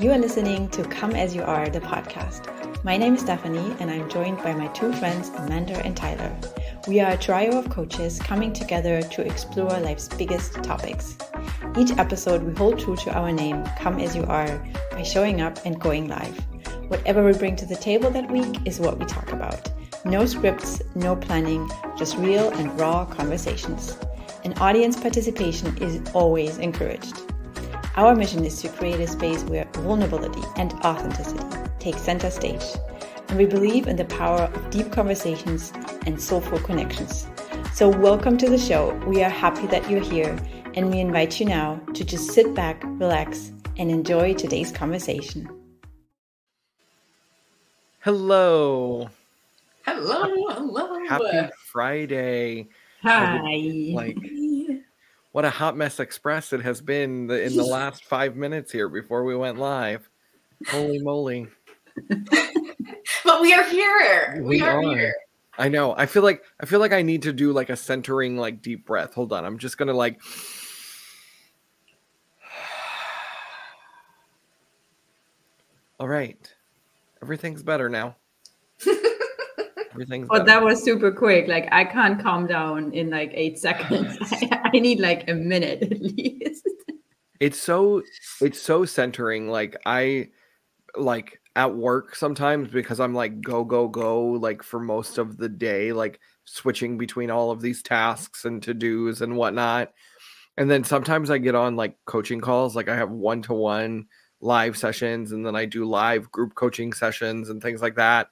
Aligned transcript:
You 0.00 0.12
are 0.12 0.18
listening 0.18 0.68
to 0.68 0.84
Come 0.84 1.16
As 1.16 1.34
You 1.34 1.42
Are, 1.42 1.68
the 1.68 1.80
podcast. 1.80 2.84
My 2.84 2.96
name 2.96 3.14
is 3.14 3.22
Stephanie, 3.22 3.74
and 3.80 3.90
I'm 3.90 4.08
joined 4.08 4.38
by 4.38 4.54
my 4.54 4.68
two 4.68 4.92
friends, 4.92 5.30
Amanda 5.30 5.84
and 5.84 5.96
Tyler. 5.96 6.32
We 6.86 7.00
are 7.00 7.10
a 7.10 7.18
trio 7.18 7.58
of 7.58 7.68
coaches 7.68 8.20
coming 8.20 8.52
together 8.52 9.02
to 9.02 9.26
explore 9.26 9.70
life's 9.80 10.06
biggest 10.06 10.54
topics. 10.62 11.18
Each 11.76 11.90
episode, 11.98 12.44
we 12.44 12.54
hold 12.54 12.78
true 12.78 12.94
to 12.94 13.12
our 13.12 13.32
name, 13.32 13.64
Come 13.76 13.98
As 13.98 14.14
You 14.14 14.22
Are, 14.26 14.64
by 14.92 15.02
showing 15.02 15.40
up 15.40 15.58
and 15.66 15.80
going 15.80 16.06
live. 16.06 16.38
Whatever 16.86 17.24
we 17.24 17.32
bring 17.32 17.56
to 17.56 17.66
the 17.66 17.74
table 17.74 18.08
that 18.10 18.30
week 18.30 18.56
is 18.64 18.78
what 18.78 19.00
we 19.00 19.04
talk 19.04 19.32
about. 19.32 19.68
No 20.04 20.26
scripts, 20.26 20.80
no 20.94 21.16
planning, 21.16 21.68
just 21.96 22.16
real 22.18 22.50
and 22.50 22.78
raw 22.78 23.04
conversations. 23.04 23.98
And 24.44 24.56
audience 24.60 24.96
participation 24.96 25.76
is 25.78 26.00
always 26.14 26.58
encouraged. 26.58 27.27
Our 27.98 28.14
mission 28.14 28.44
is 28.44 28.62
to 28.62 28.68
create 28.68 29.00
a 29.00 29.08
space 29.08 29.42
where 29.42 29.64
vulnerability 29.72 30.42
and 30.54 30.72
authenticity 30.84 31.44
take 31.80 31.96
center 31.96 32.30
stage. 32.30 32.62
And 33.26 33.36
we 33.36 33.44
believe 33.44 33.88
in 33.88 33.96
the 33.96 34.04
power 34.04 34.42
of 34.42 34.70
deep 34.70 34.92
conversations 34.92 35.72
and 36.06 36.22
soulful 36.22 36.60
connections. 36.60 37.26
So, 37.74 37.88
welcome 37.88 38.38
to 38.38 38.48
the 38.48 38.56
show. 38.56 38.94
We 39.04 39.24
are 39.24 39.28
happy 39.28 39.66
that 39.66 39.90
you're 39.90 39.98
here, 40.00 40.38
and 40.74 40.92
we 40.92 41.00
invite 41.00 41.40
you 41.40 41.46
now 41.46 41.80
to 41.94 42.04
just 42.04 42.30
sit 42.30 42.54
back, 42.54 42.80
relax, 42.84 43.50
and 43.78 43.90
enjoy 43.90 44.34
today's 44.34 44.70
conversation. 44.70 45.48
Hello. 47.98 49.10
Hello, 49.84 50.22
hello. 50.50 51.04
Happy 51.08 51.50
Friday. 51.72 52.68
Hi. 53.02 53.90
Like, 53.92 54.18
what 55.38 55.44
a 55.44 55.50
hot 55.50 55.76
mess 55.76 56.00
express 56.00 56.52
it 56.52 56.62
has 56.62 56.80
been 56.80 57.28
the, 57.28 57.40
in 57.40 57.54
the 57.54 57.62
last 57.64 58.04
five 58.04 58.34
minutes 58.34 58.72
here 58.72 58.88
before 58.88 59.22
we 59.22 59.36
went 59.36 59.56
live. 59.56 60.10
Holy 60.66 60.98
moly. 60.98 61.46
but 63.24 63.40
we 63.40 63.54
are 63.54 63.62
here. 63.62 64.40
We, 64.42 64.56
We 64.56 64.60
are, 64.62 64.82
are. 64.82 64.96
here. 64.96 65.14
I 65.56 65.68
know. 65.68 65.94
I 65.96 66.06
feel 66.06 66.24
like 66.24 66.42
I 66.58 66.66
feel 66.66 66.80
like 66.80 66.92
I 66.92 67.02
need 67.02 67.22
to 67.22 67.32
do 67.32 67.52
like 67.52 67.70
a 67.70 67.76
centering 67.76 68.36
like 68.36 68.62
deep 68.62 68.84
breath. 68.84 69.14
Hold 69.14 69.32
on. 69.32 69.44
I'm 69.44 69.58
just 69.58 69.78
gonna 69.78 69.92
like 69.92 70.20
All 76.00 76.08
right. 76.08 76.52
Everything's 77.22 77.62
better 77.62 77.88
now. 77.88 78.16
Everything's 80.02 80.28
But 80.28 80.46
better. 80.46 80.60
that 80.60 80.64
was 80.64 80.82
super 80.82 81.10
quick. 81.12 81.48
Like, 81.48 81.68
I 81.72 81.84
can't 81.84 82.20
calm 82.20 82.46
down 82.46 82.92
in 82.92 83.10
like 83.10 83.30
eight 83.34 83.58
seconds. 83.66 84.16
I, 84.20 84.60
I 84.74 84.78
need 84.78 85.00
like 85.00 85.28
a 85.28 85.34
minute 85.34 85.82
at 85.82 86.00
least. 86.00 86.66
it's 87.40 87.58
so 87.60 88.02
it's 88.40 88.60
so 88.60 88.84
centering 88.84 89.48
like 89.48 89.76
i 89.86 90.26
like 90.96 91.40
at 91.54 91.72
work 91.72 92.16
sometimes 92.16 92.68
because 92.68 92.98
i'm 92.98 93.14
like 93.14 93.40
go 93.40 93.62
go 93.62 93.86
go 93.86 94.24
like 94.24 94.60
for 94.60 94.80
most 94.80 95.18
of 95.18 95.36
the 95.36 95.48
day 95.48 95.92
like 95.92 96.18
switching 96.46 96.98
between 96.98 97.30
all 97.30 97.52
of 97.52 97.60
these 97.60 97.80
tasks 97.80 98.44
and 98.44 98.60
to 98.60 98.74
do's 98.74 99.22
and 99.22 99.36
whatnot 99.36 99.92
and 100.56 100.68
then 100.68 100.82
sometimes 100.82 101.30
i 101.30 101.38
get 101.38 101.54
on 101.54 101.76
like 101.76 101.96
coaching 102.06 102.40
calls 102.40 102.74
like 102.74 102.88
i 102.88 102.96
have 102.96 103.10
one-to-one 103.10 104.04
live 104.40 104.76
sessions 104.76 105.30
and 105.30 105.46
then 105.46 105.54
i 105.54 105.64
do 105.64 105.84
live 105.84 106.28
group 106.32 106.56
coaching 106.56 106.92
sessions 106.92 107.50
and 107.50 107.62
things 107.62 107.80
like 107.80 107.94
that 107.94 108.26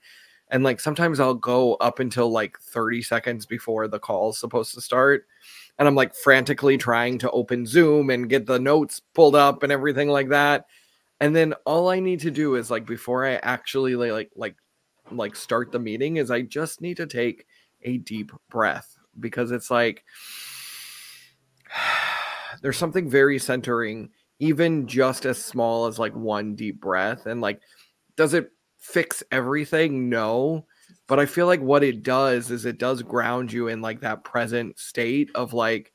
and 0.50 0.62
like 0.62 0.80
sometimes 0.80 1.20
i'll 1.20 1.34
go 1.34 1.75
up 1.75 1.98
until 1.98 2.30
like 2.30 2.58
30 2.61 3.02
seconds 3.02 3.47
before 3.47 3.89
the 3.89 3.98
call's 3.98 4.39
supposed 4.39 4.75
to 4.75 4.80
start 4.80 5.27
and 5.78 5.86
I'm 5.86 5.94
like 5.94 6.14
frantically 6.14 6.78
trying 6.78 7.19
to 7.19 7.31
open 7.31 7.66
Zoom 7.66 8.10
and 8.10 8.28
get 8.28 8.47
the 8.47 8.59
notes 8.59 9.00
pulled 9.15 9.37
up 9.37 9.62
and 9.62 9.71
everything 9.71 10.09
like 10.09 10.31
that. 10.31 10.66
And 11.21 11.34
then 11.34 11.54
all 11.65 11.88
I 11.88 12.00
need 12.00 12.21
to 12.21 12.31
do 12.31 12.54
is 12.56 12.71
like 12.71 12.87
before 12.87 13.26
I 13.26 13.34
actually 13.37 13.97
like 13.97 14.12
like 14.12 14.31
like, 14.37 14.56
like 15.10 15.37
start 15.37 15.72
the 15.72 15.78
meeting 15.78 16.16
is 16.16 16.31
I 16.31 16.43
just 16.43 16.81
need 16.81 16.97
to 16.98 17.06
take 17.06 17.47
a 17.82 17.98
deep 17.98 18.32
breath 18.50 18.97
because 19.21 19.50
it's 19.50 19.71
like 19.71 20.04
there's 22.62 22.76
something 22.76 23.09
very 23.09 23.38
centering 23.38 24.10
even 24.38 24.87
just 24.87 25.25
as 25.25 25.42
small 25.42 25.87
as 25.87 25.98
like 25.98 26.15
one 26.15 26.54
deep 26.54 26.81
breath 26.81 27.26
and 27.26 27.41
like 27.41 27.60
does 28.16 28.34
it 28.34 28.50
fix 28.86 29.22
everything? 29.30 30.08
No 30.08 30.66
but 31.06 31.20
I 31.20 31.26
feel 31.26 31.47
like 31.47 31.60
what 31.60 31.84
it 31.84 32.02
does 32.02 32.50
is 32.50 32.64
it 32.64 32.78
does 32.78 33.02
ground 33.02 33.52
you 33.52 33.69
in 33.69 33.80
like 33.80 34.00
that 34.00 34.24
present 34.24 34.78
state 34.78 35.30
of 35.34 35.52
like, 35.52 35.92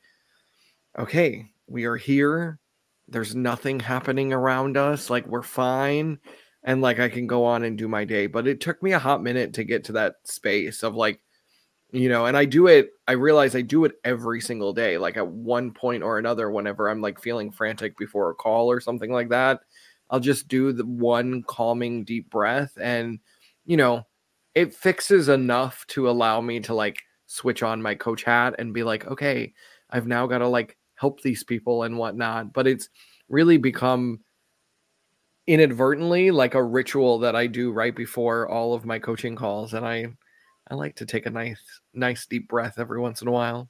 okay, 0.98 1.50
we 1.68 1.86
are 1.86 1.98
here. 1.98 2.60
There's 3.08 3.36
nothing 3.36 3.80
happening 3.80 4.32
around 4.32 4.78
us. 4.78 5.10
Like 5.10 5.28
we're 5.28 5.44
fine. 5.44 6.20
And 6.64 6.82
like 6.82 7.00
I 7.00 7.10
can 7.10 7.28
go 7.28 7.44
on 7.44 7.64
and 7.64 7.78
do 7.78 7.88
my 7.88 8.06
day. 8.06 8.28
But 8.28 8.48
it 8.48 8.62
took 8.62 8.82
me 8.82 8.94
a 8.94 9.00
hot 9.00 9.22
minute 9.22 9.54
to 9.56 9.64
get 9.64 9.84
to 9.86 9.94
that 9.94 10.16
space 10.24 10.84
of 10.84 10.96
like, 10.96 11.20
you 11.92 12.08
know, 12.08 12.28
and 12.28 12.38
I 12.38 12.46
do 12.46 12.68
it, 12.68 12.92
I 13.06 13.14
realize 13.14 13.54
I 13.54 13.62
do 13.62 13.84
it 13.84 13.96
every 14.06 14.40
single 14.40 14.72
day. 14.72 14.98
Like 14.98 15.18
at 15.18 15.28
one 15.28 15.72
point 15.72 16.04
or 16.04 16.20
another, 16.20 16.50
whenever 16.50 16.90
I'm 16.90 17.02
like 17.02 17.20
feeling 17.20 17.52
frantic 17.52 17.98
before 17.98 18.30
a 18.30 18.36
call 18.36 18.72
or 18.72 18.80
something 18.80 19.12
like 19.12 19.28
that, 19.30 19.60
I'll 20.12 20.20
just 20.20 20.48
do 20.48 20.74
the 20.74 20.86
one 20.86 21.42
calming 21.44 22.04
deep 22.04 22.30
breath 22.30 22.78
and, 22.80 23.20
you 23.66 23.78
know, 23.78 24.06
it 24.54 24.76
fixes 24.76 25.30
enough 25.30 25.86
to 25.88 26.10
allow 26.10 26.42
me 26.42 26.60
to 26.60 26.74
like 26.74 26.98
switch 27.26 27.64
on 27.64 27.82
my 27.82 27.96
coach 27.96 28.24
hat 28.24 28.56
and 28.60 28.74
be 28.74 28.84
like, 28.84 29.08
okay, 29.08 29.54
I've 29.90 30.08
now 30.08 30.28
got 30.28 30.40
to 30.40 30.48
like 30.48 30.78
help 30.96 31.22
these 31.22 31.44
people 31.44 31.84
and 31.84 31.98
whatnot. 31.98 32.52
But 32.52 32.68
it's 32.68 32.90
really 33.30 33.58
become 33.58 34.20
inadvertently 35.48 36.32
like 36.32 36.54
a 36.56 36.64
ritual 36.64 37.20
that 37.20 37.36
I 37.36 37.48
do 37.48 37.72
right 37.72 37.96
before 37.96 38.50
all 38.50 38.74
of 38.74 38.86
my 38.86 39.00
coaching 39.00 39.36
calls. 39.36 39.74
And 39.74 39.86
I 39.86 40.08
I 40.70 40.76
like 40.76 40.96
to 40.98 41.06
take 41.06 41.26
a 41.26 41.32
nice 41.32 41.62
nice 41.94 42.26
deep 42.26 42.50
breath 42.50 42.78
every 42.78 43.00
once 43.00 43.22
in 43.22 43.30
a 43.30 43.32
while. 43.32 43.70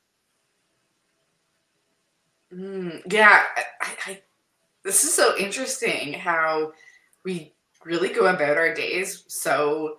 Mm, 2.53 3.01
yeah, 3.11 3.43
I, 3.55 3.95
I, 4.07 4.21
this 4.83 5.03
is 5.03 5.13
so 5.13 5.37
interesting 5.37 6.13
how 6.13 6.73
we 7.23 7.53
really 7.85 8.09
go 8.09 8.27
about 8.27 8.57
our 8.57 8.73
days 8.73 9.23
so 9.27 9.97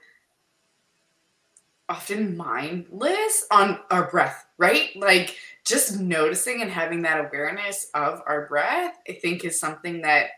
often 1.88 2.36
mindless 2.36 3.46
on 3.50 3.78
our 3.90 4.10
breath, 4.10 4.46
right? 4.56 4.90
Like 4.96 5.36
just 5.64 6.00
noticing 6.00 6.62
and 6.62 6.70
having 6.70 7.02
that 7.02 7.26
awareness 7.26 7.90
of 7.94 8.22
our 8.26 8.46
breath, 8.46 8.98
I 9.08 9.12
think 9.12 9.44
is 9.44 9.60
something 9.60 10.02
that 10.02 10.30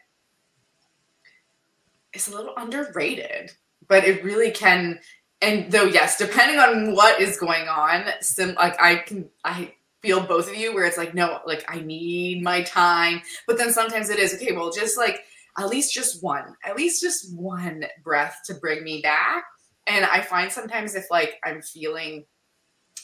is 2.13 2.29
a 2.29 2.37
little 2.37 2.55
underrated, 2.57 3.53
but 3.89 4.05
it 4.05 4.25
really 4.25 4.51
can. 4.51 4.99
And 5.43 5.71
though, 5.71 5.85
yes, 5.85 6.17
depending 6.17 6.59
on 6.59 6.95
what 6.95 7.21
is 7.21 7.37
going 7.37 7.69
on, 7.69 8.07
sim 8.21 8.55
like 8.55 8.81
I 8.81 8.97
can, 8.97 9.29
I 9.45 9.75
feel 10.05 10.21
both 10.21 10.49
of 10.49 10.57
you 10.57 10.75
where 10.75 10.85
it's 10.85 10.99
like, 10.99 11.15
no, 11.15 11.41
like 11.47 11.65
I 11.67 11.81
need 11.81 12.43
my 12.43 12.63
time. 12.63 13.23
But 13.47 13.57
then 13.57 13.73
sometimes 13.73 14.11
it 14.11 14.19
is 14.19 14.35
okay, 14.35 14.53
well, 14.53 14.71
just 14.71 14.99
like 14.99 15.25
at 15.59 15.69
least 15.69 15.95
just 15.95 16.23
one, 16.23 16.55
at 16.65 16.77
least 16.77 17.01
just 17.01 17.35
one 17.35 17.87
breath 18.03 18.41
to 18.47 18.55
bring 18.55 18.85
me 18.85 19.01
back. 19.01 19.45
And 19.87 20.05
I 20.05 20.21
find 20.21 20.53
sometimes 20.53 20.95
if 20.95 21.07
like 21.11 21.41
I'm 21.45 21.63
feeling 21.63 22.27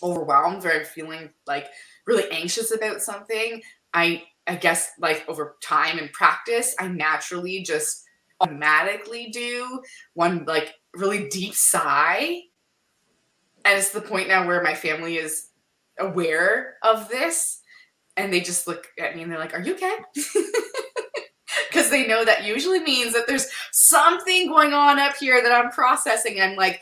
overwhelmed 0.02 0.64
or 0.64 0.72
I'm 0.72 0.84
feeling 0.84 1.30
like 1.46 1.68
really 2.06 2.30
anxious 2.30 2.74
about 2.74 3.00
something, 3.00 3.62
I 3.94 4.24
I 4.46 4.56
guess 4.56 4.90
like 4.98 5.24
over 5.28 5.56
time 5.62 5.98
and 5.98 6.12
practice, 6.12 6.74
I 6.78 6.88
naturally 6.88 7.62
just 7.62 8.04
automatically 8.40 9.30
do 9.30 9.80
one 10.14 10.44
like 10.46 10.74
really 10.94 11.28
deep 11.28 11.54
sigh. 11.54 12.40
And 13.64 13.78
it's 13.78 13.90
the 13.90 14.00
point 14.00 14.28
now 14.28 14.46
where 14.46 14.62
my 14.62 14.74
family 14.74 15.16
is 15.16 15.49
aware 16.00 16.76
of 16.82 17.08
this 17.08 17.60
and 18.16 18.32
they 18.32 18.40
just 18.40 18.66
look 18.66 18.86
at 18.98 19.14
me 19.14 19.22
and 19.22 19.30
they're 19.30 19.38
like, 19.38 19.54
Are 19.54 19.62
you 19.62 19.74
okay? 19.74 19.96
Because 21.68 21.90
they 21.90 22.06
know 22.06 22.24
that 22.24 22.44
usually 22.44 22.80
means 22.80 23.12
that 23.12 23.26
there's 23.26 23.46
something 23.72 24.48
going 24.48 24.72
on 24.72 24.98
up 24.98 25.16
here 25.16 25.42
that 25.42 25.52
I'm 25.52 25.70
processing. 25.70 26.40
I'm 26.40 26.56
like, 26.56 26.80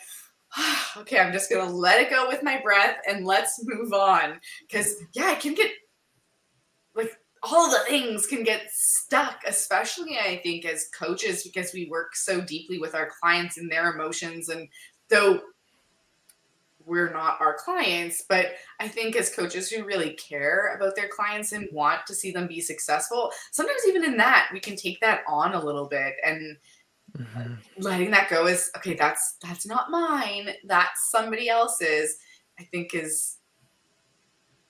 okay, 0.96 1.18
I'm 1.18 1.32
just 1.32 1.50
gonna 1.50 1.70
let 1.70 2.00
it 2.00 2.10
go 2.10 2.26
with 2.28 2.42
my 2.42 2.60
breath 2.62 2.96
and 3.06 3.26
let's 3.26 3.60
move 3.64 3.92
on. 3.92 4.40
Because 4.62 4.94
yeah, 5.14 5.32
it 5.32 5.40
can 5.40 5.54
get 5.54 5.70
like 6.94 7.12
all 7.42 7.70
the 7.70 7.80
things 7.88 8.26
can 8.26 8.42
get 8.42 8.62
stuck, 8.72 9.40
especially 9.46 10.18
I 10.18 10.40
think 10.42 10.64
as 10.64 10.88
coaches, 10.98 11.42
because 11.42 11.72
we 11.72 11.88
work 11.90 12.16
so 12.16 12.40
deeply 12.40 12.78
with 12.78 12.94
our 12.94 13.10
clients 13.20 13.58
and 13.58 13.70
their 13.70 13.92
emotions. 13.92 14.48
And 14.48 14.68
though 15.10 15.40
we're 16.88 17.12
not 17.12 17.40
our 17.40 17.54
clients, 17.54 18.24
but 18.28 18.54
I 18.80 18.88
think 18.88 19.14
as 19.14 19.34
coaches 19.34 19.70
who 19.70 19.84
really 19.84 20.14
care 20.14 20.74
about 20.74 20.96
their 20.96 21.08
clients 21.08 21.52
and 21.52 21.68
want 21.70 22.06
to 22.06 22.14
see 22.14 22.30
them 22.32 22.46
be 22.46 22.60
successful, 22.60 23.30
sometimes 23.52 23.82
even 23.86 24.04
in 24.04 24.16
that, 24.16 24.48
we 24.52 24.60
can 24.60 24.74
take 24.74 25.00
that 25.00 25.22
on 25.28 25.54
a 25.54 25.64
little 25.64 25.86
bit 25.86 26.14
and 26.24 26.56
mm-hmm. 27.16 27.54
letting 27.78 28.10
that 28.12 28.30
go 28.30 28.46
is 28.46 28.70
okay, 28.76 28.94
that's 28.94 29.36
that's 29.42 29.66
not 29.66 29.90
mine, 29.90 30.50
that's 30.64 31.10
somebody 31.10 31.48
else's, 31.48 32.16
I 32.58 32.64
think 32.64 32.94
is 32.94 33.36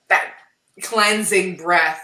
that 0.09 0.35
cleansing 0.83 1.57
breath 1.57 2.03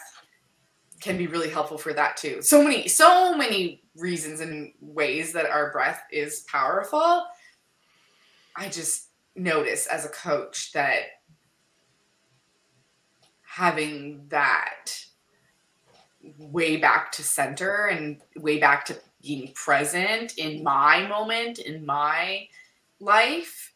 can 1.01 1.19
be 1.19 1.27
really 1.27 1.51
helpful 1.51 1.77
for 1.77 1.93
that 1.93 2.17
too. 2.17 2.41
So 2.41 2.63
many, 2.63 2.89
so 2.89 3.37
many 3.37 3.83
reasons 3.97 4.41
and 4.41 4.73
ways 4.81 5.33
that 5.33 5.47
our 5.47 5.71
breath 5.71 6.03
is 6.11 6.45
powerful. 6.51 7.27
I 8.57 8.69
just 8.69 9.09
notice 9.37 9.87
as 9.87 10.05
a 10.05 10.09
coach 10.09 10.73
that 10.73 11.03
having 13.43 14.27
that 14.29 14.93
way 16.39 16.77
back 16.77 17.13
to 17.13 17.23
center 17.23 17.87
and 17.87 18.21
way 18.37 18.59
back 18.59 18.85
to 18.87 18.97
being 19.23 19.53
present 19.55 20.37
in 20.39 20.63
my 20.63 21.07
moment 21.07 21.59
in 21.59 21.85
my 21.85 22.49
life 23.01 23.73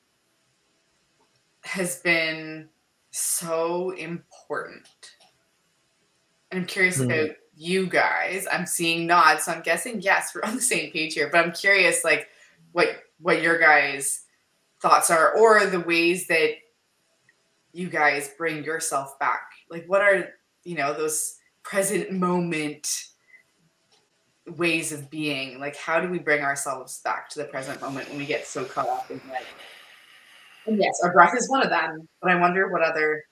has 1.64 2.00
been 2.00 2.68
so 3.10 3.90
important. 3.90 4.86
And 6.50 6.60
I'm 6.60 6.66
curious 6.66 6.98
mm-hmm. 6.98 7.10
about 7.10 7.36
you 7.54 7.86
guys. 7.86 8.46
I'm 8.50 8.66
seeing 8.66 9.06
nods, 9.06 9.44
so 9.44 9.52
I'm 9.52 9.62
guessing 9.62 10.00
yes, 10.00 10.34
we're 10.34 10.48
on 10.48 10.56
the 10.56 10.62
same 10.62 10.90
page 10.92 11.14
here. 11.14 11.28
But 11.30 11.44
I'm 11.44 11.52
curious, 11.52 12.04
like, 12.04 12.28
what 12.72 12.88
what 13.20 13.42
your 13.42 13.58
guys' 13.58 14.24
thoughts 14.80 15.10
are, 15.10 15.36
or 15.36 15.66
the 15.66 15.80
ways 15.80 16.26
that 16.28 16.50
you 17.72 17.88
guys 17.88 18.30
bring 18.36 18.64
yourself 18.64 19.18
back. 19.18 19.50
Like, 19.70 19.84
what 19.86 20.02
are 20.02 20.30
you 20.64 20.74
know 20.74 20.94
those 20.94 21.36
present 21.62 22.12
moment 22.12 23.04
ways 24.56 24.92
of 24.92 25.10
being? 25.10 25.60
Like, 25.60 25.76
how 25.76 26.00
do 26.00 26.08
we 26.08 26.18
bring 26.18 26.42
ourselves 26.42 27.00
back 27.02 27.28
to 27.30 27.38
the 27.38 27.44
present 27.44 27.80
moment 27.80 28.08
when 28.08 28.18
we 28.18 28.26
get 28.26 28.46
so 28.46 28.64
caught 28.64 28.88
up 28.88 29.10
in 29.10 29.20
like? 29.30 29.46
And 30.66 30.78
yes, 30.78 31.00
our 31.02 31.12
breath 31.12 31.34
is 31.36 31.48
one 31.48 31.62
of 31.62 31.70
them, 31.70 32.08
but 32.20 32.30
I 32.30 32.34
wonder 32.34 32.70
what 32.70 32.82
other 32.82 33.24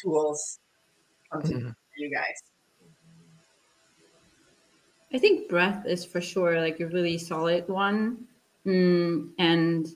tools 0.00 0.58
come 1.30 1.42
to 1.42 1.48
mm-hmm. 1.48 1.68
you 1.98 2.10
guys. 2.10 2.42
I 5.12 5.18
think 5.18 5.48
breath 5.48 5.86
is 5.86 6.04
for 6.04 6.20
sure 6.20 6.60
like 6.60 6.80
a 6.80 6.86
really 6.86 7.18
solid 7.18 7.68
one. 7.68 8.24
Mm, 8.66 9.30
and 9.38 9.86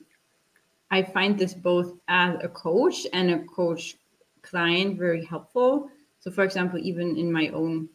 I 0.91 1.01
find 1.01 1.39
this 1.39 1.53
both 1.53 1.93
as 2.09 2.37
a 2.43 2.49
coach 2.49 3.07
and 3.13 3.31
a 3.31 3.39
coach 3.45 3.95
client 4.41 4.99
very 4.99 5.23
helpful. 5.23 5.89
So, 6.19 6.29
for 6.29 6.43
example, 6.43 6.79
even 6.79 7.15
in 7.15 7.31
my 7.31 7.47
own 7.49 7.87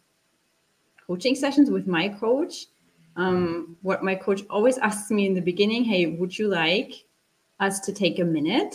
coaching 1.07 1.35
sessions 1.35 1.71
with 1.71 1.87
my 1.87 2.09
coach, 2.09 2.67
um, 3.17 3.77
what 3.83 4.03
my 4.03 4.15
coach 4.15 4.43
always 4.49 4.79
asks 4.79 5.11
me 5.11 5.27
in 5.27 5.35
the 5.35 5.41
beginning 5.41 5.85
hey, 5.85 6.07
would 6.07 6.37
you 6.37 6.49
like 6.49 6.93
us 7.61 7.81
to 7.81 7.93
take 7.93 8.19
a 8.19 8.25
minute 8.25 8.75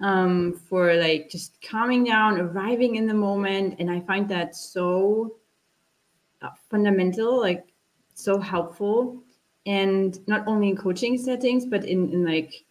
um, 0.00 0.60
for 0.68 0.94
like 0.94 1.30
just 1.30 1.60
calming 1.62 2.04
down, 2.04 2.40
arriving 2.40 2.96
in 2.96 3.06
the 3.06 3.14
moment? 3.14 3.76
And 3.78 3.90
I 3.90 4.00
find 4.00 4.28
that 4.28 4.56
so 4.56 5.36
uh, 6.42 6.50
fundamental, 6.68 7.40
like 7.40 7.72
so 8.14 8.40
helpful. 8.40 9.22
And 9.66 10.18
not 10.28 10.46
only 10.46 10.68
in 10.70 10.76
coaching 10.76 11.16
settings, 11.16 11.64
but 11.64 11.84
in, 11.84 12.12
in 12.12 12.24
like 12.24 12.65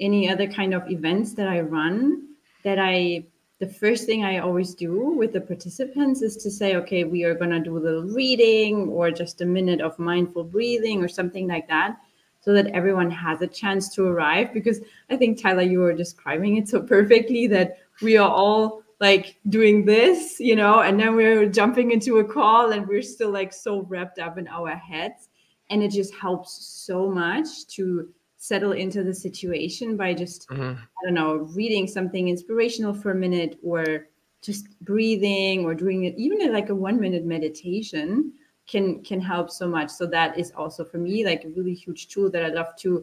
any 0.00 0.30
other 0.30 0.46
kind 0.46 0.74
of 0.74 0.90
events 0.90 1.32
that 1.34 1.48
I 1.48 1.60
run, 1.60 2.28
that 2.64 2.78
I 2.78 3.26
the 3.58 3.66
first 3.66 4.06
thing 4.06 4.24
I 4.24 4.38
always 4.38 4.74
do 4.74 5.10
with 5.10 5.32
the 5.32 5.40
participants 5.40 6.22
is 6.22 6.36
to 6.36 6.50
say, 6.50 6.76
okay, 6.76 7.02
we 7.02 7.24
are 7.24 7.34
going 7.34 7.50
to 7.50 7.58
do 7.58 7.76
a 7.76 7.80
little 7.80 8.04
reading 8.04 8.88
or 8.88 9.10
just 9.10 9.40
a 9.40 9.46
minute 9.46 9.80
of 9.80 9.98
mindful 9.98 10.44
breathing 10.44 11.02
or 11.02 11.08
something 11.08 11.48
like 11.48 11.66
that, 11.66 11.96
so 12.40 12.52
that 12.52 12.68
everyone 12.68 13.10
has 13.10 13.42
a 13.42 13.48
chance 13.48 13.92
to 13.96 14.06
arrive. 14.06 14.54
Because 14.54 14.80
I 15.10 15.16
think, 15.16 15.42
Tyler, 15.42 15.62
you 15.62 15.80
were 15.80 15.92
describing 15.92 16.56
it 16.56 16.68
so 16.68 16.80
perfectly 16.80 17.48
that 17.48 17.78
we 18.00 18.16
are 18.16 18.30
all 18.30 18.82
like 19.00 19.38
doing 19.48 19.84
this, 19.84 20.38
you 20.38 20.54
know, 20.54 20.80
and 20.80 20.98
then 20.98 21.16
we're 21.16 21.46
jumping 21.46 21.90
into 21.90 22.18
a 22.18 22.24
call 22.24 22.72
and 22.72 22.86
we're 22.86 23.02
still 23.02 23.30
like 23.30 23.52
so 23.52 23.82
wrapped 23.82 24.18
up 24.20 24.38
in 24.38 24.46
our 24.48 24.74
heads. 24.74 25.28
And 25.70 25.82
it 25.82 25.90
just 25.90 26.14
helps 26.14 26.64
so 26.64 27.10
much 27.10 27.66
to 27.74 28.08
settle 28.38 28.72
into 28.72 29.02
the 29.02 29.14
situation 29.14 29.96
by 29.96 30.14
just, 30.14 30.48
mm-hmm. 30.48 30.80
I 30.80 31.04
don't 31.04 31.14
know, 31.14 31.48
reading 31.54 31.86
something 31.86 32.28
inspirational 32.28 32.94
for 32.94 33.10
a 33.10 33.14
minute 33.14 33.58
or 33.62 34.06
just 34.40 34.68
breathing 34.80 35.64
or 35.64 35.74
doing 35.74 36.04
it, 36.04 36.14
even 36.16 36.52
like 36.52 36.70
a 36.70 36.74
one 36.74 37.00
minute 37.00 37.24
meditation 37.24 38.32
can 38.66 39.02
can 39.02 39.18
help 39.18 39.48
so 39.50 39.66
much 39.66 39.88
so 39.88 40.04
that 40.04 40.38
is 40.38 40.52
also 40.54 40.84
for 40.84 40.98
me 40.98 41.24
like 41.24 41.42
a 41.44 41.48
really 41.56 41.72
huge 41.72 42.06
tool 42.08 42.30
that 42.30 42.44
i 42.44 42.48
love 42.48 42.76
to 42.76 43.02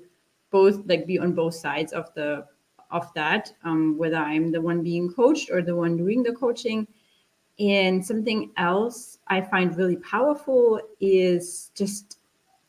both 0.51 0.79
like 0.85 1.07
be 1.07 1.17
on 1.17 1.33
both 1.33 1.55
sides 1.55 1.91
of 1.91 2.13
the 2.13 2.45
of 2.91 3.13
that, 3.13 3.51
um, 3.63 3.97
whether 3.97 4.17
I'm 4.17 4.51
the 4.51 4.61
one 4.61 4.83
being 4.83 5.11
coached 5.11 5.49
or 5.51 5.61
the 5.61 5.75
one 5.75 5.97
doing 5.97 6.23
the 6.23 6.33
coaching. 6.33 6.87
And 7.59 8.05
something 8.05 8.51
else 8.57 9.19
I 9.27 9.41
find 9.41 9.75
really 9.77 9.97
powerful 9.97 10.79
is 10.99 11.71
just 11.75 12.19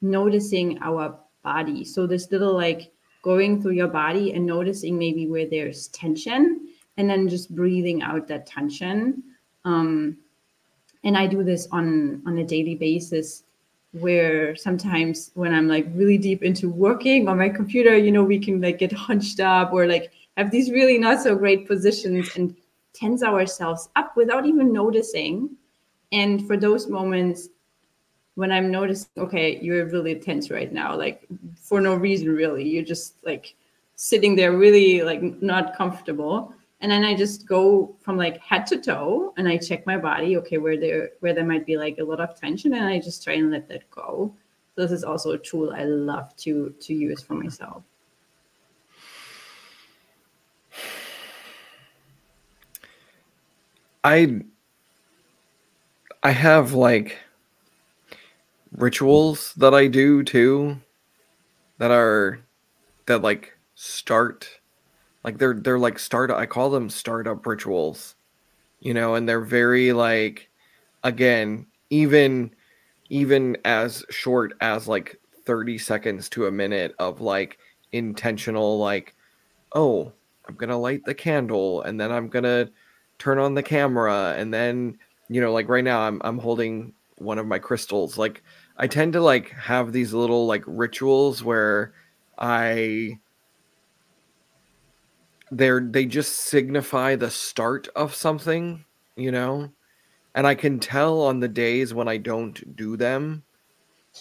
noticing 0.01 0.79
our 0.81 1.19
body. 1.47 1.85
So 1.85 2.07
this 2.07 2.31
little 2.33 2.55
like 2.55 2.93
going 3.23 3.63
through 3.63 3.79
your 3.81 3.93
body 4.03 4.33
and 4.35 4.45
noticing 4.45 4.99
maybe 4.99 5.27
where 5.27 5.47
there's 5.47 5.89
tension 5.89 6.69
and 6.97 7.09
then 7.09 7.29
just 7.29 7.55
breathing 7.55 8.03
out 8.03 8.27
that 8.29 8.47
tension. 8.47 9.23
Um, 9.65 10.19
and 11.05 11.17
I 11.17 11.27
do 11.27 11.45
this 11.45 11.69
on 11.71 12.23
on 12.27 12.39
a 12.39 12.45
daily 12.55 12.75
basis 12.75 13.45
where 13.93 14.57
sometimes 14.57 15.31
when 15.35 15.55
I'm 15.55 15.69
like 15.69 15.87
really 15.95 16.19
deep 16.19 16.43
into 16.43 16.69
working 16.69 17.29
on 17.29 17.39
my 17.39 17.49
computer, 17.49 17.97
you 17.97 18.13
know, 18.13 18.25
we 18.25 18.39
can 18.39 18.61
like 18.61 18.79
get 18.79 18.93
hunched 18.93 19.41
up 19.41 19.73
or 19.73 19.87
like 19.87 20.11
have 20.37 20.51
these 20.51 20.71
really 20.71 20.99
not 20.99 21.23
so 21.23 21.37
great 21.37 21.67
positions 21.67 22.37
and 22.37 22.55
tense 22.93 23.23
ourselves 23.23 23.89
up 23.95 24.17
without 24.17 24.47
even 24.47 24.73
noticing. 24.73 25.57
And 26.13 26.47
for 26.47 26.57
those 26.57 26.89
moments 26.89 27.49
when 28.37 28.53
I'm 28.53 28.71
noticing, 28.71 29.09
okay, 29.17 29.59
you're 29.61 29.87
really 29.87 30.15
tense 30.15 30.51
right 30.51 30.73
now, 30.73 30.95
like 30.95 31.27
for 31.61 31.81
no 31.81 31.95
reason, 31.95 32.29
really, 32.29 32.69
you're 32.69 32.85
just 32.85 33.15
like 33.25 33.55
sitting 33.97 34.37
there 34.37 34.53
really 34.53 35.03
like 35.03 35.23
not 35.43 35.75
comfortable. 35.75 36.53
And 36.83 36.93
then 36.93 37.05
i 37.05 37.15
just 37.15 37.49
go 37.49 37.97
from 38.01 38.19
like 38.19 38.37
head 38.37 38.67
to 38.67 38.79
toe 38.79 39.33
and 39.39 39.49
i 39.49 39.57
check 39.57 39.87
my 39.87 39.97
body 39.97 40.37
okay 40.37 40.59
where 40.59 40.79
there 40.79 41.09
where 41.21 41.33
there 41.33 41.45
might 41.45 41.65
be 41.65 41.79
like 41.79 41.97
a 41.99 42.05
lot 42.05 42.21
of 42.21 42.39
tension 42.39 42.75
and 42.75 42.85
i 42.85 43.01
just 43.01 43.25
try 43.25 43.33
and 43.33 43.51
let 43.51 43.67
that 43.69 43.91
go. 43.91 44.33
So 44.75 44.83
this 44.83 44.93
is 44.93 45.03
also 45.03 45.33
a 45.33 45.39
tool 45.39 45.73
i 45.75 45.85
love 45.85 46.37
to 46.37 46.75
to 46.79 46.95
use 46.95 47.23
for 47.23 47.35
myself. 47.35 47.83
I 54.05 54.43
i 56.23 56.31
have 56.31 56.75
like 56.75 57.17
rituals 58.77 59.55
that 59.55 59.75
i 59.75 59.87
do 59.87 60.23
too 60.23 60.77
that 61.79 61.91
are 61.91 62.39
that 63.07 63.23
like 63.23 63.57
start 63.75 64.49
like 65.25 65.39
they're 65.39 65.55
they're 65.55 65.79
like 65.79 65.99
start 65.99 66.31
i 66.31 66.45
call 66.45 66.71
them 66.71 66.91
startup 66.91 67.47
rituals 67.47 68.15
you 68.81 68.93
know 68.93 69.15
and 69.15 69.29
they're 69.29 69.41
very 69.41 69.93
like 69.93 70.51
again 71.05 71.67
even 71.91 72.51
even 73.09 73.57
as 73.65 74.05
short 74.11 74.53
as 74.61 74.89
like 74.89 75.19
30 75.45 75.79
seconds 75.79 76.29
to 76.29 76.47
a 76.47 76.51
minute 76.51 76.95
of 76.99 77.21
like 77.21 77.59
intentional 77.93 78.79
like 78.79 79.15
oh 79.75 80.13
i'm 80.49 80.55
gonna 80.55 80.79
light 80.79 81.05
the 81.05 81.15
candle 81.15 81.83
and 81.83 82.01
then 82.01 82.13
i'm 82.13 82.29
gonna 82.29 82.69
turn 83.19 83.39
on 83.39 83.55
the 83.55 83.63
camera 83.63 84.35
and 84.37 84.53
then 84.53 84.99
you 85.29 85.41
know 85.41 85.53
like 85.53 85.69
right 85.69 85.85
now 85.85 86.01
i'm 86.01 86.21
i'm 86.25 86.39
holding 86.39 86.93
one 87.19 87.39
of 87.39 87.47
my 87.47 87.59
crystals 87.59 88.19
like 88.19 88.43
i 88.79 88.87
tend 88.87 89.13
to 89.13 89.21
like 89.21 89.51
have 89.51 89.93
these 89.93 90.13
little 90.13 90.47
like 90.47 90.63
rituals 90.67 91.43
where 91.43 91.93
i 92.39 93.19
they're 95.51 95.81
they 95.81 96.07
just 96.07 96.33
signify 96.37 97.17
the 97.17 97.31
start 97.31 97.89
of 97.95 98.15
something, 98.15 98.85
you 99.17 99.31
know? 99.31 99.71
And 100.35 100.47
I 100.47 100.55
can 100.55 100.79
tell 100.79 101.23
on 101.23 101.41
the 101.41 101.49
days 101.49 101.95
when 101.95 102.09
I 102.09 102.19
don't 102.19 102.77
do 102.77 102.97
them 102.97 103.43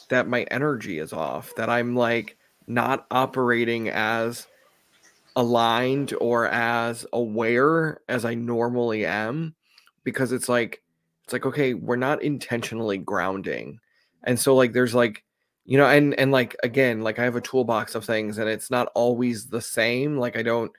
that 0.09 0.27
my 0.27 0.43
energy 0.43 0.99
is 0.99 1.13
off, 1.13 1.53
that 1.55 1.69
I'm 1.69 1.95
like 1.95 2.37
not 2.67 3.05
operating 3.11 3.89
as 3.89 4.47
aligned 5.35 6.13
or 6.21 6.47
as 6.47 7.05
aware 7.11 7.99
as 8.07 8.23
I 8.23 8.33
normally 8.33 9.05
am 9.05 9.55
because 10.03 10.31
it's 10.31 10.47
like 10.47 10.81
it's 11.23 11.33
like 11.33 11.45
okay, 11.45 11.73
we're 11.73 11.95
not 11.95 12.21
intentionally 12.23 12.97
grounding. 12.97 13.79
And 14.25 14.39
so 14.39 14.55
like 14.55 14.73
there's 14.73 14.95
like 14.95 15.23
you 15.65 15.77
know 15.77 15.87
and 15.87 16.13
and 16.19 16.31
like 16.31 16.55
again 16.63 17.01
like 17.01 17.19
I 17.19 17.23
have 17.23 17.35
a 17.35 17.41
toolbox 17.41 17.95
of 17.95 18.05
things 18.05 18.37
and 18.37 18.49
it's 18.49 18.69
not 18.69 18.91
always 18.95 19.47
the 19.47 19.61
same 19.61 20.17
like 20.17 20.37
I 20.37 20.43
don't 20.43 20.71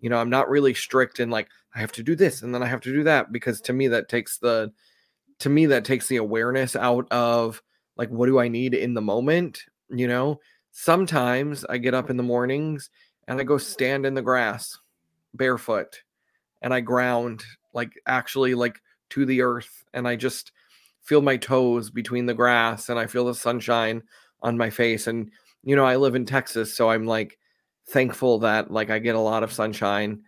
you 0.00 0.10
know, 0.10 0.18
I'm 0.18 0.30
not 0.30 0.48
really 0.48 0.74
strict 0.74 1.20
in 1.20 1.30
like 1.30 1.48
I 1.74 1.80
have 1.80 1.92
to 1.92 2.02
do 2.02 2.14
this 2.14 2.42
and 2.42 2.54
then 2.54 2.62
I 2.62 2.66
have 2.66 2.80
to 2.82 2.92
do 2.92 3.04
that 3.04 3.32
because 3.32 3.60
to 3.62 3.72
me 3.72 3.88
that 3.88 4.08
takes 4.08 4.38
the 4.38 4.72
to 5.38 5.48
me 5.48 5.66
that 5.66 5.84
takes 5.84 6.08
the 6.08 6.16
awareness 6.16 6.76
out 6.76 7.10
of 7.10 7.62
like 7.96 8.10
what 8.10 8.26
do 8.26 8.38
I 8.38 8.48
need 8.48 8.74
in 8.74 8.94
the 8.94 9.00
moment, 9.00 9.64
you 9.88 10.08
know? 10.08 10.40
Sometimes 10.72 11.64
I 11.64 11.78
get 11.78 11.94
up 11.94 12.10
in 12.10 12.18
the 12.18 12.22
mornings 12.22 12.90
and 13.26 13.40
I 13.40 13.44
go 13.44 13.56
stand 13.56 14.04
in 14.04 14.14
the 14.14 14.22
grass 14.22 14.78
barefoot 15.34 16.02
and 16.60 16.72
I 16.72 16.80
ground 16.80 17.44
like 17.72 17.92
actually 18.06 18.54
like 18.54 18.80
to 19.10 19.24
the 19.24 19.40
earth 19.42 19.84
and 19.94 20.06
I 20.06 20.16
just 20.16 20.52
feel 21.06 21.22
my 21.22 21.36
toes 21.36 21.88
between 21.88 22.26
the 22.26 22.34
grass 22.34 22.88
and 22.88 22.98
I 22.98 23.06
feel 23.06 23.24
the 23.24 23.34
sunshine 23.34 24.02
on 24.42 24.58
my 24.58 24.70
face. 24.70 25.06
And, 25.06 25.30
you 25.62 25.76
know, 25.76 25.84
I 25.84 25.96
live 25.96 26.14
in 26.14 26.26
Texas, 26.26 26.74
so 26.74 26.90
I'm 26.90 27.06
like 27.06 27.38
thankful 27.88 28.40
that 28.40 28.70
like 28.70 28.90
I 28.90 28.98
get 28.98 29.14
a 29.14 29.20
lot 29.20 29.42
of 29.42 29.52
sunshine. 29.52 30.22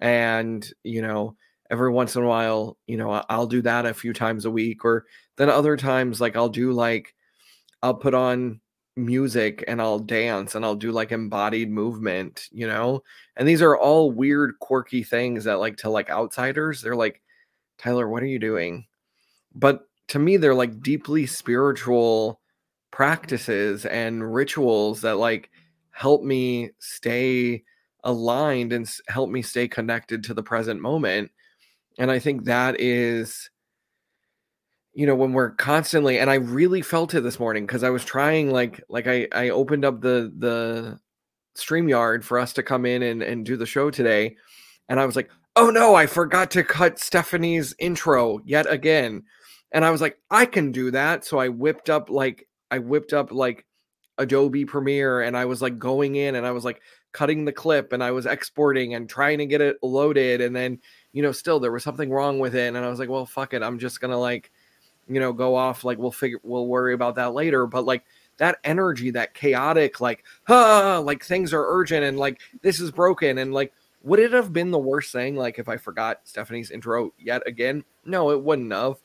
And, 0.00 0.68
you 0.82 1.02
know, 1.02 1.36
every 1.70 1.90
once 1.90 2.16
in 2.16 2.24
a 2.24 2.26
while, 2.26 2.76
you 2.86 2.96
know, 2.96 3.22
I'll 3.28 3.46
do 3.46 3.62
that 3.62 3.86
a 3.86 3.94
few 3.94 4.12
times 4.12 4.44
a 4.44 4.50
week. 4.50 4.84
Or 4.84 5.06
then 5.36 5.48
other 5.48 5.76
times, 5.76 6.20
like 6.20 6.36
I'll 6.36 6.48
do 6.48 6.72
like, 6.72 7.14
I'll 7.82 7.94
put 7.94 8.14
on 8.14 8.60
music 8.96 9.64
and 9.68 9.80
I'll 9.80 9.98
dance 9.98 10.54
and 10.54 10.64
I'll 10.64 10.74
do 10.74 10.90
like 10.90 11.12
embodied 11.12 11.70
movement, 11.70 12.48
you 12.50 12.66
know? 12.66 13.02
And 13.36 13.46
these 13.46 13.62
are 13.62 13.76
all 13.76 14.10
weird, 14.10 14.58
quirky 14.58 15.04
things 15.04 15.44
that 15.44 15.60
like 15.60 15.76
to 15.78 15.90
like 15.90 16.10
outsiders, 16.10 16.82
they're 16.82 16.96
like, 16.96 17.22
Tyler, 17.78 18.08
what 18.08 18.22
are 18.22 18.26
you 18.26 18.38
doing? 18.38 18.86
But 19.54 19.86
to 20.08 20.18
me 20.18 20.36
they're 20.36 20.54
like 20.54 20.80
deeply 20.80 21.26
spiritual 21.26 22.40
practices 22.90 23.86
and 23.86 24.34
rituals 24.34 25.00
that 25.00 25.16
like 25.16 25.50
help 25.90 26.22
me 26.22 26.70
stay 26.78 27.62
aligned 28.04 28.72
and 28.72 28.88
help 29.08 29.30
me 29.30 29.42
stay 29.42 29.66
connected 29.66 30.22
to 30.22 30.34
the 30.34 30.42
present 30.42 30.80
moment 30.80 31.30
and 31.98 32.10
i 32.10 32.18
think 32.18 32.44
that 32.44 32.78
is 32.80 33.50
you 34.92 35.06
know 35.06 35.14
when 35.14 35.32
we're 35.32 35.50
constantly 35.50 36.18
and 36.18 36.30
i 36.30 36.34
really 36.34 36.82
felt 36.82 37.14
it 37.14 37.22
this 37.22 37.40
morning 37.40 37.66
because 37.66 37.82
i 37.82 37.90
was 37.90 38.04
trying 38.04 38.50
like 38.50 38.82
like 38.88 39.06
i 39.06 39.26
i 39.32 39.48
opened 39.48 39.84
up 39.84 40.00
the 40.00 40.32
the 40.38 40.98
StreamYard 41.56 42.24
for 42.24 42.38
us 42.38 42.52
to 42.52 42.62
come 42.62 42.84
in 42.84 43.02
and 43.02 43.22
and 43.22 43.46
do 43.46 43.56
the 43.56 43.66
show 43.66 43.90
today 43.90 44.36
and 44.88 45.00
i 45.00 45.06
was 45.06 45.16
like 45.16 45.30
oh 45.56 45.70
no 45.70 45.94
i 45.94 46.06
forgot 46.06 46.50
to 46.50 46.62
cut 46.62 46.98
stephanie's 46.98 47.74
intro 47.78 48.40
yet 48.44 48.70
again 48.70 49.22
and 49.74 49.84
I 49.84 49.90
was 49.90 50.00
like, 50.00 50.18
I 50.30 50.46
can 50.46 50.72
do 50.72 50.92
that. 50.92 51.24
So 51.24 51.38
I 51.38 51.48
whipped 51.48 51.90
up 51.90 52.08
like 52.08 52.48
I 52.70 52.78
whipped 52.78 53.12
up 53.12 53.32
like 53.32 53.66
Adobe 54.16 54.64
Premiere 54.64 55.22
and 55.22 55.36
I 55.36 55.44
was 55.44 55.60
like 55.60 55.78
going 55.78 56.14
in 56.14 56.36
and 56.36 56.46
I 56.46 56.52
was 56.52 56.64
like 56.64 56.80
cutting 57.12 57.44
the 57.44 57.52
clip 57.52 57.92
and 57.92 58.02
I 58.02 58.12
was 58.12 58.24
exporting 58.24 58.94
and 58.94 59.08
trying 59.08 59.38
to 59.38 59.46
get 59.46 59.60
it 59.60 59.76
loaded 59.82 60.40
and 60.40 60.54
then 60.54 60.78
you 61.12 61.22
know 61.22 61.32
still 61.32 61.58
there 61.58 61.72
was 61.72 61.82
something 61.82 62.10
wrong 62.10 62.38
with 62.38 62.54
it 62.54 62.68
and 62.68 62.78
I 62.78 62.88
was 62.88 63.00
like, 63.00 63.08
well 63.08 63.26
fuck 63.26 63.52
it, 63.52 63.62
I'm 63.62 63.78
just 63.80 64.00
going 64.00 64.12
to 64.12 64.16
like 64.16 64.52
you 65.08 65.20
know 65.20 65.32
go 65.32 65.56
off 65.56 65.84
like 65.84 65.98
we'll 65.98 66.12
figure 66.12 66.38
we'll 66.44 66.68
worry 66.68 66.94
about 66.94 67.16
that 67.16 67.34
later, 67.34 67.66
but 67.66 67.84
like 67.84 68.04
that 68.36 68.58
energy, 68.62 69.10
that 69.10 69.34
chaotic 69.34 70.00
like 70.00 70.24
ah 70.48 71.02
like 71.04 71.24
things 71.24 71.52
are 71.52 71.66
urgent 71.66 72.04
and 72.04 72.16
like 72.16 72.40
this 72.62 72.78
is 72.78 72.92
broken 72.92 73.38
and 73.38 73.52
like 73.52 73.72
would 74.04 74.20
it 74.20 74.32
have 74.32 74.52
been 74.52 74.70
the 74.70 74.78
worst 74.78 75.10
thing 75.10 75.34
like 75.34 75.58
if 75.58 75.68
I 75.68 75.78
forgot 75.78 76.20
Stephanie's 76.24 76.70
intro 76.70 77.12
yet 77.18 77.42
again? 77.46 77.82
No, 78.04 78.30
it 78.30 78.40
wouldn't 78.40 78.70
have 78.70 78.98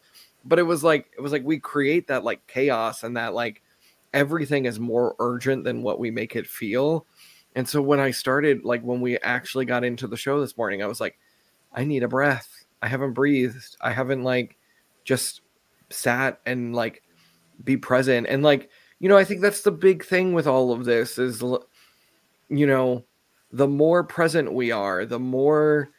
but 0.49 0.59
it 0.59 0.63
was 0.63 0.83
like 0.83 1.11
it 1.15 1.21
was 1.21 1.31
like 1.31 1.45
we 1.45 1.59
create 1.59 2.07
that 2.07 2.23
like 2.23 2.45
chaos 2.47 3.03
and 3.03 3.15
that 3.15 3.33
like 3.33 3.61
everything 4.13 4.65
is 4.65 4.79
more 4.79 5.15
urgent 5.19 5.63
than 5.63 5.83
what 5.83 5.99
we 5.99 6.09
make 6.09 6.35
it 6.35 6.47
feel. 6.47 7.05
And 7.55 7.67
so 7.69 7.81
when 7.81 7.99
i 7.99 8.11
started 8.11 8.65
like 8.65 8.81
when 8.81 8.99
we 8.99 9.17
actually 9.19 9.65
got 9.65 9.83
into 9.83 10.07
the 10.07 10.17
show 10.17 10.41
this 10.41 10.57
morning 10.57 10.83
i 10.83 10.87
was 10.87 10.99
like 10.99 11.17
i 11.73 11.83
need 11.83 12.03
a 12.03 12.07
breath. 12.07 12.65
I 12.81 12.87
haven't 12.87 13.13
breathed. 13.13 13.75
I 13.81 13.91
haven't 13.91 14.23
like 14.23 14.57
just 15.03 15.41
sat 15.89 16.39
and 16.45 16.73
like 16.73 17.03
be 17.63 17.75
present. 17.77 18.27
And 18.27 18.41
like 18.43 18.69
you 18.99 19.07
know 19.07 19.17
i 19.17 19.23
think 19.23 19.41
that's 19.41 19.61
the 19.61 19.71
big 19.71 20.03
thing 20.03 20.33
with 20.33 20.47
all 20.47 20.71
of 20.71 20.85
this 20.85 21.19
is 21.19 21.41
you 22.49 22.67
know 22.67 23.05
the 23.51 23.67
more 23.67 24.03
present 24.03 24.53
we 24.53 24.71
are 24.71 25.05
the 25.05 25.19
more 25.19 25.89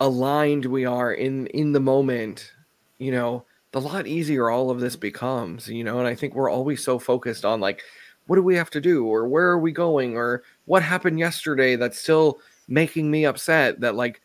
aligned 0.00 0.66
we 0.66 0.84
are 0.84 1.12
in 1.12 1.46
in 1.48 1.72
the 1.72 1.80
moment 1.80 2.52
you 2.98 3.12
know, 3.12 3.44
the 3.76 3.82
lot 3.82 4.06
easier 4.06 4.48
all 4.48 4.70
of 4.70 4.80
this 4.80 4.96
becomes, 4.96 5.68
you 5.68 5.84
know, 5.84 5.98
and 5.98 6.08
I 6.08 6.14
think 6.14 6.34
we're 6.34 6.48
always 6.48 6.82
so 6.82 6.98
focused 6.98 7.44
on 7.44 7.60
like, 7.60 7.82
what 8.26 8.36
do 8.36 8.42
we 8.42 8.56
have 8.56 8.70
to 8.70 8.80
do? 8.80 9.04
Or 9.04 9.28
where 9.28 9.48
are 9.48 9.58
we 9.58 9.70
going? 9.70 10.16
Or 10.16 10.44
what 10.64 10.82
happened 10.82 11.18
yesterday 11.18 11.76
that's 11.76 11.98
still 11.98 12.40
making 12.68 13.10
me 13.10 13.26
upset 13.26 13.80
that 13.80 13.94
like 13.94 14.22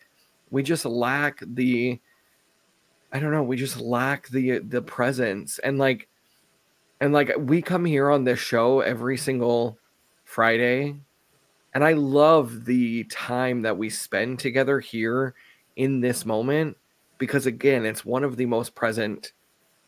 we 0.50 0.62
just 0.62 0.86
lack 0.86 1.42
the 1.46 2.00
I 3.12 3.18
don't 3.18 3.30
know, 3.30 3.42
we 3.42 3.58
just 3.58 3.78
lack 3.78 4.26
the 4.28 4.60
the 4.60 4.80
presence. 4.80 5.58
And 5.58 5.76
like 5.76 6.08
and 7.02 7.12
like 7.12 7.30
we 7.36 7.60
come 7.60 7.84
here 7.84 8.10
on 8.10 8.24
this 8.24 8.38
show 8.38 8.80
every 8.80 9.18
single 9.18 9.76
Friday 10.24 10.96
and 11.74 11.84
I 11.84 11.92
love 11.92 12.64
the 12.64 13.04
time 13.04 13.60
that 13.62 13.76
we 13.76 13.90
spend 13.90 14.38
together 14.38 14.80
here 14.80 15.34
in 15.76 16.00
this 16.00 16.24
moment 16.24 16.78
because 17.18 17.44
again, 17.44 17.84
it's 17.84 18.02
one 18.02 18.24
of 18.24 18.38
the 18.38 18.46
most 18.46 18.74
present 18.74 19.32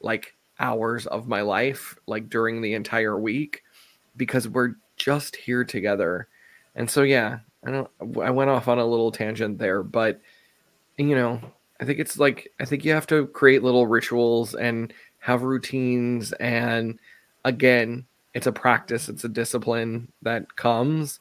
like 0.05 0.35
hours 0.61 1.07
of 1.07 1.27
my 1.27 1.41
life 1.41 1.97
like 2.07 2.29
during 2.29 2.61
the 2.61 2.75
entire 2.75 3.19
week 3.19 3.63
because 4.17 4.49
we're 4.49 4.75
just 4.97 5.35
here 5.35 5.65
together. 5.65 6.29
And 6.77 6.89
so 6.89 7.03
yeah, 7.03 7.41
I 7.65 7.71
don't 7.71 7.91
I 8.23 8.31
went 8.31 8.51
off 8.51 8.69
on 8.69 8.79
a 8.79 8.87
little 8.87 9.11
tangent 9.11 9.59
there, 9.59 9.83
but 9.83 10.21
you 10.97 11.15
know, 11.17 11.41
I 11.81 11.85
think 11.85 11.99
it's 11.99 12.19
like 12.19 12.53
I 12.61 12.65
think 12.65 12.85
you 12.85 12.93
have 12.93 13.07
to 13.09 13.27
create 13.29 13.63
little 13.63 13.87
rituals 13.87 14.55
and 14.55 14.93
have 15.19 15.43
routines 15.43 16.33
and 16.35 16.99
again, 17.45 18.07
it's 18.35 18.47
a 18.47 18.53
practice, 18.53 19.09
it's 19.09 19.25
a 19.25 19.29
discipline 19.29 20.13
that 20.23 20.57
comes 20.57 21.19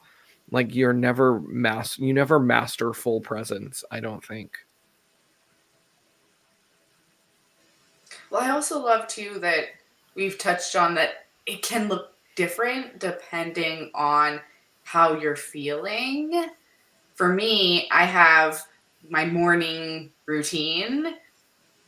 like 0.50 0.74
you're 0.74 0.92
never 0.92 1.40
mas 1.40 1.98
you 1.98 2.12
never 2.12 2.38
master 2.38 2.92
full 2.92 3.20
presence, 3.20 3.84
I 3.90 4.00
don't 4.00 4.24
think. 4.24 4.58
Well, 8.34 8.42
I 8.42 8.50
also 8.50 8.84
love 8.84 9.06
too 9.06 9.38
that 9.42 9.66
we've 10.16 10.36
touched 10.38 10.74
on 10.74 10.96
that 10.96 11.26
it 11.46 11.62
can 11.62 11.86
look 11.86 12.14
different 12.34 12.98
depending 12.98 13.92
on 13.94 14.40
how 14.82 15.16
you're 15.16 15.36
feeling. 15.36 16.48
For 17.14 17.32
me, 17.32 17.88
I 17.92 18.06
have 18.06 18.60
my 19.08 19.24
morning 19.24 20.10
routine, 20.26 21.14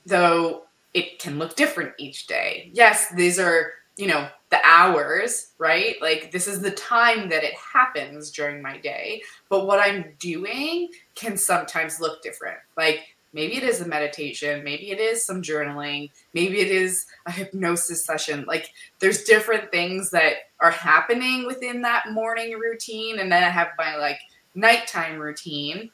though 0.06 0.66
it 0.94 1.18
can 1.18 1.40
look 1.40 1.56
different 1.56 1.94
each 1.98 2.28
day. 2.28 2.70
Yes, 2.72 3.10
these 3.10 3.40
are, 3.40 3.72
you 3.96 4.06
know, 4.06 4.28
the 4.50 4.60
hours, 4.64 5.48
right? 5.58 5.96
Like 6.00 6.30
this 6.30 6.46
is 6.46 6.60
the 6.60 6.70
time 6.70 7.28
that 7.28 7.42
it 7.42 7.54
happens 7.54 8.30
during 8.30 8.62
my 8.62 8.78
day. 8.78 9.20
But 9.48 9.66
what 9.66 9.80
I'm 9.80 10.14
doing 10.20 10.90
can 11.16 11.36
sometimes 11.36 11.98
look 11.98 12.22
different. 12.22 12.58
Like 12.76 13.15
Maybe 13.32 13.56
it 13.56 13.62
is 13.64 13.80
a 13.80 13.88
meditation. 13.88 14.64
Maybe 14.64 14.90
it 14.90 14.98
is 14.98 15.24
some 15.24 15.42
journaling. 15.42 16.10
Maybe 16.32 16.60
it 16.60 16.70
is 16.70 17.06
a 17.26 17.30
hypnosis 17.30 18.04
session. 18.04 18.44
Like 18.46 18.72
there's 18.98 19.24
different 19.24 19.70
things 19.70 20.10
that 20.10 20.34
are 20.60 20.70
happening 20.70 21.46
within 21.46 21.82
that 21.82 22.12
morning 22.12 22.58
routine. 22.58 23.18
And 23.18 23.30
then 23.30 23.42
I 23.42 23.50
have 23.50 23.68
my 23.76 23.96
like 23.96 24.20
nighttime 24.54 25.18
routine. 25.18 25.90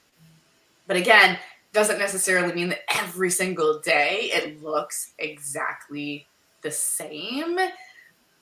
But 0.87 0.97
again, 0.97 1.39
doesn't 1.73 1.99
necessarily 1.99 2.53
mean 2.53 2.69
that 2.69 2.81
every 2.95 3.31
single 3.31 3.81
day 3.81 4.31
it 4.33 4.62
looks 4.62 5.15
exactly 5.19 6.27
the 6.62 6.71
same. 6.71 7.59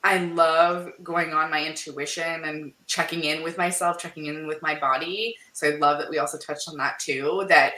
I 0.03 0.17
love 0.17 0.91
going 1.03 1.33
on 1.33 1.51
my 1.51 1.65
intuition 1.65 2.43
and 2.43 2.73
checking 2.87 3.23
in 3.23 3.43
with 3.43 3.57
myself, 3.57 3.99
checking 3.99 4.25
in 4.25 4.47
with 4.47 4.61
my 4.61 4.79
body. 4.79 5.35
So 5.53 5.67
I 5.67 5.75
love 5.75 5.99
that 5.99 6.09
we 6.09 6.17
also 6.17 6.37
touched 6.37 6.67
on 6.67 6.77
that 6.77 6.99
too. 6.99 7.45
That 7.47 7.73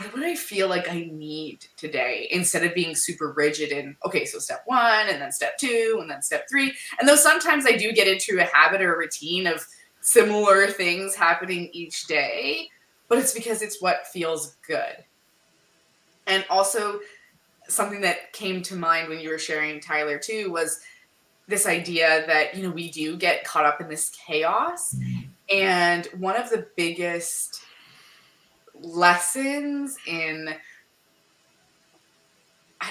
what 0.00 0.14
would 0.14 0.24
I 0.24 0.34
feel 0.34 0.66
like 0.66 0.90
I 0.90 1.10
need 1.12 1.66
today 1.76 2.26
instead 2.30 2.64
of 2.64 2.74
being 2.74 2.94
super 2.94 3.32
rigid 3.32 3.70
in, 3.70 3.96
okay, 4.06 4.24
so 4.24 4.38
step 4.38 4.62
one, 4.64 5.08
and 5.10 5.20
then 5.20 5.30
step 5.30 5.58
two, 5.58 5.98
and 6.00 6.10
then 6.10 6.22
step 6.22 6.48
three. 6.48 6.72
And 6.98 7.06
though 7.06 7.16
sometimes 7.16 7.66
I 7.66 7.72
do 7.72 7.92
get 7.92 8.08
into 8.08 8.40
a 8.40 8.44
habit 8.56 8.80
or 8.80 8.94
a 8.94 8.98
routine 8.98 9.46
of 9.46 9.66
similar 10.00 10.68
things 10.68 11.14
happening 11.14 11.68
each 11.74 12.06
day, 12.06 12.70
but 13.08 13.18
it's 13.18 13.34
because 13.34 13.60
it's 13.60 13.82
what 13.82 14.06
feels 14.06 14.56
good. 14.66 15.04
And 16.26 16.46
also, 16.48 17.00
something 17.68 18.00
that 18.00 18.32
came 18.32 18.62
to 18.62 18.76
mind 18.76 19.10
when 19.10 19.20
you 19.20 19.28
were 19.28 19.38
sharing 19.38 19.80
Tyler 19.80 20.18
too 20.18 20.50
was 20.50 20.80
this 21.46 21.66
idea 21.66 22.24
that, 22.26 22.56
you 22.56 22.62
know, 22.62 22.70
we 22.70 22.90
do 22.90 23.18
get 23.18 23.44
caught 23.44 23.66
up 23.66 23.82
in 23.82 23.88
this 23.88 24.10
chaos. 24.10 24.96
And 25.52 26.06
one 26.18 26.36
of 26.36 26.48
the 26.48 26.66
biggest 26.74 27.60
lessons 28.82 29.96
in 30.06 30.54
I, 32.80 32.90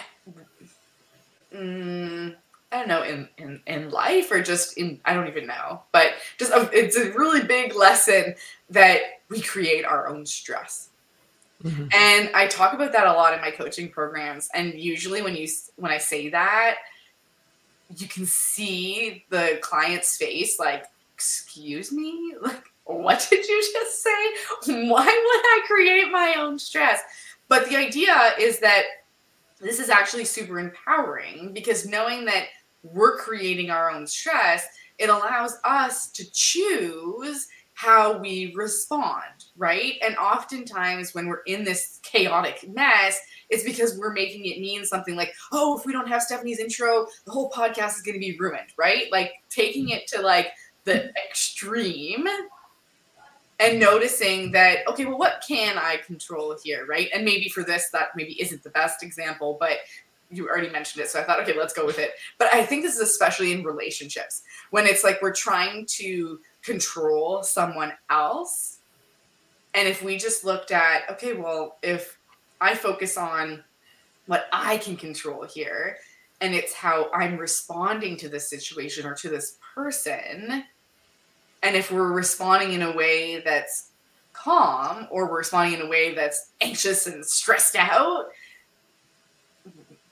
mm, 1.53 2.35
I 2.71 2.77
don't 2.77 2.87
know 2.87 3.03
in, 3.03 3.27
in 3.37 3.61
in 3.65 3.89
life 3.89 4.31
or 4.31 4.41
just 4.41 4.77
in 4.77 4.99
I 5.05 5.13
don't 5.13 5.27
even 5.27 5.47
know 5.47 5.83
but 5.91 6.13
just 6.37 6.51
a, 6.51 6.69
it's 6.71 6.97
a 6.97 7.11
really 7.11 7.43
big 7.43 7.75
lesson 7.75 8.35
that 8.69 8.99
we 9.29 9.41
create 9.41 9.85
our 9.85 10.07
own 10.07 10.25
stress 10.25 10.89
mm-hmm. 11.63 11.87
and 11.93 12.29
I 12.35 12.47
talk 12.47 12.73
about 12.73 12.91
that 12.91 13.07
a 13.07 13.13
lot 13.13 13.33
in 13.33 13.41
my 13.41 13.51
coaching 13.51 13.89
programs 13.89 14.49
and 14.53 14.73
usually 14.73 15.21
when 15.21 15.35
you 15.35 15.47
when 15.77 15.91
I 15.91 15.97
say 15.97 16.29
that 16.29 16.77
you 17.97 18.07
can 18.07 18.25
see 18.25 19.25
the 19.29 19.57
client's 19.61 20.17
face 20.17 20.59
like 20.59 20.85
excuse 21.15 21.91
me 21.91 22.35
like 22.41 22.63
what 22.89 23.27
did 23.29 23.47
you 23.47 23.61
just 23.71 24.03
say? 24.03 24.09
Why 24.89 25.05
would 25.05 25.05
I 25.05 25.61
create 25.67 26.11
my 26.11 26.35
own 26.37 26.57
stress? 26.57 27.01
But 27.47 27.69
the 27.69 27.77
idea 27.77 28.33
is 28.39 28.59
that 28.59 28.83
this 29.59 29.79
is 29.79 29.89
actually 29.89 30.25
super 30.25 30.59
empowering 30.59 31.51
because 31.53 31.85
knowing 31.85 32.25
that 32.25 32.45
we're 32.83 33.17
creating 33.17 33.69
our 33.69 33.91
own 33.91 34.07
stress, 34.07 34.65
it 34.97 35.09
allows 35.09 35.57
us 35.65 36.09
to 36.11 36.29
choose 36.31 37.47
how 37.73 38.17
we 38.17 38.53
respond, 38.55 39.45
right? 39.55 39.93
And 40.01 40.17
oftentimes 40.17 41.13
when 41.13 41.27
we're 41.27 41.43
in 41.45 41.63
this 41.63 41.99
chaotic 42.03 42.67
mess, 42.73 43.19
it's 43.49 43.63
because 43.63 43.97
we're 43.97 44.13
making 44.13 44.45
it 44.45 44.59
mean 44.59 44.83
something 44.83 45.15
like, 45.15 45.33
oh, 45.51 45.77
if 45.77 45.85
we 45.85 45.93
don't 45.93 46.07
have 46.07 46.21
Stephanie's 46.21 46.59
intro, 46.59 47.07
the 47.25 47.31
whole 47.31 47.49
podcast 47.51 47.95
is 47.95 48.01
going 48.01 48.15
to 48.15 48.19
be 48.19 48.37
ruined, 48.37 48.73
right? 48.77 49.05
Like 49.11 49.31
taking 49.49 49.89
it 49.89 50.07
to 50.07 50.21
like 50.21 50.47
the 50.83 51.09
extreme 51.29 52.25
and 53.59 53.79
noticing 53.79 54.51
that, 54.53 54.87
okay, 54.87 55.05
well, 55.05 55.17
what 55.17 55.43
can 55.45 55.77
I 55.77 55.97
control 55.97 56.55
here, 56.63 56.85
right? 56.85 57.09
And 57.13 57.25
maybe 57.25 57.49
for 57.49 57.63
this, 57.63 57.89
that 57.89 58.09
maybe 58.15 58.41
isn't 58.41 58.63
the 58.63 58.69
best 58.69 59.03
example, 59.03 59.57
but 59.59 59.79
you 60.31 60.47
already 60.47 60.69
mentioned 60.69 61.03
it. 61.03 61.09
So 61.09 61.19
I 61.19 61.23
thought, 61.23 61.41
okay, 61.41 61.57
let's 61.57 61.73
go 61.73 61.85
with 61.85 61.99
it. 61.99 62.11
But 62.37 62.53
I 62.53 62.63
think 62.63 62.83
this 62.83 62.95
is 62.95 63.01
especially 63.01 63.51
in 63.51 63.63
relationships 63.63 64.43
when 64.69 64.85
it's 64.85 65.03
like 65.03 65.21
we're 65.21 65.33
trying 65.33 65.85
to 65.87 66.39
control 66.61 67.43
someone 67.43 67.93
else. 68.09 68.77
And 69.73 69.87
if 69.87 70.03
we 70.03 70.17
just 70.17 70.45
looked 70.45 70.71
at, 70.71 71.09
okay, 71.11 71.33
well, 71.33 71.77
if 71.81 72.17
I 72.61 72.75
focus 72.75 73.17
on 73.17 73.63
what 74.27 74.47
I 74.53 74.77
can 74.77 74.95
control 74.95 75.43
here, 75.45 75.97
and 76.41 76.55
it's 76.55 76.73
how 76.73 77.11
I'm 77.13 77.37
responding 77.37 78.15
to 78.17 78.29
this 78.29 78.49
situation 78.49 79.05
or 79.05 79.13
to 79.15 79.29
this 79.29 79.57
person, 79.75 80.63
and 81.63 81.75
if 81.75 81.91
we're 81.91 82.11
responding 82.11 82.73
in 82.73 82.81
a 82.81 82.95
way 82.95 83.41
that's 83.41 83.91
calm 84.33 85.07
or 85.11 85.29
we're 85.29 85.39
responding 85.39 85.79
in 85.79 85.85
a 85.85 85.89
way 85.89 86.13
that's 86.13 86.51
anxious 86.61 87.07
and 87.07 87.25
stressed 87.25 87.75
out, 87.75 88.27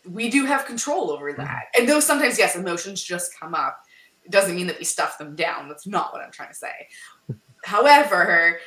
we 0.10 0.30
do 0.30 0.46
have 0.46 0.66
control 0.66 1.12
over 1.12 1.32
mm-hmm. 1.32 1.42
that. 1.42 1.66
And 1.78 1.88
though 1.88 2.00
sometimes, 2.00 2.38
yes, 2.38 2.56
emotions 2.56 3.02
just 3.02 3.38
come 3.38 3.54
up, 3.54 3.80
it 4.26 4.32
doesn't 4.32 4.56
mean 4.56 4.68
that 4.68 4.78
we 4.78 4.84
stuff 4.84 5.18
them 5.18 5.36
down. 5.36 5.70
That's 5.70 5.88
not 5.88 6.12
what 6.12 6.22
I'm 6.22 6.32
trying 6.32 6.50
to 6.50 6.56
say. 6.56 6.88
However, 7.64 8.60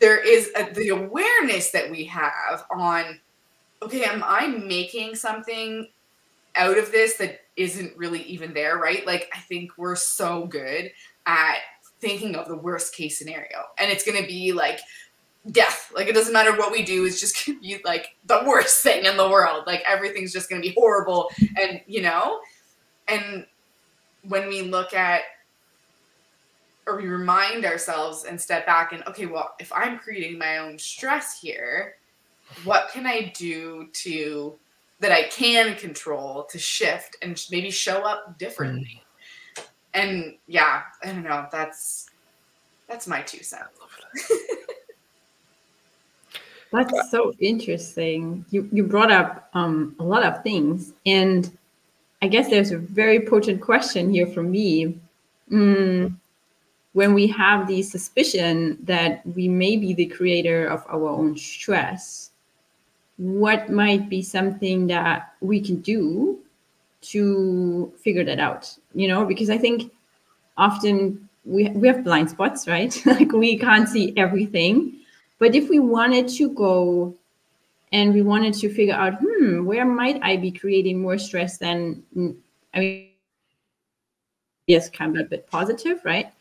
there 0.00 0.18
is 0.18 0.50
a, 0.56 0.72
the 0.72 0.88
awareness 0.88 1.70
that 1.70 1.90
we 1.90 2.04
have 2.04 2.64
on 2.70 3.20
okay, 3.82 4.04
am 4.04 4.24
I 4.24 4.46
making 4.46 5.14
something 5.14 5.88
out 6.56 6.78
of 6.78 6.90
this 6.90 7.16
that 7.18 7.40
isn't 7.56 7.96
really 7.96 8.22
even 8.22 8.54
there, 8.54 8.78
right? 8.78 9.06
Like, 9.06 9.30
I 9.34 9.40
think 9.40 9.72
we're 9.76 9.96
so 9.96 10.46
good 10.46 10.90
at 11.26 11.56
thinking 12.00 12.36
of 12.36 12.48
the 12.48 12.56
worst 12.56 12.94
case 12.94 13.18
scenario. 13.18 13.64
And 13.78 13.90
it's 13.90 14.04
going 14.04 14.20
to 14.20 14.26
be 14.26 14.52
like 14.52 14.80
death. 15.50 15.92
Like, 15.94 16.08
it 16.08 16.14
doesn't 16.14 16.32
matter 16.32 16.56
what 16.56 16.72
we 16.72 16.82
do, 16.82 17.04
it's 17.04 17.20
just 17.20 17.46
going 17.46 17.58
to 17.58 17.62
be 17.62 17.78
like 17.84 18.16
the 18.26 18.42
worst 18.46 18.82
thing 18.82 19.04
in 19.04 19.16
the 19.16 19.28
world. 19.28 19.64
Like, 19.66 19.82
everything's 19.86 20.32
just 20.32 20.48
going 20.48 20.62
to 20.62 20.68
be 20.68 20.74
horrible. 20.76 21.30
And, 21.58 21.80
you 21.86 22.02
know, 22.02 22.40
and 23.08 23.46
when 24.22 24.48
we 24.48 24.62
look 24.62 24.94
at 24.94 25.22
or 26.86 26.96
we 26.96 27.06
remind 27.06 27.64
ourselves 27.64 28.24
and 28.24 28.40
step 28.40 28.66
back 28.66 28.92
and 28.92 29.02
okay 29.06 29.26
well 29.26 29.54
if 29.58 29.72
i'm 29.72 29.98
creating 29.98 30.38
my 30.38 30.58
own 30.58 30.78
stress 30.78 31.40
here 31.40 31.96
what 32.64 32.90
can 32.90 33.06
i 33.06 33.32
do 33.34 33.88
to 33.92 34.54
that 35.00 35.12
i 35.12 35.24
can 35.24 35.74
control 35.76 36.44
to 36.44 36.58
shift 36.58 37.16
and 37.22 37.42
maybe 37.50 37.70
show 37.70 38.02
up 38.02 38.38
differently. 38.38 39.03
And 39.94 40.34
yeah 40.46 40.82
i 41.02 41.06
don't 41.06 41.22
know 41.22 41.46
that's 41.50 42.10
that's 42.88 43.06
my 43.06 43.22
two 43.22 43.42
cents. 43.42 43.70
That's 46.72 47.10
so 47.10 47.32
interesting. 47.38 48.44
You 48.50 48.68
you 48.72 48.82
brought 48.82 49.12
up 49.12 49.48
um, 49.54 49.94
a 50.00 50.02
lot 50.02 50.24
of 50.24 50.42
things 50.42 50.92
and 51.06 51.56
i 52.20 52.26
guess 52.26 52.50
there's 52.50 52.72
a 52.72 52.78
very 52.78 53.20
potent 53.20 53.60
question 53.60 54.12
here 54.12 54.26
for 54.26 54.42
me. 54.42 54.98
Mm, 55.50 56.16
when 56.94 57.14
we 57.14 57.26
have 57.28 57.66
the 57.66 57.82
suspicion 57.82 58.78
that 58.82 59.24
we 59.26 59.46
may 59.46 59.76
be 59.76 59.94
the 59.94 60.06
creator 60.06 60.66
of 60.66 60.84
our 60.88 61.08
own 61.08 61.36
stress, 61.36 62.30
what 63.18 63.68
might 63.70 64.08
be 64.08 64.22
something 64.22 64.86
that 64.86 65.34
we 65.40 65.60
can 65.60 65.76
do 65.80 66.38
to 67.10 67.92
figure 68.00 68.24
that 68.24 68.38
out? 68.38 68.76
You 68.94 69.08
know, 69.08 69.24
because 69.24 69.50
I 69.50 69.58
think 69.58 69.92
often 70.56 71.28
we, 71.44 71.68
we 71.70 71.88
have 71.88 72.04
blind 72.04 72.30
spots, 72.30 72.66
right? 72.66 72.94
like 73.06 73.32
we 73.32 73.58
can't 73.58 73.88
see 73.88 74.12
everything. 74.16 74.98
But 75.38 75.54
if 75.54 75.68
we 75.68 75.78
wanted 75.78 76.28
to 76.28 76.50
go 76.50 77.14
and 77.92 78.14
we 78.14 78.22
wanted 78.22 78.54
to 78.54 78.72
figure 78.72 78.94
out, 78.94 79.14
hmm, 79.20 79.64
where 79.64 79.84
might 79.84 80.20
I 80.22 80.36
be 80.36 80.50
creating 80.50 81.00
more 81.00 81.18
stress 81.18 81.58
than, 81.58 82.02
I 82.72 82.78
mean, 82.78 83.08
yes, 84.66 84.88
can 84.88 85.12
be 85.12 85.20
a 85.20 85.24
bit 85.24 85.46
positive, 85.50 86.00
right? 86.04 86.32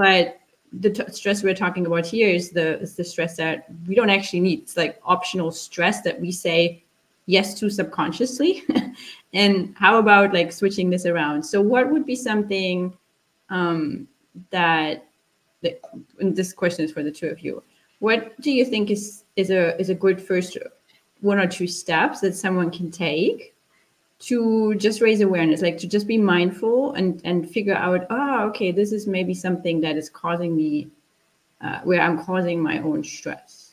but 0.00 0.40
the 0.72 0.90
t- 0.90 1.12
stress 1.12 1.42
we're 1.42 1.54
talking 1.54 1.84
about 1.84 2.06
here 2.06 2.28
is 2.28 2.50
the 2.50 2.80
is 2.80 2.94
the 2.94 3.04
stress 3.04 3.36
that 3.36 3.66
we 3.86 3.94
don't 3.94 4.10
actually 4.10 4.40
need. 4.40 4.60
It's 4.60 4.76
like 4.76 5.00
optional 5.04 5.50
stress 5.50 6.00
that 6.02 6.18
we 6.20 6.32
say 6.32 6.82
yes 7.30 7.54
to 7.60 7.70
subconsciously. 7.70 8.64
and 9.32 9.74
how 9.78 9.98
about 9.98 10.34
like 10.34 10.52
switching 10.52 10.90
this 10.90 11.06
around? 11.06 11.42
So 11.42 11.60
what 11.60 11.90
would 11.90 12.04
be 12.04 12.16
something 12.16 12.96
um, 13.50 14.08
that, 14.50 15.06
that 15.62 15.80
this 16.18 16.52
question 16.52 16.84
is 16.84 16.92
for 16.92 17.02
the 17.02 17.10
two 17.10 17.28
of 17.28 17.40
you. 17.40 17.62
What 18.00 18.40
do 18.40 18.50
you 18.50 18.64
think 18.64 18.90
is 18.90 19.24
is 19.36 19.50
a 19.50 19.78
is 19.78 19.90
a 19.90 19.94
good 19.94 20.20
first 20.20 20.56
one 21.20 21.38
or 21.38 21.46
two 21.46 21.66
steps 21.66 22.20
that 22.20 22.34
someone 22.34 22.70
can 22.70 22.90
take 22.90 23.54
to 24.20 24.74
just 24.74 25.00
raise 25.00 25.20
awareness 25.20 25.62
like 25.62 25.78
to 25.78 25.86
just 25.86 26.06
be 26.06 26.18
mindful 26.18 26.92
and 26.92 27.20
and 27.24 27.50
figure 27.50 27.74
out 27.74 28.06
oh 28.10 28.48
okay 28.48 28.70
this 28.70 28.92
is 28.92 29.06
maybe 29.06 29.34
something 29.34 29.80
that 29.80 29.96
is 29.96 30.10
causing 30.10 30.54
me 30.54 30.88
uh, 31.62 31.80
where 31.84 32.02
i'm 32.02 32.22
causing 32.22 32.60
my 32.60 32.78
own 32.80 33.02
stress 33.02 33.69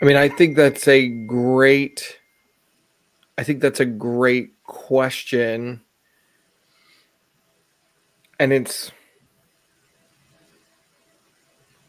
i 0.00 0.04
mean 0.04 0.16
i 0.16 0.28
think 0.28 0.56
that's 0.56 0.86
a 0.88 1.08
great 1.08 2.18
i 3.36 3.42
think 3.42 3.60
that's 3.60 3.80
a 3.80 3.86
great 3.86 4.62
question. 4.64 5.80
And 8.40 8.52
it's 8.52 8.92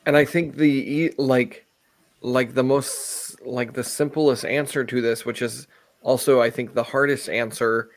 and 0.08 0.18
i 0.18 0.26
think 0.26 0.56
the 0.56 1.14
like 1.20 1.68
like 2.22 2.56
the 2.56 2.64
most 2.64 3.40
like 3.46 3.74
the 3.74 3.84
simplest 3.84 4.44
answer 4.44 4.84
to 4.84 5.02
this 5.02 5.26
which 5.26 5.44
is 5.44 5.68
also 6.02 6.42
i 6.42 6.50
think 6.50 6.74
the 6.74 6.82
hardest 6.82 7.30
answer 7.30 7.92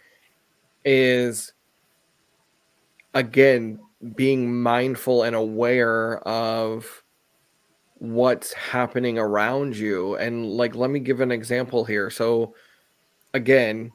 is 0.84 1.54
again 3.14 3.78
being 4.14 4.60
mindful 4.60 5.22
and 5.22 5.34
aware 5.34 6.18
of 6.28 7.02
what's 8.02 8.52
happening 8.52 9.16
around 9.16 9.76
you. 9.76 10.16
And 10.16 10.50
like 10.50 10.74
let 10.74 10.90
me 10.90 10.98
give 10.98 11.20
an 11.20 11.30
example 11.30 11.84
here. 11.84 12.10
So 12.10 12.54
again 13.34 13.90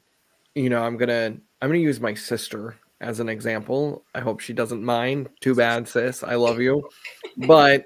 you 0.56 0.68
know 0.68 0.82
i'm 0.82 0.98
gonna 0.98 1.38
i'm 1.62 1.70
gonna 1.70 1.78
use 1.78 2.00
my 2.00 2.14
sister 2.16 2.76
as 3.02 3.20
an 3.20 3.30
example. 3.30 4.04
I 4.16 4.22
hope 4.22 4.40
she 4.40 4.54
doesn't 4.54 4.84
mind. 4.84 5.30
Too 5.42 5.54
bad 5.54 5.88
sis. 5.88 6.24
I 6.24 6.36
love 6.36 6.60
you. 6.60 6.90
But 7.46 7.86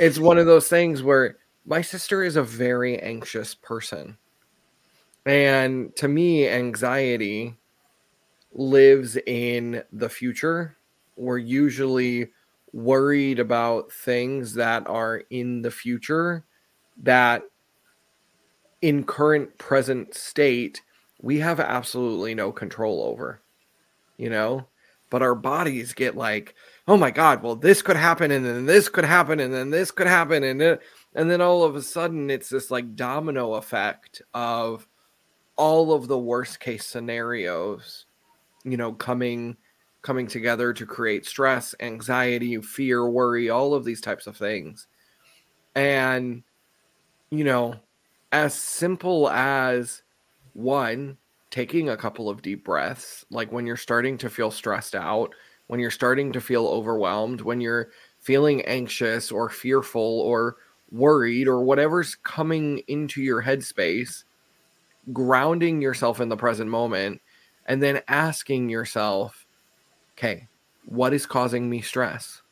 it's 0.00 0.18
one 0.18 0.38
of 0.38 0.46
those 0.46 0.68
things 0.68 1.02
where 1.02 1.36
my 1.64 1.82
sister 1.82 2.24
is 2.24 2.36
a 2.36 2.42
very 2.42 2.98
anxious 2.98 3.54
person. 3.54 4.16
And 5.26 5.94
to 5.96 6.08
me, 6.08 6.48
anxiety 6.48 7.54
lives 8.52 9.16
in 9.26 9.82
the 9.92 10.08
future. 10.08 10.76
We're 11.16 11.38
usually 11.38 12.30
worried 12.72 13.38
about 13.38 13.92
things 13.92 14.54
that 14.54 14.86
are 14.86 15.22
in 15.30 15.62
the 15.62 15.70
future 15.70 16.44
that 17.02 17.42
in 18.82 19.04
current 19.04 19.56
present 19.58 20.14
state 20.14 20.82
we 21.20 21.38
have 21.38 21.58
absolutely 21.60 22.34
no 22.34 22.52
control 22.52 23.02
over 23.02 23.40
you 24.18 24.28
know? 24.28 24.66
But 25.10 25.22
our 25.22 25.34
bodies 25.34 25.94
get 25.94 26.16
like 26.16 26.54
oh 26.86 26.98
my 26.98 27.10
god 27.10 27.42
well 27.42 27.56
this 27.56 27.80
could 27.80 27.96
happen 27.96 28.30
and 28.30 28.44
then 28.44 28.66
this 28.66 28.90
could 28.90 29.06
happen 29.06 29.40
and 29.40 29.54
then 29.54 29.70
this 29.70 29.90
could 29.90 30.06
happen 30.06 30.42
and 30.44 30.60
then, 30.60 30.78
and 31.14 31.30
then 31.30 31.40
all 31.40 31.64
of 31.64 31.76
a 31.76 31.82
sudden 31.82 32.28
it's 32.30 32.50
this 32.50 32.70
like 32.70 32.94
domino 32.94 33.54
effect 33.54 34.20
of 34.34 34.86
all 35.56 35.92
of 35.92 36.08
the 36.08 36.18
worst 36.18 36.60
case 36.60 36.86
scenarios, 36.86 38.06
you 38.64 38.76
know, 38.76 38.92
coming 38.92 39.56
coming 40.08 40.26
together 40.26 40.72
to 40.72 40.86
create 40.86 41.26
stress, 41.26 41.74
anxiety, 41.80 42.58
fear, 42.62 43.06
worry, 43.06 43.50
all 43.50 43.74
of 43.74 43.84
these 43.84 44.00
types 44.00 44.26
of 44.26 44.34
things. 44.34 44.86
And 45.74 46.42
you 47.30 47.44
know, 47.44 47.74
as 48.32 48.54
simple 48.54 49.28
as 49.28 50.02
one 50.54 51.18
taking 51.50 51.90
a 51.90 51.96
couple 51.98 52.30
of 52.30 52.40
deep 52.40 52.64
breaths, 52.64 53.26
like 53.28 53.52
when 53.52 53.66
you're 53.66 53.76
starting 53.76 54.16
to 54.16 54.30
feel 54.30 54.50
stressed 54.50 54.94
out, 54.94 55.34
when 55.66 55.78
you're 55.78 55.90
starting 55.90 56.32
to 56.32 56.40
feel 56.40 56.66
overwhelmed, 56.66 57.42
when 57.42 57.60
you're 57.60 57.90
feeling 58.18 58.62
anxious 58.62 59.30
or 59.30 59.50
fearful 59.50 60.22
or 60.22 60.56
worried 60.90 61.48
or 61.48 61.62
whatever's 61.64 62.14
coming 62.14 62.78
into 62.88 63.20
your 63.20 63.42
headspace, 63.42 64.24
grounding 65.12 65.82
yourself 65.82 66.18
in 66.18 66.30
the 66.30 66.36
present 66.38 66.70
moment 66.70 67.20
and 67.66 67.82
then 67.82 68.00
asking 68.08 68.70
yourself, 68.70 69.44
okay, 70.18 70.48
what 70.86 71.14
is 71.14 71.26
causing 71.26 71.70
me 71.70 71.80
stress? 71.80 72.42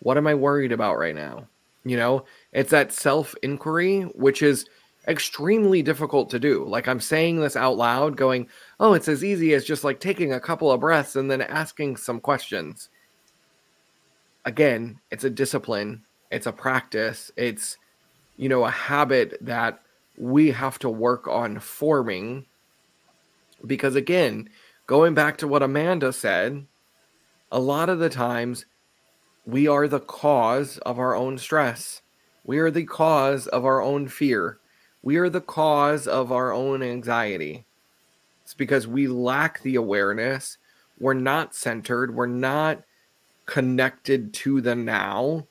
What 0.00 0.16
am 0.16 0.26
I 0.26 0.34
worried 0.34 0.72
about 0.72 0.98
right 0.98 1.14
now? 1.14 1.46
You 1.84 1.96
know, 1.96 2.24
it's 2.52 2.70
that 2.70 2.92
self 2.92 3.34
inquiry, 3.42 4.02
which 4.02 4.42
is 4.42 4.66
extremely 5.06 5.82
difficult 5.82 6.30
to 6.30 6.38
do. 6.38 6.64
Like 6.66 6.88
I'm 6.88 7.00
saying 7.00 7.40
this 7.40 7.56
out 7.56 7.76
loud, 7.76 8.16
going, 8.16 8.48
oh, 8.80 8.94
it's 8.94 9.08
as 9.08 9.24
easy 9.24 9.54
as 9.54 9.64
just 9.64 9.84
like 9.84 10.00
taking 10.00 10.32
a 10.32 10.40
couple 10.40 10.70
of 10.70 10.80
breaths 10.80 11.16
and 11.16 11.30
then 11.30 11.42
asking 11.42 11.96
some 11.96 12.20
questions. 12.20 12.88
Again, 14.44 14.98
it's 15.10 15.24
a 15.24 15.30
discipline, 15.30 16.02
it's 16.30 16.46
a 16.46 16.52
practice, 16.52 17.30
it's, 17.36 17.76
you 18.36 18.48
know, 18.48 18.64
a 18.64 18.70
habit 18.70 19.38
that 19.42 19.80
we 20.16 20.50
have 20.50 20.78
to 20.80 20.90
work 20.90 21.28
on 21.28 21.60
forming. 21.60 22.46
Because 23.64 23.94
again, 23.94 24.48
going 24.86 25.14
back 25.14 25.36
to 25.38 25.48
what 25.48 25.62
Amanda 25.62 26.12
said, 26.12 26.66
a 27.50 27.58
lot 27.58 27.88
of 27.88 27.98
the 27.98 28.08
times 28.08 28.66
we 29.44 29.66
are 29.66 29.88
the 29.88 30.00
cause 30.00 30.78
of 30.78 30.98
our 30.98 31.14
own 31.14 31.38
stress. 31.38 32.02
We 32.44 32.58
are 32.58 32.70
the 32.70 32.84
cause 32.84 33.46
of 33.48 33.64
our 33.64 33.82
own 33.82 34.08
fear. 34.08 34.58
We 35.02 35.16
are 35.16 35.28
the 35.28 35.40
cause 35.40 36.06
of 36.06 36.30
our 36.30 36.52
own 36.52 36.82
anxiety. 36.82 37.64
It's 38.42 38.54
because 38.54 38.86
we 38.86 39.06
lack 39.08 39.62
the 39.62 39.76
awareness. 39.76 40.58
We're 40.98 41.14
not 41.14 41.54
centered. 41.54 42.14
We're 42.14 42.26
not 42.26 42.82
connected 43.46 44.32
to 44.34 44.60
the 44.60 44.74
now. 44.74 45.46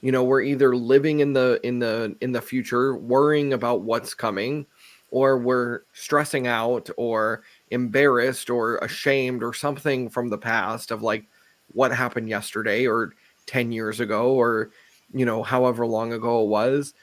You 0.00 0.12
know, 0.12 0.24
we're 0.24 0.42
either 0.42 0.74
living 0.74 1.20
in 1.20 1.32
the 1.32 1.60
in 1.62 1.78
the 1.78 2.16
in 2.20 2.32
the 2.32 2.42
future, 2.42 2.96
worrying 2.96 3.52
about 3.52 3.82
what's 3.82 4.14
coming, 4.14 4.66
or 5.10 5.38
we're 5.38 5.82
stressing 5.92 6.46
out 6.46 6.90
or 6.96 7.42
embarrassed 7.70 8.50
or 8.50 8.78
ashamed 8.78 9.42
or 9.42 9.54
something 9.54 10.10
from 10.10 10.28
the 10.28 10.38
past 10.38 10.90
of 10.90 11.02
like 11.02 11.26
what 11.74 11.92
happened 11.92 12.28
yesterday 12.28 12.86
or 12.86 13.12
10 13.46 13.72
years 13.72 14.00
ago 14.00 14.32
or 14.32 14.70
you 15.12 15.26
know 15.26 15.42
however 15.42 15.86
long 15.86 16.12
ago 16.12 16.42
it 16.42 16.48
was 16.48 16.94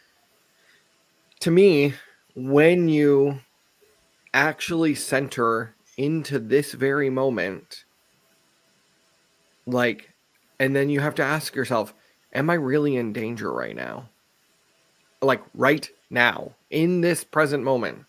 to 1.41 1.51
me, 1.51 1.95
when 2.35 2.87
you 2.87 3.39
actually 4.33 4.95
center 4.95 5.75
into 5.97 6.37
this 6.37 6.71
very 6.71 7.09
moment, 7.09 7.83
like, 9.65 10.11
and 10.59 10.75
then 10.75 10.89
you 10.89 10.99
have 10.99 11.15
to 11.15 11.23
ask 11.23 11.55
yourself, 11.55 11.93
am 12.33 12.49
I 12.49 12.53
really 12.53 12.95
in 12.95 13.11
danger 13.11 13.51
right 13.51 13.75
now? 13.75 14.07
Like, 15.21 15.41
right 15.55 15.89
now, 16.11 16.51
in 16.69 17.01
this 17.01 17.23
present 17.23 17.63
moment, 17.63 18.05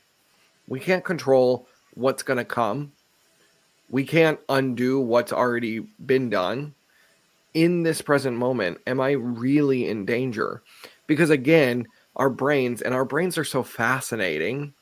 we 0.68 0.78
can't 0.78 1.04
control 1.04 1.66
what's 1.94 2.22
going 2.22 2.36
to 2.36 2.44
come. 2.44 2.92
We 3.92 4.04
can't 4.04 4.40
undo 4.48 4.98
what's 4.98 5.32
already 5.32 5.80
been 6.04 6.30
done. 6.30 6.74
In 7.54 7.82
this 7.82 8.02
present 8.02 8.36
moment, 8.36 8.78
am 8.86 9.00
I 9.00 9.12
really 9.12 9.86
in 9.86 10.06
danger? 10.06 10.62
Because 11.06 11.30
again, 11.30 11.86
our 12.16 12.30
brains 12.30 12.82
and 12.82 12.94
our 12.94 13.04
brains 13.04 13.38
are 13.38 13.44
so 13.44 13.62
fascinating 13.62 14.72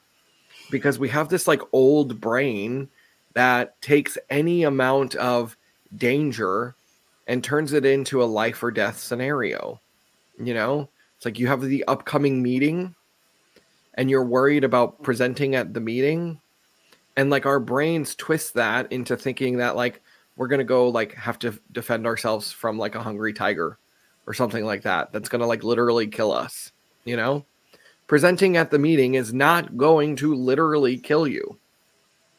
because 0.70 0.99
we 0.99 1.09
have 1.09 1.29
this 1.29 1.46
like 1.46 1.61
old 1.73 2.20
brain 2.20 2.88
that 3.35 3.81
takes 3.83 4.16
any 4.31 4.62
amount 4.62 5.14
of 5.16 5.57
danger 5.96 6.75
and 7.27 7.42
turns 7.42 7.73
it 7.73 7.85
into 7.85 8.23
a 8.23 8.25
life 8.25 8.62
or 8.62 8.70
death 8.70 8.99
scenario 8.99 9.81
you 10.38 10.55
know 10.55 10.88
it's 11.16 11.25
like 11.25 11.38
you 11.38 11.46
have 11.46 11.61
the 11.61 11.85
upcoming 11.85 12.42
meeting 12.42 12.94
and 13.94 14.09
you're 14.09 14.25
worried 14.25 14.64
about 14.64 15.03
presenting 15.03 15.55
at 15.55 15.75
the 15.75 15.81
meeting 15.81 16.40
and 17.20 17.28
like 17.28 17.44
our 17.44 17.61
brains 17.61 18.14
twist 18.14 18.54
that 18.54 18.90
into 18.90 19.14
thinking 19.14 19.59
that 19.59 19.76
like 19.76 20.00
we're 20.37 20.48
to 20.56 20.64
go 20.64 20.88
like 20.88 21.12
have 21.12 21.38
to 21.38 21.52
defend 21.72 22.06
ourselves 22.06 22.50
from 22.50 22.78
like 22.78 22.94
a 22.94 23.02
hungry 23.02 23.35
tiger 23.35 23.78
or 24.26 24.33
something 24.33 24.64
like 24.64 24.80
that 24.80 25.12
that's 25.12 25.28
to 25.28 25.44
like 25.44 25.62
literally 25.62 26.06
kill 26.06 26.33
us 26.33 26.72
you 27.04 27.16
know? 27.16 27.44
Presenting 28.06 28.56
at 28.56 28.70
the 28.70 28.78
meeting 28.78 29.14
is 29.14 29.35
not 29.35 29.76
going 29.76 30.16
to 30.16 30.35
literally 30.35 30.96
kill 30.96 31.26
you 31.26 31.59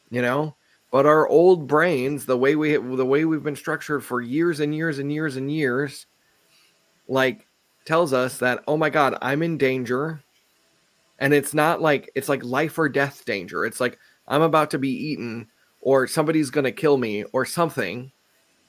you 0.09 0.23
know? 0.23 0.55
But 0.89 1.05
our 1.05 1.27
old 1.27 1.67
brains 1.67 2.25
the 2.25 2.37
way 2.37 2.55
we 2.55 2.75
the 2.75 3.05
way 3.05 3.23
we've 3.23 3.43
been 3.43 3.55
structured 3.55 4.03
for 4.03 4.19
years 4.19 4.61
and 4.61 4.73
years 4.73 4.97
and 4.97 5.13
years 5.13 5.35
and 5.35 5.51
years 5.51 6.07
like 7.07 7.45
tells 7.85 8.13
us 8.13 8.39
that 8.39 8.63
oh 8.67 8.77
my 8.77 8.89
god 8.89 9.15
i'm 9.21 9.43
in 9.43 9.59
danger. 9.59 10.23
And 11.19 11.35
it's 11.35 11.53
not 11.53 11.83
like 11.83 12.09
it's 12.15 12.29
like 12.29 12.43
life 12.43 12.79
or 12.79 12.89
death 12.89 13.25
danger. 13.25 13.63
It's 13.63 13.79
like 13.79 13.99
i'm 14.31 14.41
about 14.41 14.71
to 14.71 14.79
be 14.79 14.89
eaten 14.89 15.47
or 15.81 16.07
somebody's 16.07 16.49
going 16.49 16.63
to 16.63 16.71
kill 16.71 16.97
me 16.97 17.23
or 17.25 17.45
something 17.45 18.11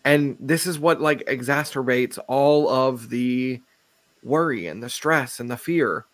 and 0.05 0.37
this 0.41 0.67
is 0.67 0.79
what 0.79 1.01
like 1.01 1.25
exacerbates 1.27 2.19
all 2.27 2.69
of 2.69 3.09
the 3.09 3.61
worry 4.23 4.67
and 4.67 4.83
the 4.83 4.89
stress 4.89 5.41
and 5.41 5.51
the 5.51 5.57
fear. 5.57 6.07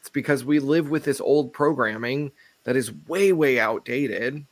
It's 0.00 0.08
because 0.08 0.44
we 0.44 0.58
live 0.58 0.90
with 0.90 1.04
this 1.04 1.20
old 1.20 1.52
programming 1.52 2.32
that 2.64 2.76
is 2.76 2.92
way, 3.06 3.32
way 3.32 3.58
outdated 3.58 4.44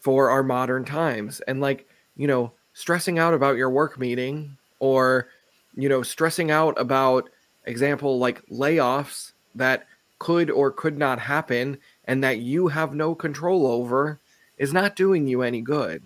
for 0.00 0.30
our 0.30 0.42
modern 0.42 0.84
times. 0.84 1.40
And 1.40 1.60
like, 1.60 1.88
you 2.16 2.26
know, 2.26 2.52
stressing 2.72 3.18
out 3.18 3.34
about 3.34 3.56
your 3.56 3.70
work 3.70 3.98
meeting 3.98 4.56
or, 4.78 5.28
you 5.74 5.88
know, 5.88 6.02
stressing 6.02 6.50
out 6.50 6.80
about, 6.80 7.28
example, 7.64 8.18
like 8.18 8.44
layoffs 8.46 9.32
that 9.54 9.86
could 10.18 10.50
or 10.50 10.70
could 10.70 10.98
not 10.98 11.20
happen 11.20 11.78
and 12.04 12.22
that 12.24 12.38
you 12.38 12.68
have 12.68 12.94
no 12.94 13.14
control 13.14 13.66
over 13.66 14.20
is 14.56 14.72
not 14.72 14.96
doing 14.96 15.26
you 15.26 15.42
any 15.42 15.60
good. 15.60 16.02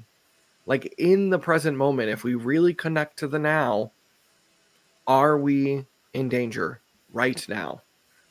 Like 0.66 0.94
in 0.98 1.30
the 1.30 1.38
present 1.38 1.76
moment, 1.76 2.10
if 2.10 2.22
we 2.22 2.34
really 2.34 2.74
connect 2.74 3.18
to 3.18 3.28
the 3.28 3.38
now, 3.38 3.92
are 5.06 5.36
we 5.38 5.86
in 6.12 6.28
danger 6.28 6.80
right 7.12 7.48
now. 7.48 7.82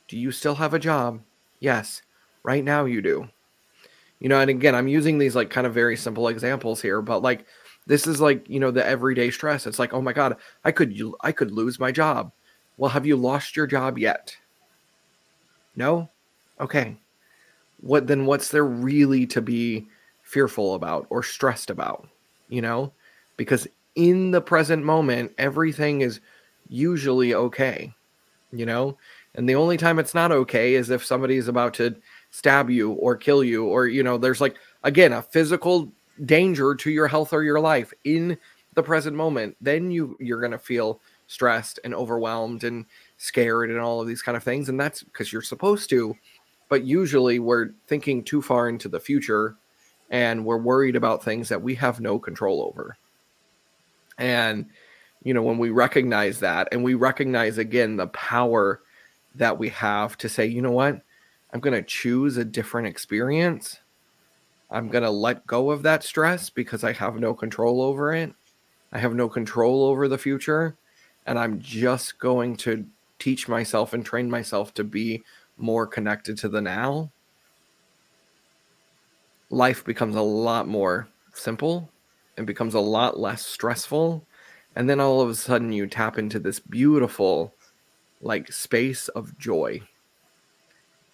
Do 0.08 0.18
you 0.18 0.32
still 0.32 0.56
have 0.56 0.74
a 0.74 0.80
job? 0.80 1.22
Yes, 1.60 2.02
right 2.44 2.64
now 2.64 2.86
you 2.86 3.02
do. 3.02 3.30
You 4.20 4.30
know, 4.30 4.40
and 4.40 4.50
again, 4.50 4.76
I'm 4.76 4.88
using 4.88 5.18
these 5.18 5.36
like 5.36 5.50
kind 5.50 5.66
of 5.66 5.74
very 5.74 5.98
simple 5.98 6.28
examples 6.28 6.82
here, 6.82 7.02
but 7.02 7.22
like 7.22 7.46
this 7.88 8.06
is 8.06 8.22
like, 8.22 8.48
you 8.48 8.60
know, 8.60 8.72
the 8.72 8.86
everyday 8.86 9.32
stress. 9.32 9.66
It's 9.66 9.80
like, 9.80 9.94
"Oh 9.94 10.02
my 10.02 10.14
god, 10.14 10.38
I 10.64 10.72
could 10.72 11.00
I 11.22 11.32
could 11.32 11.52
lose 11.52 11.80
my 11.80 11.92
job." 11.92 12.32
Well, 12.78 12.92
have 12.92 13.06
you 13.06 13.16
lost 13.16 13.56
your 13.56 13.68
job 13.68 13.98
yet? 13.98 14.38
No? 15.76 16.10
Okay. 16.60 16.98
What 17.82 18.08
then 18.08 18.26
what's 18.26 18.50
there 18.50 18.66
really 18.66 19.26
to 19.28 19.42
be 19.42 19.88
fearful 20.24 20.76
about 20.76 21.08
or 21.10 21.24
stressed 21.24 21.70
about? 21.70 22.08
You 22.50 22.62
know? 22.62 22.94
Because 23.38 23.68
in 23.96 24.32
the 24.32 24.42
present 24.42 24.84
moment, 24.84 25.32
everything 25.38 26.02
is 26.02 26.20
usually 26.70 27.34
okay, 27.34 27.94
you 28.52 28.66
know? 28.66 28.98
And 29.36 29.48
the 29.48 29.56
only 29.56 29.78
time 29.78 30.00
it's 30.00 30.14
not 30.14 30.32
okay 30.32 30.76
is 30.76 30.90
if 30.90 31.06
somebody 31.06 31.38
is 31.38 31.48
about 31.48 31.74
to 31.76 31.96
stab 32.32 32.70
you 32.70 32.92
or 32.94 33.16
kill 33.16 33.44
you, 33.44 33.66
or, 33.66 33.88
you 33.88 34.04
know, 34.04 34.18
there's 34.18 34.42
like, 34.42 34.56
again, 34.84 35.14
a 35.14 35.22
physical 35.22 35.92
danger 36.26 36.76
to 36.76 36.92
your 36.92 37.08
health 37.08 37.34
or 37.34 37.44
your 37.44 37.60
life 37.60 37.94
in 38.04 38.38
the 38.74 38.84
present 38.84 39.16
moment. 39.16 39.56
Then 39.62 39.92
you, 39.92 40.18
you're 40.20 40.40
going 40.40 40.52
to 40.52 40.60
feel 40.60 41.00
stressed 41.28 41.80
and 41.84 41.96
overwhelmed 41.96 42.64
and 42.66 42.86
scared 43.22 43.70
and 43.70 43.80
all 43.80 44.02
of 44.02 44.08
these 44.08 44.24
kind 44.24 44.36
of 44.36 44.44
things. 44.44 44.68
And 44.68 44.80
that's 44.80 45.04
because 45.04 45.32
you're 45.32 45.44
supposed 45.44 45.90
to. 45.92 46.18
But 46.70 46.84
usually 46.84 47.38
we're 47.38 47.70
thinking 47.86 48.24
too 48.24 48.42
far 48.42 48.68
into 48.68 48.90
the 48.90 49.00
future 49.00 49.56
and 50.10 50.44
we're 50.44 50.58
worried 50.58 50.96
about 50.96 51.24
things 51.24 51.48
that 51.50 51.62
we 51.62 51.76
have 51.76 52.00
no 52.00 52.18
control 52.18 52.64
over. 52.64 52.98
And 54.18 54.66
you 55.24 55.36
know, 55.36 55.44
when 55.44 55.60
we 55.60 55.70
recognize 55.70 56.40
that 56.40 56.70
and 56.72 56.84
we 56.84 56.96
recognize 56.96 57.60
again 57.60 57.96
the 57.96 58.08
power 58.08 58.82
that 59.36 59.60
we 59.60 59.70
have 59.70 60.18
to 60.18 60.28
say, 60.28 60.48
you 60.48 60.64
know 60.64 60.72
what, 60.72 61.00
I'm 61.54 61.60
going 61.60 61.76
to 61.76 61.88
choose 61.88 62.38
a 62.38 62.46
different 62.46 62.88
experience. 62.88 63.80
I'm 64.72 64.90
going 64.90 65.04
to 65.04 65.12
let 65.12 65.46
go 65.46 65.70
of 65.70 65.84
that 65.84 66.04
stress 66.04 66.50
because 66.50 66.84
I 66.84 66.94
have 66.94 67.20
no 67.20 67.36
control 67.36 67.84
over 67.84 68.14
it. 68.16 68.34
I 68.92 68.98
have 68.98 69.14
no 69.14 69.30
control 69.30 69.84
over 69.84 70.08
the 70.08 70.18
future. 70.18 70.76
And 71.28 71.38
I'm 71.38 71.60
just 71.62 72.18
going 72.18 72.58
to 72.58 72.84
teach 73.22 73.48
myself 73.48 73.94
and 73.94 74.06
train 74.06 74.30
myself 74.30 74.74
to 74.74 74.84
be 74.84 75.24
more 75.58 75.88
connected 75.88 76.38
to 76.40 76.50
the 76.50 76.62
now. 76.62 77.12
Life 79.50 79.86
becomes 79.86 80.16
a 80.16 80.22
lot 80.22 80.68
more 80.68 81.08
simple. 81.34 81.90
And 82.38 82.48
becomes 82.48 82.74
a 82.74 82.80
lot 82.80 83.20
less 83.20 83.46
stressful. 83.46 84.26
And 84.76 84.90
then 84.90 85.00
all 85.00 85.22
of 85.22 85.30
a 85.30 85.36
sudden 85.36 85.74
you 85.74 85.86
tap 85.86 86.18
into 86.18 86.40
this 86.40 86.60
beautiful 86.60 87.54
like 88.22 88.52
space 88.52 89.10
of 89.10 89.38
joy. 89.38 89.82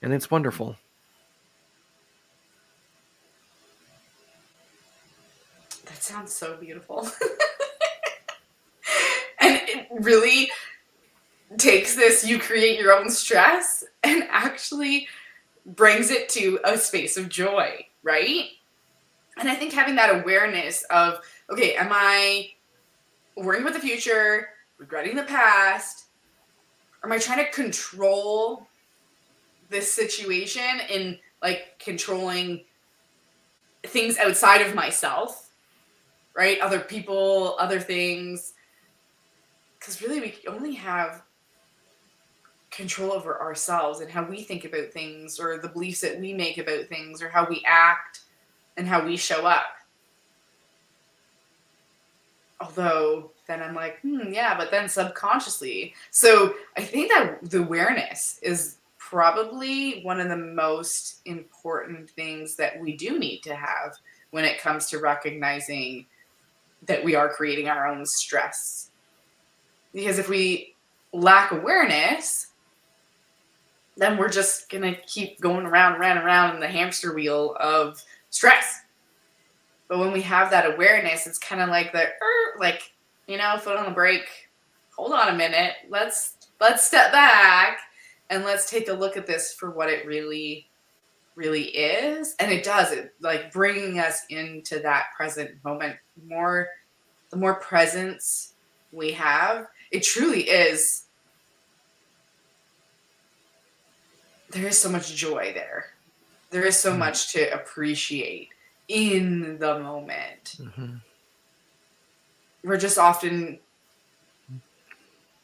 And 0.02 0.13
it's 0.13 0.30
wonderful. 0.30 0.78
That 5.86 6.04
sounds 6.04 6.34
so 6.34 6.56
beautiful. 6.58 7.10
And 9.39 9.62
it 9.67 9.88
really 9.91 10.50
takes 11.57 11.95
this 11.95 12.25
you 12.25 12.39
create 12.39 12.79
your 12.79 12.93
own 12.93 13.10
stress 13.10 13.83
and 14.03 14.23
actually 14.29 15.07
brings 15.65 16.12
it 16.12 16.29
to 16.29 16.60
a 16.63 16.77
space 16.77 17.17
of 17.17 17.29
joy, 17.29 17.86
right? 18.03 18.45
And 19.38 19.49
I 19.49 19.55
think 19.55 19.73
having 19.73 19.95
that 19.95 20.21
awareness 20.21 20.83
of, 20.89 21.19
okay, 21.49 21.75
am 21.75 21.89
I 21.91 22.49
worrying 23.36 23.63
about 23.63 23.73
the 23.73 23.79
future, 23.79 24.49
regretting 24.77 25.15
the 25.15 25.23
past? 25.23 26.05
Am 27.03 27.12
I 27.12 27.19
trying 27.19 27.45
to 27.45 27.51
control 27.51 28.67
this 29.69 29.91
situation 29.93 30.81
in 30.89 31.19
like 31.41 31.77
controlling 31.79 32.63
things 33.83 34.17
outside 34.17 34.62
of 34.62 34.73
myself, 34.73 35.49
right? 36.36 36.60
Other 36.60 36.79
people, 36.79 37.55
other 37.60 37.79
things. 37.79 38.53
Because 39.79 40.01
really, 40.01 40.19
we 40.19 40.36
only 40.47 40.73
have 40.73 41.23
control 42.77 43.11
over 43.11 43.41
ourselves 43.41 43.99
and 43.99 44.09
how 44.09 44.23
we 44.23 44.43
think 44.43 44.63
about 44.63 44.91
things 44.93 45.39
or 45.39 45.57
the 45.57 45.67
beliefs 45.67 46.01
that 46.01 46.19
we 46.19 46.31
make 46.31 46.59
about 46.59 46.85
things 46.85 47.21
or 47.21 47.27
how 47.27 47.45
we 47.49 47.63
act 47.65 48.21
and 48.77 48.87
how 48.87 49.03
we 49.03 49.17
show 49.17 49.45
up. 49.45 49.65
Although 52.61 53.31
then 53.47 53.61
I'm 53.61 53.73
like, 53.73 53.99
hmm, 54.01 54.31
yeah, 54.31 54.55
but 54.55 54.71
then 54.71 54.87
subconsciously. 54.87 55.95
So 56.11 56.53
I 56.75 56.83
think 56.83 57.11
that 57.11 57.49
the 57.49 57.59
awareness 57.59 58.39
is 58.43 58.77
probably 58.97 60.01
one 60.03 60.19
of 60.19 60.29
the 60.29 60.37
most 60.37 61.21
important 61.25 62.09
things 62.11 62.55
that 62.57 62.79
we 62.79 62.95
do 62.95 63.17
need 63.17 63.41
to 63.43 63.55
have 63.55 63.95
when 64.31 64.45
it 64.45 64.59
comes 64.59 64.89
to 64.89 64.99
recognizing 64.99 66.05
that 66.85 67.03
we 67.03 67.15
are 67.15 67.29
creating 67.29 67.69
our 67.69 67.87
own 67.87 68.05
stress. 68.05 68.91
Because 69.93 70.19
if 70.19 70.29
we 70.29 70.75
lack 71.13 71.51
awareness, 71.51 72.46
then 73.97 74.17
we're 74.17 74.29
just 74.29 74.69
gonna 74.69 74.95
keep 75.07 75.41
going 75.41 75.65
around, 75.65 75.93
and 75.93 76.01
around, 76.01 76.17
and 76.17 76.25
around 76.25 76.55
in 76.55 76.60
the 76.62 76.67
hamster 76.67 77.13
wheel 77.13 77.55
of 77.60 78.01
stress. 78.29 78.81
But 79.88 79.99
when 79.99 80.12
we 80.12 80.21
have 80.21 80.51
that 80.51 80.71
awareness, 80.71 81.27
it's 81.27 81.39
kind 81.39 81.62
of 81.62 81.69
like 81.69 81.91
the 81.91 82.03
er, 82.03 82.60
like 82.60 82.93
you 83.27 83.38
know, 83.38 83.57
foot 83.57 83.77
on 83.77 83.86
the 83.86 83.91
brake. 83.91 84.49
Hold 84.95 85.13
on 85.13 85.29
a 85.29 85.36
minute. 85.36 85.73
Let's 85.89 86.38
let's 86.60 86.86
step 86.86 87.12
back 87.12 87.79
and 88.29 88.43
let's 88.43 88.69
take 88.69 88.89
a 88.89 88.93
look 88.93 89.17
at 89.17 89.27
this 89.27 89.53
for 89.53 89.71
what 89.71 89.89
it 89.89 90.05
really 90.05 90.67
really 91.36 91.65
is 91.65 92.36
and 92.39 92.51
it 92.51 92.63
does 92.63 92.91
it 92.91 93.13
like 93.21 93.51
bringing 93.51 93.99
us 93.99 94.21
into 94.29 94.79
that 94.79 95.05
present 95.15 95.51
moment 95.63 95.95
more 96.27 96.67
the 97.29 97.38
more 97.38 97.60
presence 97.60 98.55
we 98.91 99.12
have 99.12 99.67
it 99.91 100.01
truly 100.01 100.49
is 100.49 101.03
there 104.51 104.67
is 104.67 104.77
so 104.77 104.89
much 104.89 105.15
joy 105.15 105.51
there. 105.53 105.88
There 106.49 106.65
is 106.65 106.77
so 106.77 106.91
mm-hmm. 106.91 106.99
much 106.99 107.33
to 107.33 107.53
appreciate 107.53 108.49
in 108.88 109.57
the 109.60 109.79
moment. 109.79 110.55
Mm-hmm. 110.60 110.95
We're 112.63 112.77
just 112.77 112.97
often, 112.97 113.60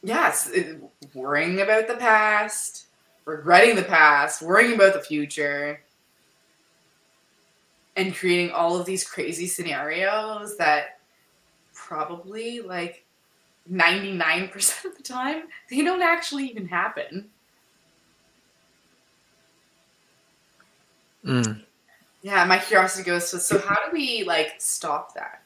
yes, 0.01 0.49
it, 0.49 0.81
worrying 1.13 1.61
about 1.61 1.87
the 1.87 1.95
past, 1.95 2.85
regretting 3.25 3.75
the 3.75 3.83
past, 3.83 4.41
worrying 4.41 4.75
about 4.75 4.93
the 4.93 4.99
future, 4.99 5.81
and 7.95 8.15
creating 8.15 8.51
all 8.51 8.79
of 8.79 8.85
these 8.85 9.07
crazy 9.07 9.47
scenarios 9.47 10.57
that 10.57 10.99
probably 11.73 12.59
like 12.59 13.05
99% 13.71 14.85
of 14.85 14.97
the 14.97 15.03
time 15.03 15.43
they 15.69 15.81
don't 15.83 16.01
actually 16.01 16.45
even 16.45 16.67
happen. 16.67 17.29
Mm. 21.25 21.62
Yeah, 22.21 22.45
my 22.45 22.57
curiosity 22.57 23.03
goes 23.03 23.31
to 23.31 23.39
so 23.39 23.59
how 23.59 23.75
do 23.75 23.91
we 23.91 24.23
like 24.23 24.53
stop 24.57 25.13
that? 25.15 25.43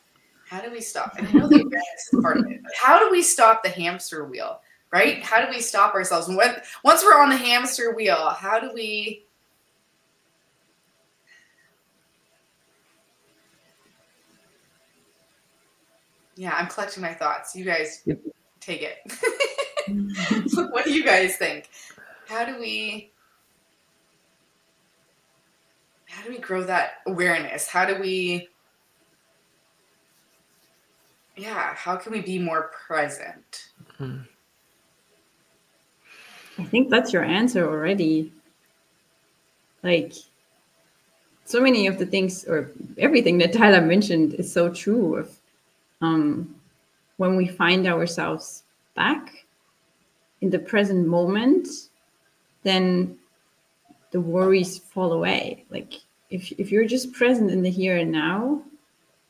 How 0.48 0.62
do 0.62 0.72
we 0.72 0.80
stop? 0.80 1.16
And 1.18 1.28
I 1.28 1.32
know 1.32 1.48
the 1.48 1.62
awareness 1.62 2.13
is 2.13 2.22
part 2.22 2.38
of 2.38 2.46
it, 2.46 2.62
but 2.63 2.72
how 2.80 3.00
do 3.00 3.12
we 3.12 3.22
stop 3.22 3.63
the 3.63 3.70
hamster 3.70 4.26
wheel? 4.26 4.62
Right? 4.92 5.22
How 5.22 5.44
do 5.44 5.50
we 5.50 5.60
stop 5.60 5.94
ourselves? 5.94 6.28
And 6.30 6.38
when 6.38 6.56
once 6.84 7.04
we're 7.04 7.20
on 7.20 7.30
the 7.30 7.38
hamster 7.38 7.94
wheel, 7.94 8.30
how 8.30 8.60
do 8.60 8.72
we 8.74 9.26
Yeah, 16.38 16.54
I'm 16.56 16.68
collecting 16.68 17.02
my 17.02 17.16
thoughts. 17.16 17.56
You 17.56 17.66
guys 17.66 18.04
yep. 18.06 18.20
take 18.60 18.84
it. 18.84 19.00
what 20.72 20.86
do 20.86 20.94
you 20.94 21.04
guys 21.04 21.36
think? 21.36 21.70
How 22.28 22.46
do 22.46 22.60
we 22.60 23.12
how 26.18 26.24
do 26.24 26.32
we 26.32 26.40
grow 26.40 26.64
that 26.64 27.02
awareness? 27.06 27.68
How 27.68 27.86
do 27.86 28.00
we 28.00 28.50
yeah, 31.36 31.76
how 31.76 31.96
can 31.96 32.12
we 32.12 32.22
be 32.22 32.40
more 32.40 32.72
present? 32.88 33.68
Mm-hmm. 34.00 34.22
I 36.58 36.66
think 36.66 36.90
that's 36.90 37.14
your 37.14 37.24
answer 37.24 37.70
already. 37.70 38.34
Like 39.84 40.14
so 41.46 41.62
many 41.62 41.86
of 41.86 42.00
the 42.00 42.06
things 42.08 42.46
or 42.46 42.72
everything 42.98 43.38
that 43.38 43.54
Tyler 43.54 43.82
mentioned 43.82 44.34
is 44.34 44.52
so 44.52 44.74
true 44.74 45.18
of 45.18 45.38
um, 46.02 46.56
when 47.18 47.36
we 47.36 47.48
find 47.48 47.86
ourselves 47.86 48.64
back 48.96 49.46
in 50.42 50.50
the 50.50 50.58
present 50.58 51.08
moment, 51.08 51.68
then 52.64 53.20
the 54.10 54.20
worries 54.20 54.80
fall 54.80 55.14
away. 55.14 55.64
Like 55.70 55.94
if 56.30 56.52
if 56.54 56.72
you're 56.72 56.86
just 56.86 57.13
present 57.13 57.52
in 57.52 57.62
the 57.62 57.70
here 57.70 57.98
and 57.98 58.12
now, 58.12 58.62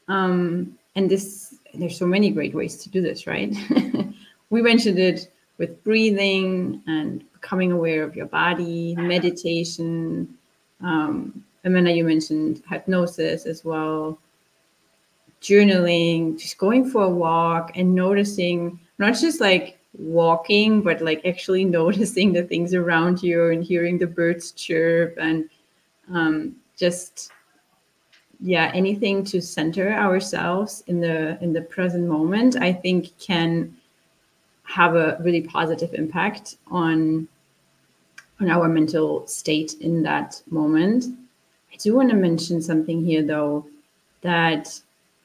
um, 0.08 0.78
and 0.96 1.10
this 1.10 1.56
there's 1.74 1.98
so 1.98 2.08
many 2.08 2.30
great 2.32 2.54
ways 2.54 2.78
to 2.78 2.90
do 2.90 3.02
this, 3.02 3.28
right? 3.28 3.56
we 4.50 4.62
mentioned 4.62 5.00
it 5.00 5.32
with 5.58 5.84
breathing 5.84 6.82
and 6.88 7.24
becoming 7.34 7.72
aware 7.72 8.04
of 8.04 8.16
your 8.16 8.26
body, 8.26 8.96
meditation. 8.96 10.38
Um, 10.82 11.44
Amanda, 11.64 11.92
you 11.92 12.04
mentioned 12.04 12.64
hypnosis 12.70 13.46
as 13.46 13.66
well, 13.66 14.18
journaling, 15.42 16.40
just 16.40 16.58
going 16.58 16.90
for 16.90 17.04
a 17.04 17.10
walk 17.10 17.72
and 17.76 17.94
noticing 17.94 18.80
not 19.00 19.16
just 19.16 19.42
like 19.42 19.78
walking, 19.98 20.82
but 20.82 21.02
like 21.02 21.26
actually 21.26 21.66
noticing 21.80 22.34
the 22.34 22.44
things 22.44 22.74
around 22.74 23.22
you 23.22 23.52
and 23.52 23.64
hearing 23.64 23.98
the 23.98 24.08
birds 24.08 24.52
chirp 24.52 25.18
and 25.20 25.50
um, 26.14 26.56
just 26.78 27.32
yeah 28.40 28.72
anything 28.74 29.24
to 29.24 29.42
center 29.42 29.92
ourselves 29.92 30.84
in 30.88 31.00
the 31.00 31.42
in 31.42 31.52
the 31.52 31.62
present 31.62 32.08
moment 32.08 32.56
i 32.58 32.72
think 32.72 33.18
can 33.20 33.76
have 34.64 34.96
a 34.96 35.18
really 35.22 35.42
positive 35.42 35.94
impact 35.94 36.58
on 36.68 37.28
on 38.40 38.50
our 38.50 38.68
mental 38.68 39.26
state 39.28 39.74
in 39.82 40.04
that 40.04 40.42
moment. 40.50 41.06
I 41.74 41.76
do 41.78 41.96
want 41.96 42.10
to 42.10 42.16
mention 42.16 42.62
something 42.62 43.04
here 43.04 43.24
though 43.24 43.66
that 44.22 44.80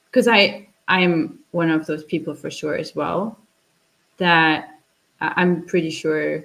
because 0.06 0.28
i 0.28 0.68
i'm 0.88 1.38
one 1.52 1.70
of 1.70 1.86
those 1.86 2.04
people 2.04 2.34
for 2.34 2.50
sure 2.50 2.76
as 2.76 2.94
well 2.94 3.38
that 4.18 4.78
i'm 5.20 5.64
pretty 5.64 5.88
sure 5.88 6.44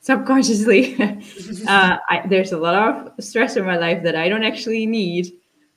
subconsciously. 0.00 0.96
Uh, 1.66 1.98
I, 2.08 2.26
there's 2.26 2.52
a 2.52 2.58
lot 2.58 2.74
of 2.74 3.24
stress 3.24 3.56
in 3.56 3.64
my 3.64 3.76
life 3.76 4.02
that 4.04 4.14
i 4.14 4.28
don't 4.28 4.44
actually 4.44 4.86
need 4.86 5.32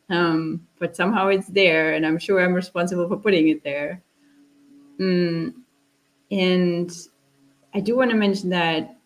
um, 0.10 0.66
but 0.80 0.96
somehow 0.96 1.28
it's 1.28 1.48
there 1.48 1.94
and 1.94 2.06
i'm 2.06 2.18
sure 2.18 2.40
i'm 2.40 2.54
responsible 2.54 3.08
for 3.08 3.18
putting 3.18 3.50
it 3.50 3.64
there. 3.64 4.02
Mm, 5.00 5.54
and 6.30 6.92
i 7.74 7.80
do 7.80 7.98
want 7.98 8.12
to 8.12 8.18
mention 8.18 8.50
that 8.50 8.98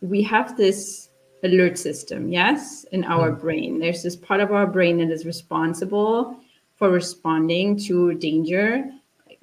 we 0.00 0.22
have 0.22 0.56
this 0.56 1.10
alert 1.44 1.78
system 1.78 2.30
yes 2.30 2.84
in 2.92 3.04
our 3.04 3.30
mm. 3.30 3.40
brain. 3.40 3.78
There's 3.78 4.02
this 4.02 4.16
part 4.16 4.40
of 4.40 4.52
our 4.52 4.66
brain 4.66 4.98
that 4.98 5.10
is 5.10 5.24
responsible 5.24 6.36
for 6.76 6.90
responding 6.90 7.78
to 7.86 8.14
danger. 8.14 8.90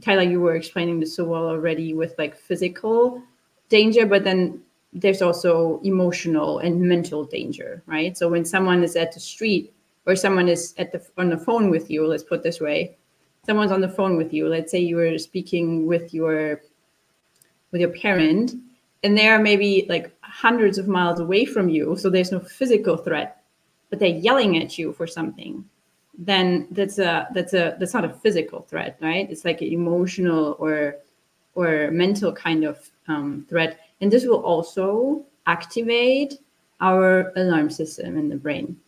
Tyler 0.04 0.24
you 0.24 0.40
were 0.42 0.56
explaining 0.56 1.00
this 1.00 1.16
so 1.16 1.24
well 1.24 1.48
already 1.48 1.94
with 1.94 2.16
like 2.18 2.36
physical 2.36 3.22
danger 3.70 4.06
but 4.06 4.24
then 4.24 4.62
there's 4.94 5.22
also 5.22 5.80
emotional 5.84 6.60
and 6.60 6.82
mental 6.82 7.24
danger, 7.24 7.84
right? 7.86 8.18
So 8.18 8.28
when 8.28 8.46
someone 8.46 8.84
is 8.84 8.96
at 8.96 9.12
the 9.14 9.20
street 9.20 9.74
or 10.06 10.16
someone 10.16 10.48
is 10.48 10.74
at 10.78 10.92
the 10.92 11.06
on 11.18 11.30
the 11.30 11.38
phone 11.38 11.70
with 11.70 11.90
you, 11.90 12.08
let's 12.08 12.24
put 12.24 12.44
this 12.44 12.60
way, 12.60 12.98
someone's 13.46 13.72
on 13.72 13.82
the 13.82 13.90
phone 13.90 14.18
with 14.18 14.34
you. 14.34 14.48
Let's 14.48 14.72
say 14.72 14.80
you 14.80 14.96
were 14.96 15.18
speaking 15.18 15.86
with 15.86 16.14
your 16.14 16.62
with 17.72 17.82
your 17.82 17.92
parent, 17.92 18.54
and 19.04 19.18
they 19.18 19.28
are 19.28 19.40
maybe 19.40 19.86
like 19.90 20.12
hundreds 20.22 20.78
of 20.78 20.88
miles 20.88 21.20
away 21.20 21.46
from 21.46 21.70
you, 21.70 21.96
so 21.98 22.10
there's 22.10 22.32
no 22.32 22.40
physical 22.40 22.98
threat, 22.98 23.44
but 23.90 24.00
they're 24.00 24.10
yelling 24.10 24.58
at 24.58 24.78
you 24.78 24.92
for 24.94 25.06
something. 25.06 25.64
Then 26.18 26.68
that's 26.72 26.98
a 26.98 27.28
that's 27.34 27.54
a 27.54 27.78
that's 27.80 27.94
not 27.94 28.06
a 28.06 28.10
physical 28.10 28.62
threat, 28.64 28.98
right? 29.02 29.30
It's 29.30 29.46
like 29.46 29.62
an 29.62 29.68
emotional 29.68 30.56
or 30.60 30.96
or 31.60 31.92
mental 31.92 32.32
kind 32.32 32.64
of 32.64 32.90
um, 33.08 33.46
threat 33.50 33.80
and 34.02 34.12
this 34.12 34.26
will 34.26 34.44
also 34.44 35.24
activate 35.46 36.40
our 36.80 37.34
alarm 37.36 37.70
system 37.70 38.18
in 38.18 38.30
the 38.30 38.36
brain. 38.36 38.80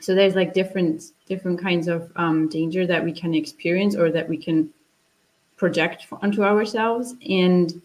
So 0.00 0.14
there's 0.14 0.34
like 0.34 0.54
different 0.54 1.12
different 1.26 1.60
kinds 1.60 1.86
of 1.88 2.10
um, 2.16 2.48
danger 2.48 2.86
that 2.86 3.04
we 3.04 3.12
can 3.12 3.34
experience 3.34 3.94
or 3.94 4.10
that 4.12 4.28
we 4.28 4.38
can 4.38 4.70
project 5.56 6.06
onto 6.22 6.42
ourselves. 6.42 7.14
And 7.28 7.82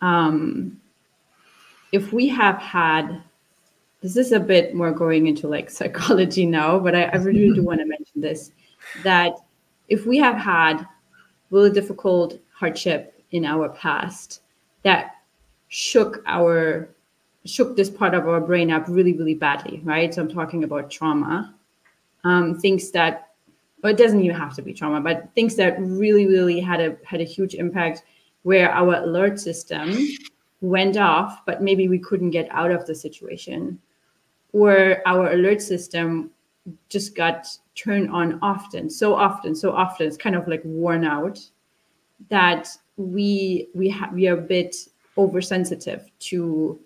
um, 0.00 0.80
if 1.92 2.12
we 2.12 2.26
have 2.28 2.58
had 2.58 3.22
this 4.02 4.16
is 4.16 4.32
a 4.32 4.40
bit 4.40 4.74
more 4.74 4.92
going 4.92 5.26
into 5.28 5.46
like 5.46 5.70
psychology 5.78 6.44
now, 6.44 6.78
but 6.78 6.94
I, 6.94 7.04
I 7.04 7.16
really 7.16 7.54
do 7.54 7.62
want 7.68 7.80
to 7.80 7.86
mention 7.86 8.20
this 8.20 8.50
that 9.04 9.36
if 9.88 10.06
we 10.06 10.18
have 10.18 10.36
had 10.36 10.84
really 11.50 11.70
difficult 11.70 12.40
hardship 12.58 13.22
in 13.32 13.44
our 13.44 13.68
past 13.68 14.40
that 14.82 15.16
shook 15.68 16.22
our 16.26 16.88
shook 17.44 17.76
this 17.76 17.90
part 17.90 18.14
of 18.14 18.26
our 18.26 18.40
brain 18.40 18.70
up 18.70 18.84
really 18.88 19.12
really 19.12 19.34
badly 19.34 19.80
right? 19.84 20.14
So 20.14 20.22
i'm 20.22 20.28
talking 20.28 20.64
about 20.64 20.90
trauma. 20.90 21.54
Um, 22.24 22.58
things 22.58 22.90
that 22.90 23.34
well, 23.82 23.92
it 23.92 23.98
doesn't 23.98 24.20
even 24.20 24.36
have 24.36 24.54
to 24.54 24.62
be 24.62 24.72
trauma 24.72 25.00
but 25.00 25.28
things 25.34 25.54
that 25.56 25.76
really 25.78 26.26
really 26.26 26.58
had 26.60 26.80
a 26.80 26.96
had 27.04 27.20
a 27.20 27.24
huge 27.24 27.54
impact 27.54 28.02
where 28.42 28.70
our 28.70 28.94
alert 28.96 29.38
system 29.38 29.94
went 30.60 30.96
off 30.96 31.44
but 31.44 31.62
maybe 31.62 31.88
we 31.88 31.98
couldn't 31.98 32.30
get 32.30 32.48
out 32.50 32.70
of 32.70 32.86
the 32.86 32.94
situation 32.94 33.78
or 34.52 35.02
our 35.06 35.32
alert 35.32 35.60
system 35.60 36.30
just 36.88 37.14
got 37.14 37.46
turned 37.74 38.10
on 38.10 38.38
often 38.42 38.88
so 38.88 39.14
often 39.14 39.54
so 39.54 39.72
often. 39.72 40.06
It's 40.06 40.16
kind 40.16 40.34
of 40.34 40.48
like 40.48 40.62
worn 40.64 41.04
out 41.04 41.38
that 42.28 42.68
we 42.96 43.68
we 43.74 43.88
have 43.90 44.12
we 44.12 44.28
are 44.28 44.38
a 44.38 44.40
bit 44.40 44.76
oversensitive 45.18 46.10
to 46.18 46.78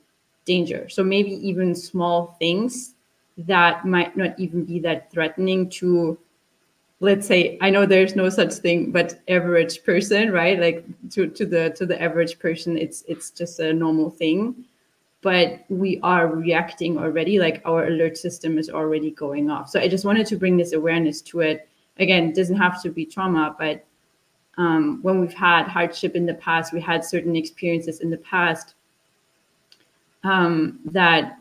danger. 0.44 0.88
So 0.88 1.04
maybe 1.04 1.32
even 1.46 1.74
small 1.74 2.36
things 2.38 2.94
that 3.38 3.84
might 3.84 4.16
not 4.16 4.38
even 4.38 4.64
be 4.64 4.78
that 4.80 5.10
threatening 5.10 5.68
to 5.70 6.18
let's 7.02 7.26
say 7.26 7.56
i 7.62 7.70
know 7.70 7.86
there's 7.86 8.14
no 8.14 8.28
such 8.28 8.52
thing 8.52 8.90
but 8.92 9.20
average 9.28 9.82
person 9.84 10.30
right? 10.30 10.60
Like 10.60 10.84
to, 11.10 11.28
to 11.28 11.46
the 11.46 11.70
to 11.70 11.86
the 11.86 12.00
average 12.00 12.38
person 12.38 12.76
it's 12.76 13.04
it's 13.08 13.30
just 13.30 13.60
a 13.60 13.72
normal 13.72 14.10
thing. 14.10 14.64
But 15.22 15.64
we 15.68 16.00
are 16.02 16.28
reacting 16.28 16.98
already 16.98 17.38
like 17.38 17.60
our 17.66 17.86
alert 17.86 18.16
system 18.16 18.58
is 18.58 18.70
already 18.70 19.10
going 19.10 19.50
off. 19.50 19.68
So 19.70 19.80
i 19.80 19.88
just 19.88 20.04
wanted 20.04 20.26
to 20.26 20.36
bring 20.36 20.56
this 20.56 20.72
awareness 20.72 21.22
to 21.22 21.40
it. 21.40 21.68
Again 21.98 22.30
it 22.30 22.34
doesn't 22.34 22.56
have 22.56 22.82
to 22.82 22.90
be 22.90 23.06
trauma 23.06 23.54
but 23.58 23.86
um, 24.58 25.00
when 25.02 25.20
we've 25.20 25.34
had 25.34 25.68
hardship 25.68 26.14
in 26.14 26.26
the 26.26 26.34
past 26.34 26.72
we 26.72 26.80
had 26.80 27.04
certain 27.04 27.36
experiences 27.36 28.00
in 28.00 28.10
the 28.10 28.18
past 28.18 28.74
um, 30.24 30.80
that 30.84 31.38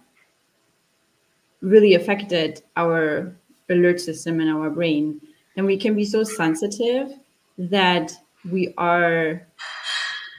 really 1.61 1.95
affected 1.95 2.61
our 2.77 3.35
alert 3.69 3.99
system 3.99 4.39
and 4.39 4.49
our 4.49 4.69
brain. 4.69 5.19
And 5.55 5.65
we 5.65 5.77
can 5.77 5.95
be 5.95 6.05
so 6.05 6.23
sensitive 6.23 7.13
that 7.57 8.13
we 8.49 8.73
are 8.77 9.45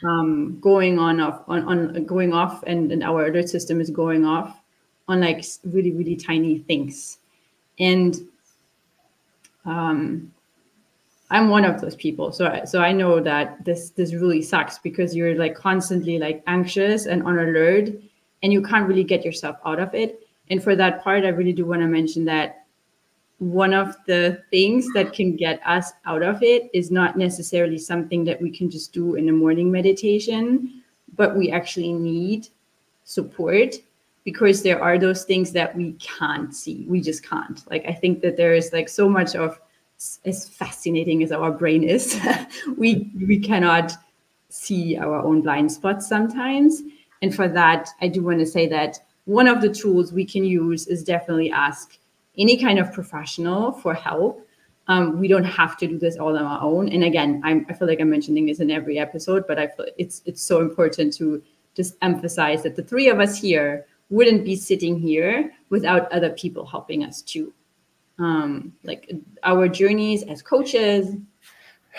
um, 0.03 0.59
going 0.61 0.99
on 0.99 1.21
off 1.21 1.43
on, 1.47 1.63
on 1.65 2.05
going 2.07 2.33
off 2.33 2.63
and, 2.67 2.91
and 2.91 3.03
our 3.03 3.27
alert 3.27 3.49
system 3.49 3.81
is 3.81 3.91
going 3.91 4.25
off 4.25 4.59
on 5.09 5.21
like 5.21 5.45
really 5.65 5.93
really 5.93 6.17
tiny 6.17 6.59
things. 6.59 7.19
And 7.79 8.17
um, 9.67 10.33
i'm 11.31 11.49
one 11.49 11.65
of 11.65 11.81
those 11.81 11.97
people 11.97 12.33
so 12.33 12.63
so 12.65 12.81
i 12.81 12.93
know 12.93 13.21
that 13.21 13.65
this 13.65 13.91
this 13.91 14.15
really 14.15 14.43
sucks 14.43 14.79
because 14.79 15.15
you're 15.15 15.37
like 15.37 15.55
constantly 15.55 16.19
like 16.19 16.43
anxious 16.47 17.07
and 17.07 17.23
on 17.23 17.39
alert 17.39 17.89
and 18.43 18.53
you 18.53 18.63
can't 18.63 18.89
really 18.89 19.05
get 19.05 19.25
yourself 19.25 19.57
out 19.65 19.81
of 19.81 19.95
it 19.95 20.27
and 20.51 20.63
for 20.63 20.77
that 20.77 21.03
part 21.03 21.25
i 21.25 21.29
really 21.29 21.53
do 21.53 21.65
want 21.67 21.81
to 21.81 21.87
mention 21.87 22.25
that 22.25 22.61
one 23.41 23.73
of 23.73 23.97
the 24.07 24.43
things 24.51 24.87
that 24.93 25.15
can 25.15 25.35
get 25.35 25.63
us 25.67 25.93
out 26.05 26.23
of 26.23 26.43
it 26.43 26.71
is 26.75 26.91
not 26.91 27.17
necessarily 27.17 27.79
something 27.79 28.23
that 28.25 28.41
we 28.41 28.51
can 28.51 28.71
just 28.71 28.93
do 28.93 29.15
in 29.15 29.31
a 29.31 29.33
morning 29.33 29.73
meditation, 29.73 30.83
but 31.17 31.35
we 31.37 31.51
actually 31.51 31.95
need 31.95 32.49
support 33.05 33.77
because 34.25 34.63
there 34.63 34.83
are 34.83 34.99
those 34.99 35.25
things 35.25 35.53
that 35.53 35.75
we 35.75 35.93
can't 35.95 36.55
see. 36.55 36.85
We 36.87 37.01
just 37.01 37.27
can't. 37.27 37.65
Like, 37.71 37.87
I 37.89 37.95
think 37.95 38.21
that 38.21 38.37
there 38.37 38.53
is 38.53 38.75
like 38.75 38.91
so 38.91 39.09
much 39.09 39.35
of 39.35 39.59
as 40.25 40.49
fascinating 40.49 41.23
as 41.23 41.33
our 41.33 41.51
brain 41.51 41.83
is, 41.83 42.19
we 42.77 43.11
we 43.27 43.39
cannot 43.39 43.93
see 44.49 44.97
our 44.97 45.21
own 45.21 45.43
blind 45.43 45.71
spots 45.71 46.09
sometimes. 46.09 46.83
And 47.23 47.35
for 47.35 47.49
that, 47.49 47.89
I 48.01 48.09
do 48.09 48.23
want 48.23 48.39
to 48.41 48.47
say 48.47 48.67
that 48.69 48.99
one 49.27 49.47
of 49.47 49.61
the 49.61 49.69
tools 49.69 50.13
we 50.13 50.25
can 50.25 50.45
use 50.45 50.87
is 50.87 51.05
definitely 51.05 51.51
ask 51.51 51.99
any 52.39 52.57
kind 52.57 52.79
of 52.79 52.93
professional 52.93 53.73
for 53.73 53.95
help. 53.95 54.47
Um, 54.89 55.21
we 55.21 55.29
don't 55.29 55.45
have 55.45 55.77
to 55.79 55.87
do 55.87 55.99
this 55.99 56.17
all 56.17 56.37
on 56.37 56.45
our 56.45 56.63
own. 56.63 56.89
And 56.89 57.05
again, 57.05 57.41
I'm, 57.45 57.67
I 57.69 57.75
feel 57.75 57.87
like 57.87 58.01
I'm 58.01 58.11
mentioning 58.11 58.47
this 58.47 58.61
in 58.61 58.71
every 58.71 58.99
episode, 58.99 59.47
but 59.47 59.59
I 59.59 59.69
feel 59.69 59.87
it's 59.99 60.23
it's 60.25 60.43
so 60.43 60.61
important 60.61 61.13
to 61.15 61.43
just 61.75 61.97
emphasize 62.03 62.63
that 62.63 62.75
the 62.75 62.83
three 62.83 63.09
of 63.09 63.21
us 63.21 63.39
here 63.41 63.87
wouldn't 64.09 64.45
be 64.45 64.57
sitting 64.57 64.99
here 64.99 65.53
without 65.69 66.11
other 66.11 66.31
people 66.31 66.67
helping 66.67 67.05
us 67.05 67.23
too. 67.23 67.53
Um, 68.21 68.73
like 68.85 69.11
our 69.43 69.67
journeys 69.67 70.23
as 70.25 70.43
coaches, 70.43 71.17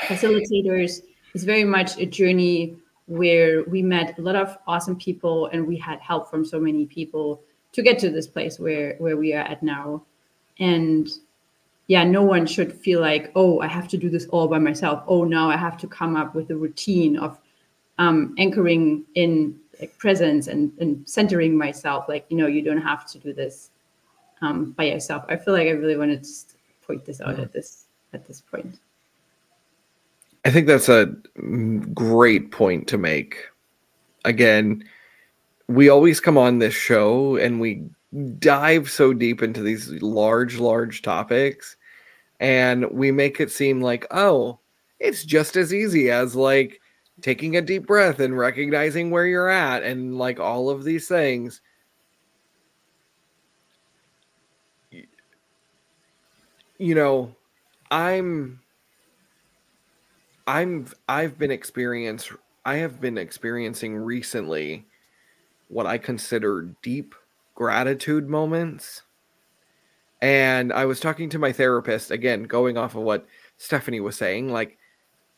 facilitators 0.06 1.02
is 1.34 1.44
very 1.44 1.64
much 1.64 1.98
a 1.98 2.06
journey 2.06 2.78
where 3.08 3.64
we 3.64 3.82
met 3.82 4.18
a 4.20 4.22
lot 4.22 4.36
of 4.36 4.58
awesome 4.68 4.96
people 4.96 5.48
and 5.48 5.66
we 5.66 5.78
had 5.78 6.00
help 6.00 6.30
from 6.30 6.46
so 6.46 6.60
many 6.60 6.86
people 6.86 7.42
to 7.74 7.82
get 7.82 7.98
to 8.00 8.10
this 8.10 8.28
place 8.28 8.60
where 8.60 8.96
where 9.00 9.18
we 9.18 9.34
are 9.34 9.44
at 9.44 9.64
now. 9.64 10.04
And 10.60 11.10
yeah 11.88 12.04
no 12.04 12.24
one 12.24 12.46
should 12.46 12.72
feel 12.72 13.02
like 13.02 13.32
oh 13.36 13.60
i 13.60 13.68
have 13.68 13.88
to 13.88 13.98
do 13.98 14.10
this 14.10 14.28
all 14.28 14.48
by 14.48 14.60
myself. 14.60 15.04
Oh 15.08 15.24
now 15.24 15.50
i 15.50 15.58
have 15.58 15.78
to 15.78 15.88
come 15.88 16.16
up 16.16 16.36
with 16.36 16.50
a 16.52 16.56
routine 16.56 17.18
of 17.18 17.40
um, 17.98 18.34
anchoring 18.38 19.04
in 19.16 19.60
like 19.80 19.98
presence 19.98 20.48
and, 20.48 20.72
and 20.80 21.08
centering 21.08 21.58
myself. 21.58 22.06
Like 22.08 22.26
you 22.30 22.38
know 22.38 22.48
you 22.48 22.62
don't 22.62 22.82
have 22.82 23.06
to 23.12 23.20
do 23.20 23.34
this 23.34 23.72
um, 24.42 24.72
by 24.72 24.86
yourself. 24.86 25.24
I 25.30 25.36
feel 25.36 25.54
like 25.54 25.68
i 25.68 25.72
really 25.72 25.98
wanted 25.98 26.24
to 26.24 26.30
point 26.86 27.06
this 27.06 27.22
out 27.22 27.40
at 27.40 27.54
this 27.54 27.86
at 28.14 28.28
this 28.28 28.42
point. 28.42 28.80
I 30.44 30.50
think 30.50 30.68
that's 30.68 30.90
a 30.90 31.06
great 31.94 32.52
point 32.52 32.88
to 32.88 32.98
make. 32.98 33.38
Again 34.26 34.84
we 35.72 35.90
always 35.90 36.20
come 36.20 36.38
on 36.38 36.60
this 36.60 36.74
show 36.74 37.38
and 37.38 37.60
we 37.60 37.84
dive 38.40 38.90
so 38.90 39.14
deep 39.14 39.42
into 39.42 39.62
these 39.62 39.90
large, 40.02 40.60
large 40.60 41.02
topics 41.02 41.78
and 42.40 42.90
we 42.92 43.12
make 43.12 43.40
it 43.40 43.52
seem 43.52 43.82
like, 43.82 44.06
oh, 44.12 44.60
it's 45.00 45.24
just 45.24 45.56
as 45.56 45.74
easy 45.74 46.12
as 46.12 46.36
like 46.36 46.82
taking 47.22 47.56
a 47.56 47.62
deep 47.62 47.88
breath 47.88 48.20
and 48.20 48.38
recognizing 48.38 49.12
where 49.12 49.26
you're 49.26 49.50
at 49.50 49.84
and 49.84 50.18
like 50.18 50.40
all 50.40 50.70
of 50.70 50.84
these 50.84 51.08
things. 51.08 51.62
You 56.82 56.96
know, 56.96 57.36
I'm 57.92 58.60
I'm 60.48 60.88
I've 61.08 61.38
been 61.38 61.52
experience 61.52 62.32
I 62.66 62.78
have 62.78 63.00
been 63.00 63.20
experiencing 63.20 63.96
recently 63.96 64.88
what 65.68 65.86
I 65.86 66.00
consider 66.00 66.74
deep 66.82 67.14
gratitude 67.54 68.28
moments. 68.28 69.04
And 70.24 70.74
I 70.74 70.86
was 70.86 71.00
talking 71.00 71.30
to 71.30 71.38
my 71.38 71.52
therapist 71.52 72.10
again, 72.10 72.46
going 72.46 72.80
off 72.80 72.96
of 72.96 73.04
what 73.04 73.28
Stephanie 73.58 74.00
was 74.00 74.16
saying. 74.16 74.52
Like, 74.52 74.80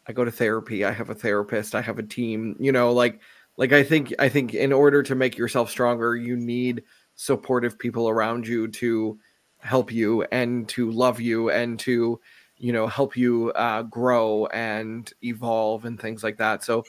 I 0.08 0.14
go 0.14 0.24
to 0.24 0.32
therapy, 0.32 0.86
I 0.86 0.94
have 0.94 1.10
a 1.10 1.16
therapist, 1.16 1.76
I 1.76 1.82
have 1.82 2.00
a 2.00 2.04
team, 2.04 2.56
you 2.58 2.72
know, 2.72 2.94
like, 2.94 3.20
like 3.58 3.74
I 3.74 3.84
think, 3.84 4.14
I 4.18 4.30
think 4.30 4.54
in 4.54 4.72
order 4.72 5.04
to 5.04 5.14
make 5.14 5.38
yourself 5.38 5.70
stronger, 5.70 6.16
you 6.16 6.38
need 6.38 6.84
supportive 7.16 7.78
people 7.78 8.08
around 8.08 8.48
you 8.48 8.70
to 8.70 9.20
help 9.64 9.92
you 9.92 10.24
and 10.32 10.68
to 10.70 10.92
love 10.92 11.20
you 11.20 11.50
and 11.50 11.80
to, 11.80 12.20
you 12.58 12.74
know, 12.74 12.86
help 12.86 13.16
you 13.16 13.52
uh, 13.54 13.82
grow 13.84 14.46
and 14.48 15.12
evolve 15.24 15.86
and 15.86 16.00
things 16.00 16.24
like 16.24 16.38
that. 16.38 16.64
So, 16.64 16.84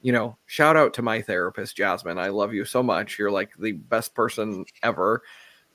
you 0.00 0.12
know, 0.12 0.36
shout 0.46 0.76
out 0.76 0.94
to 0.94 1.02
my 1.02 1.20
therapist, 1.20 1.76
Jasmine. 1.76 2.18
I 2.18 2.28
love 2.28 2.54
you 2.54 2.64
so 2.64 2.82
much. 2.82 3.18
You're 3.18 3.30
like 3.30 3.50
the 3.58 3.72
best 3.72 4.14
person 4.14 4.64
ever. 4.82 5.22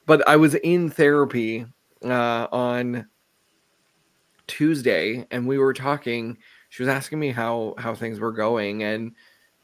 But 0.06 0.28
I 0.28 0.36
was 0.36 0.56
in 0.56 0.89
therapy 0.89 1.66
uh, 2.03 2.47
on 2.51 3.08
Tuesday, 4.47 5.28
and 5.32 5.47
we 5.47 5.58
were 5.58 5.74
talking. 5.74 6.38
She 6.70 6.84
was 6.84 6.89
asking 6.89 7.20
me 7.20 7.32
how 7.32 7.76
how 7.78 7.95
things 7.95 8.20
were 8.20 8.32
going, 8.32 8.84
and 8.84 9.14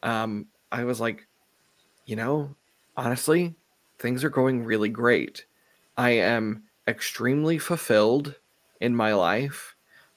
um, 0.03 0.47
I 0.71 0.83
was 0.83 0.99
like, 0.99 1.27
you 2.05 2.15
know, 2.15 2.55
honestly, 2.97 3.55
things 3.99 4.23
are 4.23 4.29
going 4.29 4.63
really 4.63 4.89
great. 4.89 5.45
I 5.97 6.11
am 6.11 6.63
extremely 6.91 7.57
fulfilled 7.57 8.35
in 8.79 8.95
my 8.95 9.13
life, 9.13 9.75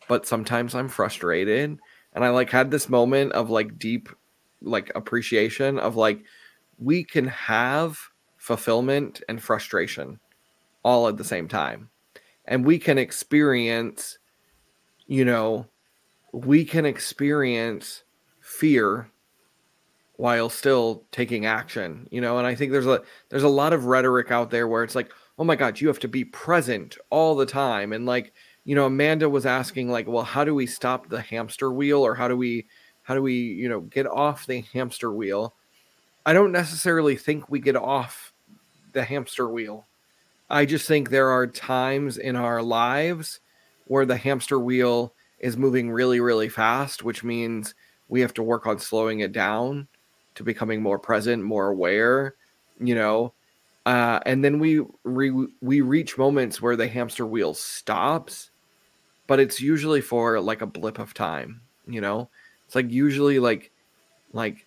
but 0.09 0.27
sometimes 0.27 0.75
I'm 0.75 0.89
frustrated. 0.89 1.79
And 2.12 2.25
I 2.25 2.29
like 2.29 2.51
had 2.51 2.70
this 2.70 2.89
moment 2.89 3.33
of 3.33 3.51
like 3.51 3.79
deep 3.79 4.09
like 4.61 4.93
appreciation 4.95 5.79
of 5.79 5.97
like 5.97 6.22
we 6.79 7.05
can 7.05 7.27
have 7.27 7.99
fulfillment 8.37 9.22
and 9.29 9.43
frustration 9.43 10.18
all 10.83 11.09
at 11.09 11.16
the 11.16 11.25
same 11.25 11.49
time. 11.49 11.89
And 12.45 12.64
we 12.66 12.79
can 12.79 12.99
experience, 12.99 14.18
you 15.07 15.25
know, 15.25 15.66
we 16.33 16.64
can 16.64 16.85
experience 16.85 18.03
fear 18.41 19.11
while 20.16 20.49
still 20.49 21.05
taking 21.11 21.45
action 21.45 22.07
you 22.11 22.20
know 22.20 22.39
and 22.39 22.47
i 22.47 22.55
think 22.55 22.70
there's 22.70 22.87
a 22.87 23.03
there's 23.31 23.43
a 23.43 23.49
lot 23.49 23.72
of 23.72 23.87
rhetoric 23.87 24.31
out 24.31 24.51
there 24.51 24.68
where 24.68 24.85
it's 24.85 24.95
like 24.95 25.11
oh 25.39 25.45
my 25.45 25.57
god 25.57 25.80
you 25.80 25.89
have 25.89 25.99
to 26.01 26.09
be 26.09 26.24
present 26.24 26.97
all 27.11 27.35
the 27.35 27.47
time. 27.47 27.93
And 27.93 28.07
like 28.07 28.32
you 28.64 28.74
know 28.74 28.87
amanda 28.87 29.28
was 29.28 29.47
asking 29.47 29.91
like 29.91 30.07
well 30.07 30.24
how 30.24 30.45
do 30.45 30.55
we 30.55 30.66
stop 30.66 31.09
the 31.09 31.20
hamster 31.20 31.72
wheel 31.72 32.03
or 32.03 32.14
how 32.14 32.28
do 32.28 32.37
we 32.37 32.66
how 33.03 33.14
do 33.14 33.22
we 33.22 33.35
you 33.35 33.68
know 33.68 33.80
get 33.80 34.07
off 34.07 34.47
the 34.47 34.61
hamster 34.72 35.12
wheel? 35.12 35.55
I 36.26 36.32
don't 36.32 36.53
necessarily 36.53 37.16
think 37.16 37.51
we 37.51 37.61
get 37.61 37.76
off 37.76 38.32
the 38.93 39.05
hamster 39.05 39.49
wheel. 39.49 39.87
I 40.49 40.64
just 40.64 40.87
think 40.87 41.11
there 41.11 41.30
are 41.30 41.47
times 41.47 42.16
in 42.16 42.37
our 42.37 42.62
lives 42.62 43.41
where 43.87 44.07
the 44.07 44.16
hamster 44.16 44.59
wheel 44.59 45.14
is 45.41 45.57
moving 45.57 45.91
really 45.91 46.20
really 46.20 46.49
fast 46.49 47.03
which 47.03 47.24
means 47.24 47.74
we 48.09 48.20
have 48.20 48.35
to 48.35 48.43
work 48.43 48.66
on 48.66 48.78
slowing 48.78 49.20
it 49.20 49.32
down 49.32 49.89
to 50.35 50.43
becoming 50.43 50.82
more 50.82 50.99
present, 50.99 51.43
more 51.43 51.68
aware, 51.68 52.35
you 52.80 52.95
know. 52.95 53.32
Uh, 53.87 54.18
and 54.24 54.43
then 54.45 54.59
we 54.59 54.80
re- 55.05 55.49
we 55.61 55.80
reach 55.82 56.16
moments 56.16 56.62
where 56.62 56.76
the 56.76 56.89
hamster 56.89 57.26
wheel 57.26 57.53
stops, 57.53 58.51
but 59.26 59.39
it's 59.41 59.61
usually 59.61 60.01
for 60.01 60.41
like 60.41 60.62
a 60.62 60.66
blip 60.66 60.99
of 60.99 61.12
time, 61.12 61.61
you 61.87 62.01
know. 62.01 62.30
It's 62.66 62.74
like 62.74 62.91
usually 62.91 63.39
like 63.39 63.70
like 64.32 64.66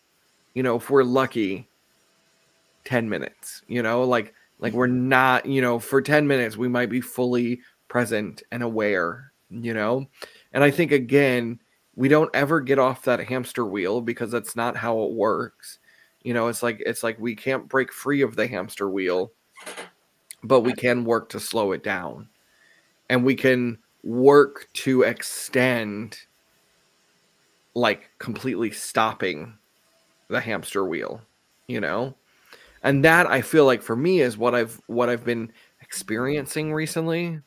you 0.54 0.62
know 0.64 0.76
if 0.76 0.90
we're 0.90 1.04
lucky, 1.04 1.68
ten 2.86 3.10
minutes, 3.10 3.64
you 3.68 3.82
know, 3.82 4.04
like 4.04 4.34
like 4.60 4.74
we're 4.74 4.88
not, 4.88 5.46
you 5.46 5.62
know, 5.62 5.80
for 5.80 6.02
ten 6.02 6.28
minutes 6.28 6.56
we 6.58 6.68
might 6.68 6.90
be 6.90 7.02
fully 7.02 7.62
present 7.88 8.44
and 8.52 8.62
aware, 8.62 9.32
you 9.50 9.74
know. 9.74 10.08
And 10.54 10.64
I 10.64 10.70
think 10.70 10.92
again, 10.92 11.60
we 11.96 12.08
don't 12.08 12.30
ever 12.36 12.62
get 12.62 12.78
off 12.78 13.04
that 13.06 13.20
hamster 13.28 13.66
wheel 13.66 14.02
because 14.02 14.30
that's 14.32 14.56
not 14.56 14.78
how 14.78 15.02
it 15.02 15.14
works. 15.14 15.80
You 16.28 16.34
know, 16.34 16.50
it's 16.50 16.62
like 16.62 16.84
it's 16.86 17.04
like 17.04 17.18
we 17.22 17.38
can't 17.38 17.70
break 17.70 17.94
free 17.94 18.22
of 18.22 18.36
the 18.36 18.48
hamster 18.48 18.90
wheel, 18.90 19.32
but 20.44 20.60
we 20.60 20.74
can 20.74 21.06
work 21.06 21.30
to 21.30 21.40
slow 21.40 21.72
it 21.72 21.86
down. 21.86 22.28
And 23.10 23.24
we 23.24 23.34
can 23.34 23.78
work 24.04 24.68
to 24.74 25.04
extend 25.04 26.18
like 27.76 28.10
completely 28.20 28.72
stopping 28.72 29.58
the 30.28 30.42
hamster 30.42 30.84
wheel, 30.84 31.22
you 31.66 31.80
know? 31.80 32.14
And 32.84 33.06
that 33.06 33.28
I 33.28 33.42
feel 33.42 33.64
like 33.64 33.82
for 33.82 33.96
me 33.96 34.20
is 34.20 34.38
what 34.38 34.54
I've 34.54 34.82
what 34.88 35.08
I've 35.08 35.24
been 35.24 35.54
experiencing 35.82 36.74
recently 36.74 37.40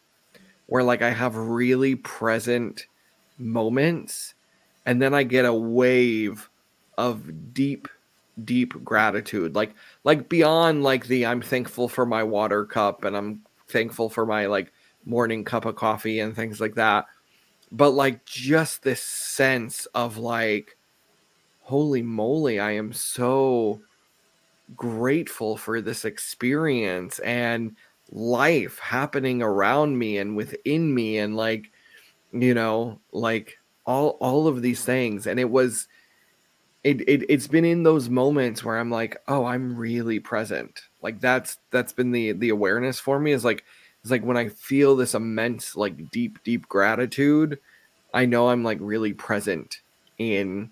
where 0.68 0.82
like 0.82 1.02
I 1.02 1.10
have 1.10 1.36
really 1.36 1.96
present 1.96 2.86
moments 3.36 4.32
and 4.86 5.02
then 5.02 5.12
I 5.12 5.24
get 5.24 5.44
a 5.44 5.52
wave 5.52 6.48
of 6.96 7.52
deep 7.52 7.86
deep 8.44 8.82
gratitude 8.84 9.54
like 9.54 9.74
like 10.04 10.28
beyond 10.28 10.82
like 10.82 11.06
the 11.06 11.26
I'm 11.26 11.42
thankful 11.42 11.88
for 11.88 12.06
my 12.06 12.22
water 12.22 12.64
cup 12.64 13.04
and 13.04 13.16
I'm 13.16 13.42
thankful 13.68 14.10
for 14.10 14.26
my 14.26 14.46
like 14.46 14.72
morning 15.04 15.44
cup 15.44 15.64
of 15.64 15.76
coffee 15.76 16.20
and 16.20 16.34
things 16.34 16.60
like 16.60 16.74
that. 16.74 17.06
But 17.72 17.90
like 17.90 18.24
just 18.24 18.82
this 18.82 19.02
sense 19.02 19.86
of 19.94 20.18
like 20.18 20.76
holy 21.62 22.02
moly 22.02 22.58
I 22.58 22.72
am 22.72 22.92
so 22.92 23.80
grateful 24.76 25.56
for 25.56 25.80
this 25.80 26.04
experience 26.04 27.18
and 27.20 27.76
life 28.12 28.78
happening 28.78 29.42
around 29.42 29.98
me 29.98 30.18
and 30.18 30.36
within 30.36 30.92
me 30.94 31.18
and 31.18 31.36
like 31.36 31.70
you 32.32 32.54
know 32.54 33.00
like 33.12 33.58
all 33.86 34.10
all 34.20 34.46
of 34.46 34.62
these 34.62 34.84
things. 34.84 35.26
And 35.26 35.40
it 35.40 35.50
was 35.50 35.88
it, 36.82 37.06
it 37.08 37.24
it's 37.28 37.46
been 37.46 37.64
in 37.64 37.82
those 37.82 38.08
moments 38.08 38.64
where 38.64 38.78
i'm 38.78 38.90
like 38.90 39.18
oh 39.28 39.44
i'm 39.44 39.76
really 39.76 40.18
present. 40.18 40.82
Like 41.02 41.20
that's 41.20 41.58
that's 41.70 41.92
been 41.92 42.10
the 42.12 42.32
the 42.32 42.50
awareness 42.50 42.98
for 42.98 43.18
me 43.18 43.32
is 43.32 43.44
like 43.44 43.64
it's 44.02 44.10
like 44.10 44.24
when 44.24 44.36
i 44.36 44.48
feel 44.48 44.96
this 44.96 45.14
immense 45.14 45.76
like 45.76 46.10
deep 46.10 46.42
deep 46.42 46.68
gratitude 46.68 47.58
i 48.14 48.24
know 48.24 48.48
i'm 48.48 48.64
like 48.64 48.78
really 48.80 49.12
present 49.12 49.80
in 50.18 50.70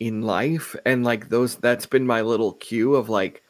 in 0.00 0.22
life. 0.22 0.76
And 0.84 1.04
like 1.04 1.28
those 1.28 1.56
that's 1.56 1.86
been 1.86 2.06
my 2.06 2.22
little 2.22 2.52
cue 2.54 2.94
of 2.94 3.08
like 3.08 3.42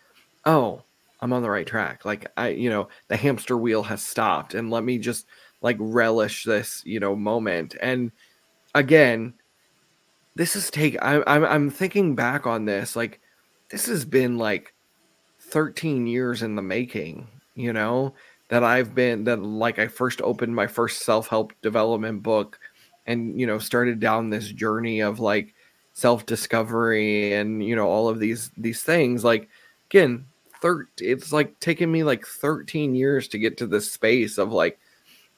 oh 0.44 0.82
i'm 1.20 1.32
on 1.32 1.42
the 1.42 1.50
right 1.50 1.66
track. 1.66 2.04
Like 2.04 2.30
i 2.36 2.48
you 2.48 2.70
know 2.70 2.88
the 3.08 3.16
hamster 3.16 3.56
wheel 3.56 3.82
has 3.82 4.02
stopped 4.02 4.54
and 4.54 4.70
let 4.70 4.84
me 4.84 4.98
just 4.98 5.26
like 5.60 5.76
relish 5.80 6.44
this 6.44 6.82
you 6.86 7.00
know 7.00 7.16
moment. 7.16 7.76
And 7.80 8.12
again, 8.74 9.34
this 10.38 10.54
is 10.54 10.70
take. 10.70 10.96
I, 11.02 11.20
I'm 11.26 11.44
I'm 11.44 11.68
thinking 11.68 12.14
back 12.14 12.46
on 12.46 12.64
this. 12.64 12.94
Like, 12.94 13.20
this 13.70 13.86
has 13.86 14.04
been 14.04 14.38
like 14.38 14.72
13 15.40 16.06
years 16.06 16.42
in 16.42 16.54
the 16.54 16.62
making. 16.62 17.26
You 17.56 17.72
know 17.72 18.14
that 18.48 18.62
I've 18.62 18.94
been 18.94 19.24
that 19.24 19.42
like 19.42 19.80
I 19.80 19.88
first 19.88 20.22
opened 20.22 20.54
my 20.54 20.68
first 20.68 21.00
self 21.02 21.26
help 21.26 21.52
development 21.60 22.22
book, 22.22 22.60
and 23.06 23.38
you 23.38 23.48
know 23.48 23.58
started 23.58 23.98
down 23.98 24.30
this 24.30 24.48
journey 24.48 25.00
of 25.00 25.18
like 25.18 25.54
self 25.92 26.24
discovery 26.24 27.34
and 27.34 27.62
you 27.64 27.74
know 27.74 27.88
all 27.88 28.08
of 28.08 28.20
these 28.20 28.52
these 28.56 28.82
things. 28.82 29.24
Like 29.24 29.48
again, 29.90 30.24
third. 30.62 30.86
It's 31.00 31.32
like 31.32 31.58
taking 31.58 31.90
me 31.90 32.04
like 32.04 32.24
13 32.24 32.94
years 32.94 33.26
to 33.28 33.38
get 33.38 33.56
to 33.58 33.66
this 33.66 33.90
space 33.90 34.38
of 34.38 34.52
like 34.52 34.78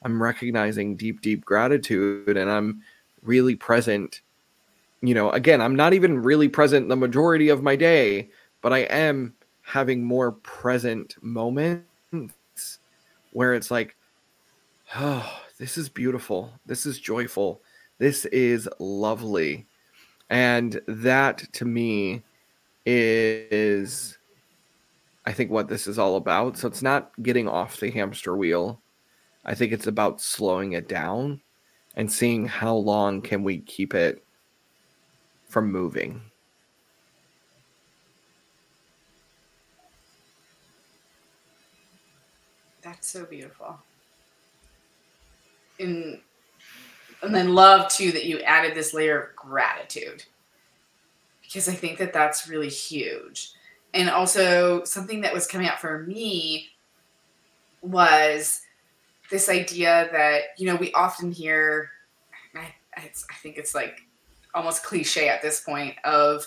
I'm 0.02 0.22
recognizing 0.22 0.96
deep, 0.96 1.22
deep 1.22 1.42
gratitude 1.44 2.36
and 2.36 2.50
I'm 2.50 2.82
really 3.22 3.54
present. 3.56 4.20
You 5.02 5.14
know, 5.14 5.30
again, 5.30 5.60
I'm 5.60 5.76
not 5.76 5.94
even 5.94 6.22
really 6.22 6.48
present 6.48 6.88
the 6.88 6.96
majority 6.96 7.48
of 7.48 7.62
my 7.62 7.74
day, 7.74 8.30
but 8.60 8.72
I 8.72 8.80
am 8.80 9.34
having 9.62 10.04
more 10.04 10.32
present 10.32 11.16
moments 11.22 11.86
where 13.32 13.54
it's 13.54 13.70
like, 13.70 13.96
oh, 14.96 15.40
this 15.58 15.78
is 15.78 15.88
beautiful. 15.88 16.52
This 16.66 16.84
is 16.84 16.98
joyful. 16.98 17.62
This 17.98 18.24
is 18.26 18.68
lovely. 18.78 19.66
And 20.28 20.80
that 20.86 21.44
to 21.54 21.64
me 21.64 22.22
is, 22.84 24.18
I 25.24 25.32
think, 25.32 25.50
what 25.50 25.68
this 25.68 25.86
is 25.86 25.98
all 25.98 26.16
about. 26.16 26.58
So 26.58 26.68
it's 26.68 26.82
not 26.82 27.10
getting 27.22 27.48
off 27.48 27.80
the 27.80 27.90
hamster 27.90 28.36
wheel. 28.36 28.80
I 29.44 29.54
think 29.54 29.72
it's 29.72 29.86
about 29.86 30.20
slowing 30.20 30.72
it 30.72 30.88
down 30.88 31.40
and 31.96 32.10
seeing 32.10 32.46
how 32.46 32.74
long 32.74 33.22
can 33.22 33.42
we 33.42 33.58
keep 33.58 33.94
it 33.94 34.22
from 35.50 35.70
moving. 35.70 36.22
That's 42.82 43.08
so 43.08 43.24
beautiful. 43.24 43.78
And 45.78 46.20
and 47.22 47.34
then 47.34 47.54
love 47.54 47.90
too 47.90 48.12
that 48.12 48.24
you 48.24 48.38
added 48.40 48.74
this 48.74 48.94
layer 48.94 49.20
of 49.20 49.36
gratitude 49.36 50.24
because 51.42 51.68
I 51.68 51.74
think 51.74 51.98
that 51.98 52.12
that's 52.12 52.48
really 52.48 52.68
huge. 52.68 53.52
And 53.92 54.08
also 54.08 54.84
something 54.84 55.20
that 55.22 55.34
was 55.34 55.46
coming 55.46 55.66
out 55.66 55.80
for 55.80 55.98
me 55.98 56.68
was 57.82 58.62
this 59.30 59.48
idea 59.48 60.08
that 60.12 60.42
you 60.58 60.66
know 60.66 60.76
we 60.76 60.92
often 60.92 61.32
hear 61.32 61.90
I, 62.54 62.72
I 62.96 63.34
think 63.42 63.56
it's 63.56 63.74
like 63.74 64.02
almost 64.54 64.84
cliche 64.84 65.28
at 65.28 65.42
this 65.42 65.60
point 65.60 65.94
of 66.04 66.46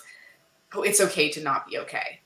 oh 0.74 0.82
it's 0.82 1.01
okay 1.01 1.30
to 1.30 1.41
not 1.41 1.68
be 1.68 1.78
okay. 1.78 2.20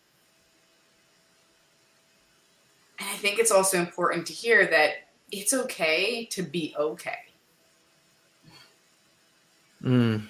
And 3.00 3.08
i 3.10 3.14
think 3.14 3.40
it's 3.40 3.52
also 3.52 3.78
important 3.78 4.26
to 4.28 4.34
hear 4.34 4.66
that 4.68 4.92
it's 5.32 5.54
okay 5.54 6.26
to 6.32 6.42
be 6.42 6.76
okay. 6.78 7.20
Mm. 9.84 10.28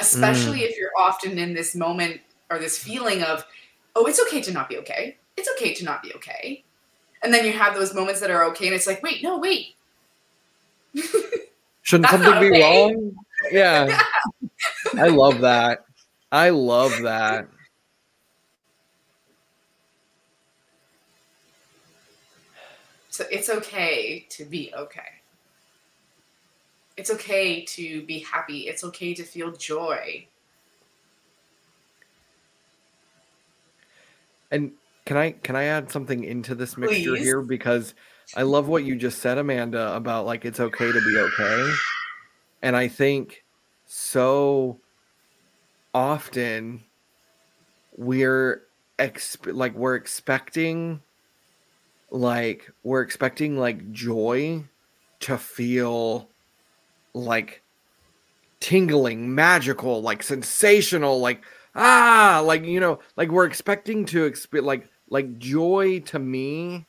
especially 0.00 0.58
mm. 0.58 0.68
if 0.68 0.76
you're 0.76 0.90
often 0.98 1.38
in 1.38 1.54
this 1.54 1.76
moment 1.76 2.20
or 2.50 2.58
this 2.58 2.76
feeling 2.76 3.22
of 3.22 3.44
oh 3.94 4.06
it's 4.06 4.20
okay 4.20 4.40
to 4.40 4.52
not 4.52 4.68
be 4.68 4.78
okay. 4.78 5.16
It's 5.36 5.48
okay 5.56 5.72
to 5.74 5.84
not 5.84 6.02
be 6.02 6.12
okay. 6.14 6.64
And 7.22 7.32
then 7.32 7.44
you 7.46 7.52
have 7.52 7.74
those 7.76 7.94
moments 7.94 8.20
that 8.20 8.30
are 8.30 8.44
okay 8.46 8.66
and 8.66 8.74
it's 8.74 8.86
like 8.86 9.02
wait 9.02 9.22
no 9.22 9.38
wait. 9.38 9.76
Shouldn't 11.82 12.10
something 12.10 12.28
okay. 12.28 12.50
be 12.50 12.60
wrong? 12.60 13.16
Yeah 13.52 14.00
i 14.98 15.08
love 15.08 15.40
that. 15.40 15.84
I 16.30 16.50
love 16.50 16.92
that. 17.02 17.48
So 23.10 23.24
it's 23.30 23.48
okay 23.48 24.26
to 24.30 24.44
be 24.44 24.72
okay. 24.76 25.00
It's 26.96 27.10
okay 27.10 27.64
to 27.64 28.02
be 28.02 28.20
happy. 28.20 28.68
It's 28.68 28.84
okay 28.84 29.14
to 29.14 29.24
feel 29.24 29.52
joy. 29.52 30.26
And 34.50 34.72
can 35.04 35.16
I 35.16 35.32
can 35.32 35.56
I 35.56 35.64
add 35.64 35.90
something 35.90 36.24
into 36.24 36.54
this 36.54 36.76
mixture 36.76 37.10
Please. 37.10 37.24
here? 37.24 37.40
Because 37.40 37.94
I 38.36 38.42
love 38.42 38.68
what 38.68 38.84
you 38.84 38.94
just 38.94 39.20
said, 39.20 39.38
Amanda, 39.38 39.94
about 39.96 40.26
like 40.26 40.44
it's 40.44 40.60
okay 40.60 40.92
to 40.92 41.00
be 41.00 41.18
okay. 41.18 41.72
And 42.62 42.76
I 42.76 42.88
think 42.88 43.44
so 43.86 44.80
often 45.94 46.84
we're 47.96 48.62
exp- 48.98 49.54
like 49.54 49.74
we're 49.74 49.94
expecting 49.94 51.00
like 52.10 52.70
we're 52.82 53.02
expecting 53.02 53.58
like 53.58 53.92
joy 53.92 54.64
to 55.20 55.36
feel 55.36 56.28
like 57.14 57.62
tingling, 58.60 59.34
magical, 59.34 60.02
like 60.02 60.22
sensational, 60.22 61.20
like 61.20 61.44
ah, 61.74 62.42
like 62.44 62.64
you 62.64 62.80
know, 62.80 62.98
like 63.16 63.30
we're 63.30 63.46
expecting 63.46 64.04
to 64.06 64.28
exp- 64.30 64.62
like 64.62 64.88
like 65.10 65.38
joy 65.38 66.00
to 66.00 66.18
me 66.18 66.86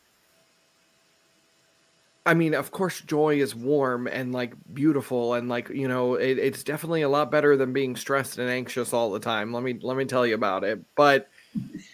I 2.29 2.35
mean, 2.35 2.53
of 2.53 2.69
course, 2.69 3.01
joy 3.01 3.39
is 3.39 3.55
warm 3.55 4.05
and 4.05 4.31
like 4.31 4.53
beautiful, 4.71 5.33
and 5.33 5.49
like 5.49 5.67
you 5.69 5.87
know, 5.87 6.13
it, 6.13 6.37
it's 6.37 6.61
definitely 6.61 7.01
a 7.01 7.09
lot 7.09 7.31
better 7.31 7.57
than 7.57 7.73
being 7.73 7.95
stressed 7.95 8.37
and 8.37 8.47
anxious 8.47 8.93
all 8.93 9.09
the 9.11 9.19
time. 9.19 9.51
Let 9.51 9.63
me 9.63 9.79
let 9.81 9.97
me 9.97 10.05
tell 10.05 10.27
you 10.27 10.35
about 10.35 10.63
it. 10.63 10.79
But 10.95 11.27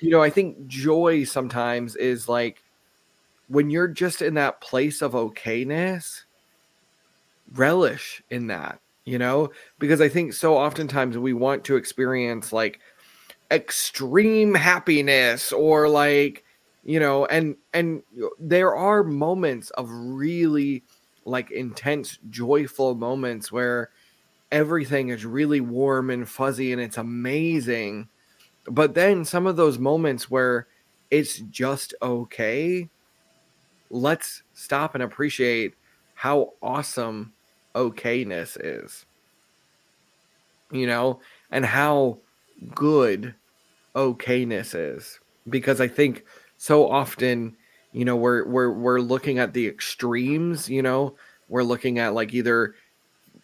you 0.02 0.10
know, 0.10 0.22
I 0.22 0.30
think 0.30 0.68
joy 0.68 1.24
sometimes 1.24 1.96
is 1.96 2.28
like 2.28 2.62
when 3.48 3.70
you're 3.70 3.88
just 3.88 4.22
in 4.22 4.34
that 4.34 4.60
place 4.60 5.02
of 5.02 5.14
okayness, 5.14 6.24
relish 7.54 8.22
in 8.30 8.48
that. 8.48 8.82
You 9.06 9.20
know, 9.20 9.52
because 9.80 10.02
I 10.02 10.10
think 10.10 10.34
so 10.34 10.58
oftentimes 10.58 11.18
we 11.18 11.32
want 11.32 11.64
to 11.66 11.78
experience 11.78 12.52
like 12.52 12.82
extreme 13.52 14.54
happiness 14.54 15.54
or 15.54 15.88
like 15.88 16.45
you 16.86 17.00
know 17.00 17.26
and 17.26 17.56
and 17.74 18.02
there 18.40 18.76
are 18.76 19.04
moments 19.04 19.72
of 19.72 19.90
really 19.92 20.84
like 21.26 21.52
intense 21.52 22.20
joyful 22.30 22.96
moments 22.96 23.52
where 23.52 23.90
everything 24.52 25.10
is 25.10 25.26
really 25.26 25.60
warm 25.60 26.10
and 26.12 26.30
fuzzy 26.30 26.72
and 26.72 26.82
it's 26.82 26.98
amazing 26.98 28.08
but 28.68 28.94
then 28.94 29.26
some 29.26 29.48
of 29.48 29.56
those 29.56 29.78
moments 29.80 30.30
where 30.30 30.68
it's 31.12 31.40
just 31.40 31.94
okay 32.02 32.88
let's 33.90 34.44
stop 34.54 34.94
and 34.94 35.04
appreciate 35.04 35.74
how 36.16 36.54
awesome 36.62 37.34
okayness 37.76 38.58
is. 38.60 39.06
You 40.72 40.88
know 40.88 41.20
and 41.52 41.66
how 41.66 42.20
good 42.74 43.36
okayness 43.96 44.74
is 44.76 45.20
because 45.48 45.80
i 45.80 45.88
think 45.88 46.26
so 46.66 46.90
often 46.90 47.56
you 47.92 48.04
know 48.04 48.16
we're 48.16 48.44
we're 48.48 48.72
we're 48.72 49.00
looking 49.00 49.38
at 49.38 49.54
the 49.54 49.68
extremes 49.68 50.68
you 50.68 50.82
know? 50.82 51.16
We're 51.48 51.62
looking 51.62 52.00
at 52.00 52.16
like 52.16 52.34
either 52.34 52.74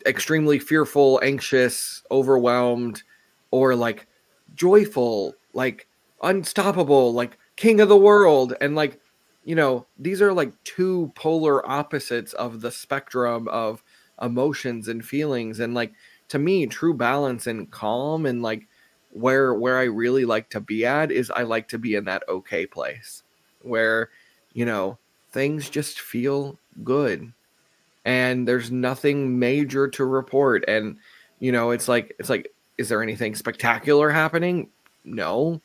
extremely 0.08 0.58
fearful 0.58 1.20
anxious 1.22 2.02
overwhelmed 2.10 3.04
or 3.52 3.76
like 3.76 4.08
joyful 4.56 5.36
like 5.54 5.88
unstoppable 6.24 7.14
like 7.14 7.38
king 7.58 7.80
of 7.80 7.90
the 7.90 7.98
world. 8.10 8.56
And 8.60 8.76
like 8.76 9.00
you 9.44 9.54
know 9.54 9.86
these 10.00 10.20
are 10.20 10.34
like 10.34 10.52
two 10.64 11.12
polar 11.14 11.64
opposites 11.70 12.34
of 12.34 12.62
the 12.62 12.72
spectrum 12.72 13.48
of 13.50 13.84
emotions 14.20 14.88
and 14.88 15.06
feelings. 15.06 15.60
And 15.60 15.76
like 15.76 15.94
to 16.30 16.40
me 16.40 16.66
true 16.66 16.96
balance 16.96 17.46
and 17.46 17.70
calm 17.70 18.26
and 18.26 18.42
like 18.42 18.68
where 19.12 19.54
where 19.54 19.78
I 19.78 19.84
really 19.84 20.26
like 20.26 20.50
to 20.52 20.60
be 20.60 20.86
at 20.86 21.12
is 21.12 21.32
I 21.32 21.44
like 21.44 21.68
to 21.70 21.78
be 21.78 21.96
in 21.96 22.06
that 22.06 22.24
okay 22.28 22.66
place 22.66 23.24
where 23.62 24.10
you 24.54 24.66
know 24.66 24.98
things 25.32 25.70
just 25.70 26.00
feel 26.00 26.58
good 26.84 27.32
and 28.06 28.48
there's 28.48 28.72
nothing 28.72 29.38
major 29.38 29.88
to 29.90 30.06
report. 30.06 30.64
And 30.68 30.98
you 31.40 31.52
know 31.52 31.72
it's 31.72 31.88
like 31.88 32.16
it's 32.20 32.30
like 32.30 32.52
is 32.78 32.90
there 32.90 33.04
anything 33.04 33.36
spectacular 33.36 34.10
happening? 34.10 34.70
No. 35.04 35.62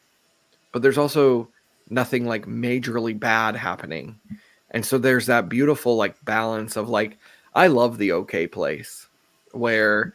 But 0.73 0.83
there's 0.83 0.99
also 0.99 1.49
nothing 1.89 2.27
like 2.27 2.47
majorly 2.47 3.19
bad 3.19 3.57
happening. 3.57 4.19
And 4.73 4.85
so 4.85 4.99
there's 4.99 5.27
that 5.27 5.49
beautiful 5.49 5.97
like 5.97 6.23
balance 6.25 6.77
of 6.77 6.89
like 6.89 7.19
i 7.57 7.67
love 7.67 7.97
the 7.99 8.13
okay 8.13 8.47
place 8.47 9.09
where 9.53 10.13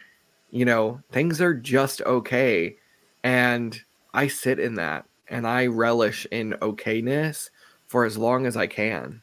you 0.52 0.64
know 0.64 1.02
things 1.12 1.42
are 1.42 1.54
just 1.54 2.02
okay 2.04 2.78
and 3.24 3.80
I 4.13 4.28
sit 4.28 4.59
in 4.59 4.76
that 4.76 5.05
and 5.30 5.47
I 5.47 5.67
relish 5.67 6.28
in 6.32 6.53
okayness 6.61 7.49
for 7.88 8.05
as 8.05 8.17
long 8.17 8.45
as 8.45 8.57
I 8.57 8.67
can 8.67 9.22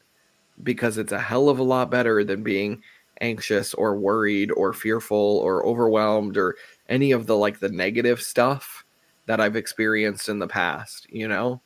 because 0.63 0.97
it's 0.97 1.11
a 1.11 1.19
hell 1.19 1.49
of 1.49 1.59
a 1.59 1.63
lot 1.63 1.89
better 1.89 2.23
than 2.23 2.43
being 2.43 2.81
anxious 3.21 3.73
or 3.73 3.95
worried 3.95 4.51
or 4.51 4.73
fearful 4.73 5.17
or 5.17 5.65
overwhelmed 5.65 6.37
or 6.37 6.55
any 6.87 7.11
of 7.11 7.25
the 7.25 7.35
like 7.35 7.59
the 7.59 7.69
negative 7.69 8.21
stuff 8.21 8.83
that 9.25 9.39
I've 9.39 9.55
experienced 9.55 10.29
in 10.29 10.39
the 10.39 10.47
past, 10.47 11.07
you 11.11 11.27
know? 11.27 11.61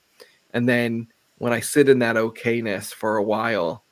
And 0.53 0.67
then 0.67 1.07
when 1.37 1.53
I 1.53 1.59
sit 1.59 1.89
in 1.89 1.99
that 1.99 2.15
okayness 2.15 2.93
for 2.93 3.17
a 3.17 3.23
while, 3.23 3.83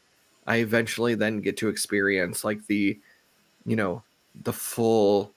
I 0.48 0.58
eventually 0.58 1.16
then 1.16 1.42
get 1.42 1.58
to 1.58 1.70
experience 1.70 2.44
like 2.44 2.66
the, 2.68 3.00
you 3.66 3.76
know, 3.76 4.04
the 4.44 4.54
full 4.54 5.34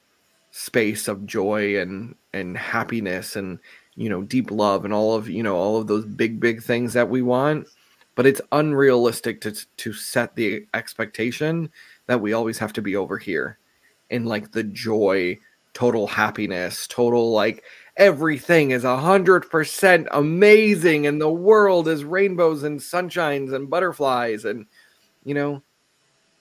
space 0.57 1.09
of 1.09 1.27
joy 1.27 1.81
and 1.81 2.15
and 2.33 2.57
happiness 2.57 3.35
and 3.35 3.59
you 3.97 4.09
know 4.09 4.23
deep 4.23 4.53
love 4.53 4.85
and 4.85 4.95
all 4.95 5.13
of 5.13 5.29
you 5.29 5.43
know 5.43 5.57
all 5.57 5.79
of 5.79 5.89
those 5.89 6.07
big 6.07 6.39
big 6.39 6.63
things 6.63 6.93
that 6.93 7.09
we 7.09 7.23
want. 7.23 7.67
But 8.15 8.27
it's 8.27 8.41
unrealistic 8.53 9.41
to 9.41 9.53
to 9.53 9.93
set 9.93 10.37
the 10.37 10.65
expectation 10.73 11.71
that 12.07 12.21
we 12.21 12.33
always 12.33 12.59
have 12.59 12.73
to 12.75 12.83
be 12.83 12.95
over 12.95 13.19
here 13.19 13.59
in 14.11 14.27
like 14.27 14.53
the 14.53 14.63
joy 14.63 15.37
total 15.73 16.07
happiness 16.07 16.87
total 16.87 17.33
like 17.33 17.65
everything 17.97 18.71
is 18.71 18.85
a 18.85 18.97
hundred 18.97 19.51
percent 19.51 20.07
amazing 20.13 21.05
and 21.05 21.21
the 21.21 21.29
world 21.29 21.89
is 21.89 22.05
rainbows 22.05 22.63
and 22.63 22.79
sunshines 22.79 23.53
and 23.53 23.69
butterflies 23.69 24.45
and 24.45 24.67
you 25.25 25.35
know 25.35 25.61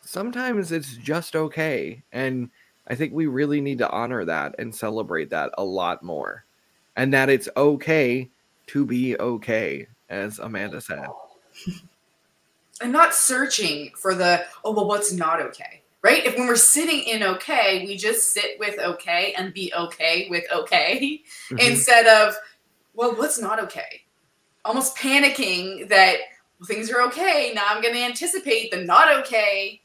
sometimes 0.05 0.71
it's 0.71 0.95
just 0.97 1.35
okay. 1.35 2.03
And 2.11 2.49
I 2.87 2.95
think 2.95 3.13
we 3.13 3.27
really 3.27 3.61
need 3.61 3.77
to 3.79 3.89
honor 3.89 4.25
that 4.25 4.55
and 4.59 4.73
celebrate 4.75 5.29
that 5.29 5.51
a 5.57 5.63
lot 5.63 6.03
more. 6.03 6.45
And 6.95 7.13
that 7.13 7.29
it's 7.29 7.49
okay 7.57 8.29
to 8.67 8.85
be 8.85 9.17
okay, 9.17 9.87
as 10.09 10.39
Amanda 10.39 10.81
said. 10.81 11.07
I'm 12.81 12.91
not 12.91 13.13
searching 13.13 13.91
for 13.95 14.15
the, 14.15 14.45
oh, 14.65 14.71
well, 14.73 14.87
what's 14.87 15.13
not 15.13 15.41
okay, 15.41 15.81
right? 16.01 16.25
If 16.25 16.37
when 16.37 16.47
we're 16.47 16.55
sitting 16.55 17.01
in 17.01 17.23
okay, 17.23 17.85
we 17.85 17.95
just 17.95 18.33
sit 18.33 18.59
with 18.59 18.77
okay 18.79 19.33
and 19.37 19.53
be 19.53 19.71
okay 19.73 20.27
with 20.29 20.43
okay 20.51 21.21
Mhm. 21.49 21.71
instead 21.71 22.07
of, 22.07 22.35
well, 22.93 23.15
what's 23.15 23.39
not 23.39 23.59
okay? 23.59 24.03
Almost 24.65 24.97
panicking 24.97 25.87
that 25.89 26.17
well, 26.59 26.67
things 26.67 26.91
are 26.91 27.01
okay. 27.03 27.51
Now 27.55 27.63
I'm 27.67 27.81
going 27.81 27.93
to 27.93 28.01
anticipate 28.03 28.71
the 28.71 28.83
not 28.83 29.13
okay. 29.19 29.81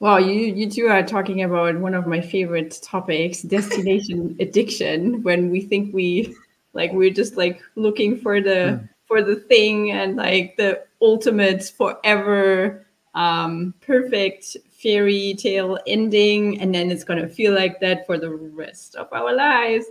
Wow, 0.00 0.16
you 0.16 0.32
you 0.54 0.70
two 0.70 0.86
are 0.88 1.02
talking 1.02 1.42
about 1.42 1.78
one 1.78 1.92
of 1.94 2.06
my 2.06 2.22
favorite 2.22 2.80
topics, 2.82 3.42
destination 3.42 4.34
addiction. 4.40 5.22
When 5.22 5.50
we 5.50 5.60
think 5.60 5.94
we 5.94 6.34
like 6.72 6.90
we're 6.92 7.12
just 7.12 7.36
like 7.36 7.60
looking 7.76 8.16
for 8.16 8.40
the 8.40 8.88
for 9.04 9.22
the 9.22 9.36
thing 9.36 9.90
and 9.92 10.16
like 10.16 10.56
the 10.56 10.84
ultimate 11.02 11.64
forever 11.64 12.86
um, 13.14 13.74
perfect 13.82 14.56
fairy 14.70 15.34
tale 15.34 15.78
ending, 15.86 16.58
and 16.62 16.74
then 16.74 16.90
it's 16.90 17.04
gonna 17.04 17.28
feel 17.28 17.52
like 17.54 17.78
that 17.80 18.06
for 18.06 18.16
the 18.16 18.30
rest 18.30 18.96
of 18.96 19.12
our 19.12 19.34
lives. 19.34 19.84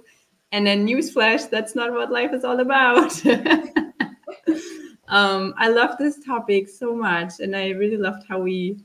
And 0.51 0.65
then 0.65 0.87
newsflash, 0.87 1.47
that's 1.51 1.75
not 1.75 1.93
what 1.93 2.11
life 2.11 2.33
is 2.33 2.43
all 2.43 2.59
about. 2.61 3.23
um, 5.07 5.53
I 5.57 5.69
love 5.69 5.97
this 5.99 6.19
topic 6.25 6.67
so 6.67 6.95
much, 6.95 7.39
and 7.39 7.55
I 7.55 7.69
really 7.69 7.97
loved 7.97 8.25
how 8.27 8.39
we 8.39 8.79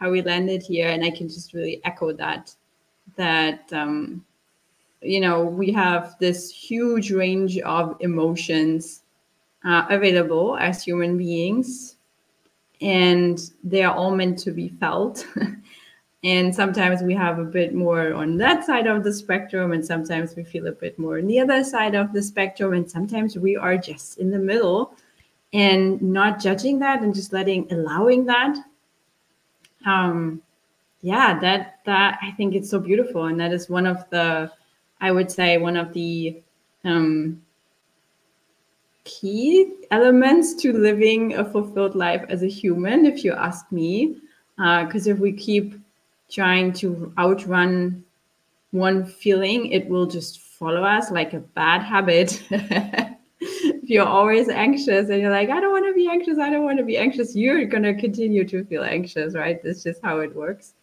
how 0.00 0.10
we 0.10 0.22
landed 0.22 0.62
here 0.62 0.88
and 0.88 1.04
i 1.04 1.10
can 1.10 1.28
just 1.28 1.52
really 1.52 1.80
echo 1.84 2.12
that 2.12 2.54
that 3.16 3.72
um, 3.72 4.24
you 5.02 5.20
know 5.20 5.44
we 5.44 5.72
have 5.72 6.16
this 6.20 6.50
huge 6.50 7.10
range 7.10 7.58
of 7.60 7.96
emotions 8.00 9.02
uh, 9.64 9.84
available 9.90 10.56
as 10.56 10.82
human 10.82 11.16
beings 11.18 11.96
and 12.80 13.50
they 13.62 13.82
are 13.82 13.94
all 13.94 14.10
meant 14.10 14.38
to 14.38 14.52
be 14.52 14.68
felt. 14.68 15.26
And 16.22 16.54
sometimes 16.54 17.00
we 17.00 17.14
have 17.14 17.38
a 17.38 17.44
bit 17.44 17.74
more 17.74 18.12
on 18.12 18.36
that 18.36 18.66
side 18.66 18.86
of 18.86 19.04
the 19.04 19.12
spectrum 19.12 19.72
and 19.72 19.82
sometimes 19.82 20.36
we 20.36 20.44
feel 20.44 20.66
a 20.66 20.72
bit 20.72 20.98
more 20.98 21.16
on 21.16 21.26
the 21.26 21.40
other 21.40 21.64
side 21.64 21.94
of 21.94 22.12
the 22.12 22.22
spectrum 22.22 22.74
and 22.74 22.90
sometimes 22.90 23.38
we 23.38 23.56
are 23.56 23.78
just 23.78 24.18
in 24.18 24.30
the 24.30 24.38
middle. 24.38 24.94
And 25.54 26.00
not 26.02 26.38
judging 26.38 26.78
that 26.80 27.00
and 27.00 27.14
just 27.14 27.32
letting 27.32 27.72
allowing 27.72 28.26
that 28.26 28.54
um 29.86 30.40
yeah 31.02 31.38
that 31.40 31.78
that 31.86 32.18
i 32.22 32.30
think 32.32 32.54
it's 32.54 32.70
so 32.70 32.78
beautiful 32.78 33.24
and 33.24 33.40
that 33.40 33.52
is 33.52 33.70
one 33.70 33.86
of 33.86 34.08
the 34.10 34.50
I 35.00 35.12
would 35.12 35.30
say 35.30 35.56
one 35.56 35.76
of 35.76 35.92
the 35.92 36.42
um, 36.84 37.42
key 39.04 39.72
elements 39.90 40.54
to 40.62 40.72
living 40.72 41.34
a 41.34 41.44
fulfilled 41.44 41.94
life 41.94 42.24
as 42.28 42.42
a 42.42 42.48
human, 42.48 43.06
if 43.06 43.24
you 43.24 43.32
ask 43.32 43.70
me. 43.72 44.16
Because 44.56 45.08
uh, 45.08 45.12
if 45.12 45.18
we 45.18 45.32
keep 45.32 45.74
trying 46.30 46.72
to 46.74 47.12
outrun 47.18 48.04
one 48.72 49.04
feeling, 49.06 49.72
it 49.72 49.88
will 49.88 50.06
just 50.06 50.40
follow 50.40 50.84
us 50.84 51.10
like 51.10 51.32
a 51.32 51.40
bad 51.40 51.82
habit. 51.82 52.42
you're 53.90 54.06
always 54.06 54.48
anxious 54.48 55.10
and 55.10 55.20
you're 55.20 55.30
like, 55.30 55.50
I 55.50 55.60
don't 55.60 55.72
want 55.72 55.86
to 55.86 55.94
be 55.94 56.08
anxious, 56.08 56.38
I 56.38 56.50
don't 56.50 56.64
want 56.64 56.78
to 56.78 56.84
be 56.84 56.96
anxious, 56.96 57.34
you're 57.34 57.64
going 57.64 57.82
to 57.82 57.94
continue 57.94 58.44
to 58.44 58.64
feel 58.64 58.84
anxious, 58.84 59.34
right? 59.34 59.62
That's 59.62 59.82
just 59.82 60.00
how 60.02 60.20
it 60.20 60.34
works. 60.34 60.74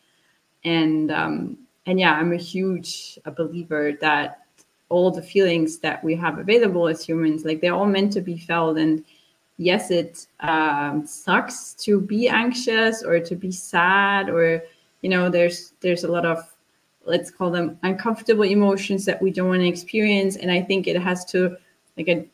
And, 0.63 1.11
um, 1.11 1.57
and 1.85 1.99
yeah, 1.99 2.13
I'm 2.13 2.33
a 2.33 2.37
huge 2.37 3.17
a 3.25 3.31
believer 3.31 3.93
that 4.01 4.41
all 4.89 5.11
the 5.11 5.21
feelings 5.21 5.79
that 5.79 6.03
we 6.03 6.15
have 6.15 6.37
available 6.37 6.87
as 6.87 7.03
humans, 7.03 7.45
like 7.45 7.61
they're 7.61 7.73
all 7.73 7.85
meant 7.85 8.13
to 8.13 8.21
be 8.21 8.37
felt. 8.37 8.77
And 8.77 9.03
yes, 9.57 9.91
it 9.91 10.27
um, 10.41 11.05
sucks 11.05 11.73
to 11.75 11.99
be 11.99 12.27
anxious 12.29 13.03
or 13.03 13.19
to 13.19 13.35
be 13.35 13.51
sad, 13.51 14.29
or 14.29 14.63
you 15.01 15.09
know, 15.09 15.29
there's 15.29 15.73
there's 15.81 16.03
a 16.03 16.11
lot 16.11 16.25
of 16.25 16.39
let's 17.05 17.31
call 17.31 17.49
them 17.49 17.79
uncomfortable 17.83 18.43
emotions 18.43 19.05
that 19.05 19.21
we 19.21 19.31
don't 19.31 19.47
want 19.47 19.61
to 19.61 19.67
experience. 19.67 20.35
And 20.35 20.51
I 20.51 20.61
think 20.61 20.87
it 20.87 21.01
has 21.01 21.23
to 21.25 21.55
like 21.97 22.09
a, 22.09 22.25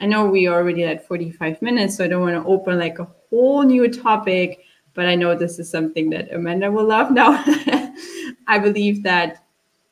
I 0.00 0.06
know 0.06 0.26
we 0.26 0.48
already 0.48 0.84
at 0.84 1.06
45 1.06 1.60
minutes, 1.60 1.96
so 1.96 2.04
I 2.04 2.08
don't 2.08 2.22
want 2.22 2.42
to 2.42 2.48
open 2.48 2.78
like 2.78 2.98
a 2.98 3.08
whole 3.30 3.62
new 3.62 3.88
topic, 3.90 4.64
but 4.94 5.06
I 5.06 5.14
know 5.14 5.34
this 5.36 5.58
is 5.58 5.70
something 5.70 6.10
that 6.10 6.32
Amanda 6.32 6.70
will 6.70 6.86
love 6.86 7.10
now. 7.10 7.42
I 8.46 8.58
believe 8.58 9.02
that 9.02 9.44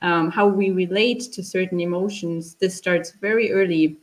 um, 0.02 0.30
how 0.30 0.46
we 0.46 0.70
relate 0.70 1.20
to 1.32 1.42
certain 1.42 1.80
emotions, 1.80 2.54
this 2.54 2.76
starts 2.76 3.12
very 3.12 3.52
early 3.52 3.96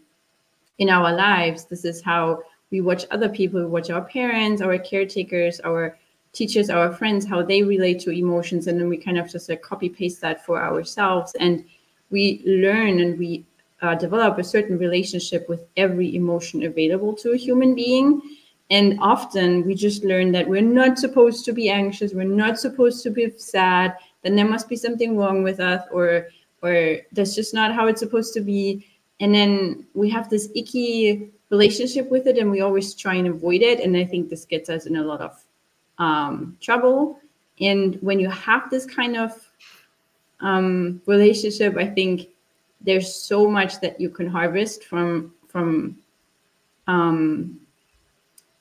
in 0.79 0.89
our 0.89 1.13
lives. 1.13 1.65
This 1.65 1.85
is 1.85 2.01
how 2.01 2.43
we 2.71 2.81
watch 2.81 3.05
other 3.11 3.29
people, 3.29 3.61
we 3.61 3.67
watch 3.67 3.89
our 3.89 4.01
parents, 4.01 4.61
our 4.61 4.77
caretakers, 4.79 5.59
our 5.61 5.97
teachers, 6.33 6.69
our 6.69 6.91
friends, 6.91 7.25
how 7.25 7.43
they 7.43 7.61
relate 7.61 7.99
to 8.01 8.09
emotions. 8.09 8.67
And 8.67 8.79
then 8.79 8.89
we 8.89 8.97
kind 8.97 9.19
of 9.19 9.29
just 9.31 9.47
like 9.47 9.61
copy 9.61 9.87
paste 9.87 10.19
that 10.21 10.43
for 10.43 10.61
ourselves. 10.61 11.35
And 11.39 11.63
we 12.09 12.41
learn 12.45 12.99
and 12.99 13.17
we 13.17 13.45
uh, 13.83 13.93
develop 13.93 14.37
a 14.37 14.43
certain 14.43 14.77
relationship 14.77 15.47
with 15.49 15.65
every 15.75 16.15
emotion 16.15 16.63
available 16.63 17.13
to 17.13 17.33
a 17.33 17.37
human 17.37 17.75
being. 17.75 18.21
And 18.71 18.97
often 19.01 19.65
we 19.67 19.75
just 19.75 20.05
learn 20.05 20.31
that 20.31 20.47
we're 20.47 20.61
not 20.61 20.97
supposed 20.97 21.43
to 21.45 21.51
be 21.51 21.69
anxious, 21.69 22.13
we're 22.13 22.23
not 22.23 22.57
supposed 22.57 23.03
to 23.03 23.09
be 23.11 23.29
sad, 23.37 23.95
then 24.23 24.35
there 24.37 24.47
must 24.47 24.69
be 24.69 24.77
something 24.77 25.17
wrong 25.17 25.43
with 25.43 25.59
us, 25.59 25.83
or 25.91 26.27
or 26.63 26.97
that's 27.11 27.35
just 27.35 27.53
not 27.53 27.75
how 27.75 27.87
it's 27.87 27.99
supposed 27.99 28.33
to 28.35 28.41
be. 28.41 28.87
And 29.19 29.35
then 29.35 29.85
we 29.93 30.09
have 30.09 30.29
this 30.29 30.49
icky 30.55 31.29
relationship 31.49 32.09
with 32.09 32.25
it, 32.25 32.37
and 32.37 32.49
we 32.49 32.61
always 32.61 32.95
try 32.95 33.15
and 33.15 33.27
avoid 33.27 33.61
it. 33.61 33.81
And 33.81 33.97
I 33.97 34.05
think 34.05 34.29
this 34.29 34.45
gets 34.45 34.69
us 34.69 34.85
in 34.85 34.95
a 34.95 35.03
lot 35.03 35.19
of 35.19 35.43
um, 35.99 36.57
trouble. 36.61 37.19
And 37.59 37.97
when 38.01 38.17
you 38.17 38.29
have 38.29 38.69
this 38.69 38.85
kind 38.85 39.17
of 39.17 39.31
um, 40.39 41.01
relationship, 41.05 41.75
I 41.77 41.87
think 41.87 42.29
there's 42.83 43.13
so 43.13 43.49
much 43.49 43.79
that 43.81 43.99
you 43.99 44.09
can 44.09 44.27
harvest 44.27 44.83
from 44.83 45.33
from 45.47 45.97
um, 46.87 47.59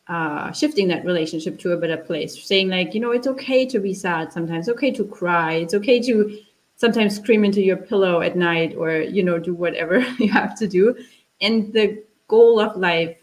uh, 0.08 0.52
shifting 0.52 0.88
that 0.88 1.04
relationship 1.04 1.58
to 1.58 1.72
a 1.72 1.76
better 1.76 1.96
place, 1.96 2.42
saying 2.44 2.68
like, 2.68 2.94
you 2.94 3.00
know, 3.00 3.12
it's 3.12 3.26
okay 3.26 3.64
to 3.66 3.78
be 3.78 3.94
sad 3.94 4.32
sometimes, 4.32 4.68
it's 4.68 4.76
okay 4.76 4.90
to 4.90 5.04
cry, 5.04 5.54
it's 5.54 5.74
okay 5.74 6.00
to 6.00 6.38
sometimes 6.76 7.16
scream 7.16 7.44
into 7.44 7.62
your 7.62 7.76
pillow 7.76 8.20
at 8.20 8.36
night, 8.36 8.74
or 8.76 9.00
you 9.00 9.22
know, 9.22 9.38
do 9.38 9.54
whatever 9.54 10.00
you 10.18 10.30
have 10.30 10.56
to 10.58 10.68
do. 10.68 10.96
And 11.40 11.72
the 11.72 12.02
goal 12.28 12.60
of 12.60 12.76
life 12.76 13.16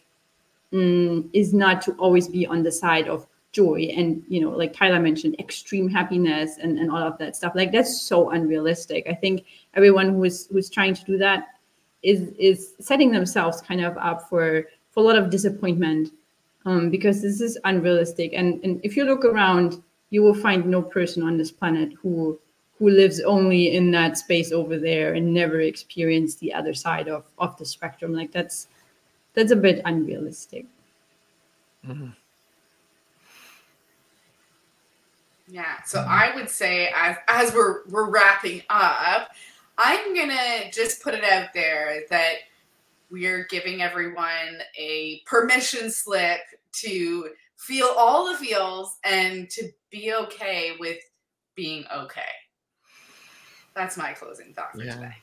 mm, 0.73 1.29
is 1.33 1.53
not 1.53 1.81
to 1.83 1.91
always 1.93 2.27
be 2.27 2.45
on 2.45 2.63
the 2.63 2.71
side 2.71 3.07
of 3.07 3.25
joy 3.51 3.91
and 3.97 4.23
you 4.27 4.39
know 4.39 4.51
like 4.51 4.71
tyler 4.73 4.99
mentioned 4.99 5.35
extreme 5.39 5.89
happiness 5.89 6.57
and, 6.61 6.77
and 6.77 6.91
all 6.91 6.97
of 6.97 7.17
that 7.17 7.35
stuff. 7.35 7.53
Like 7.55 7.71
that's 7.71 8.01
so 8.01 8.29
unrealistic. 8.29 9.07
I 9.09 9.13
think 9.13 9.45
everyone 9.73 10.13
who's 10.13 10.47
who's 10.47 10.69
trying 10.69 10.93
to 10.93 11.03
do 11.05 11.17
that 11.17 11.47
is 12.03 12.29
is 12.37 12.73
setting 12.79 13.11
themselves 13.11 13.61
kind 13.61 13.81
of 13.81 13.97
up 13.97 14.29
for 14.29 14.65
for 14.91 15.01
a 15.01 15.05
lot 15.05 15.17
of 15.17 15.29
disappointment 15.29 16.11
um, 16.65 16.89
because 16.89 17.21
this 17.21 17.41
is 17.41 17.57
unrealistic 17.65 18.31
and 18.33 18.63
and 18.63 18.79
if 18.83 18.95
you 18.95 19.05
look 19.05 19.25
around 19.25 19.81
you 20.09 20.21
will 20.21 20.33
find 20.33 20.65
no 20.65 20.81
person 20.81 21.23
on 21.23 21.37
this 21.37 21.51
planet 21.51 21.93
who 22.01 22.39
who 22.77 22.89
lives 22.89 23.19
only 23.21 23.75
in 23.75 23.91
that 23.91 24.17
space 24.17 24.51
over 24.51 24.77
there 24.77 25.13
and 25.13 25.33
never 25.33 25.59
experienced 25.59 26.39
the 26.39 26.53
other 26.53 26.73
side 26.73 27.07
of 27.07 27.25
of 27.37 27.57
the 27.57 27.65
spectrum 27.65 28.13
like 28.13 28.31
that's 28.31 28.67
that's 29.33 29.51
a 29.51 29.55
bit 29.55 29.81
unrealistic 29.85 30.65
mm-hmm. 31.85 32.09
Yeah. 35.51 35.81
So 35.85 36.05
I 36.07 36.33
would 36.35 36.49
say 36.49 36.91
as 36.95 37.17
as 37.27 37.53
we're 37.53 37.81
we're 37.87 38.09
wrapping 38.09 38.61
up, 38.69 39.31
I'm 39.81 40.13
gonna 40.13 40.69
just 40.73 41.01
put 41.01 41.13
it 41.13 41.23
out 41.23 41.53
there 41.53 42.01
that 42.09 42.33
we're 43.09 43.45
giving 43.45 43.81
everyone 43.81 44.59
a 44.77 45.21
permission 45.25 45.89
slip 45.89 46.41
to 46.73 47.29
feel 47.55 47.87
all 47.97 48.29
the 48.29 48.37
feels 48.37 48.97
and 49.05 49.49
to 49.51 49.69
be 49.89 50.13
okay 50.13 50.73
with 50.81 50.97
being 51.55 51.85
okay. 51.95 52.21
That's 53.73 53.95
my 53.95 54.11
closing 54.11 54.53
thought 54.53 54.73
for 54.73 54.83
yeah. 54.83 54.95
today. 54.95 55.15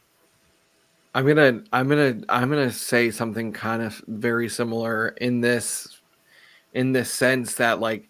I'm 1.15 1.27
gonna 1.27 1.63
I'm 1.73 1.89
gonna 1.89 2.23
I'm 2.31 2.49
gonna 2.49 2.73
say 2.73 3.11
something 3.11 3.53
kind 3.53 3.83
of 3.83 4.03
very 4.07 4.49
similar 4.49 5.09
in 5.09 5.43
this 5.43 6.01
in 6.73 6.93
this 6.93 7.13
sense 7.13 7.57
that 7.57 7.79
like 7.79 8.09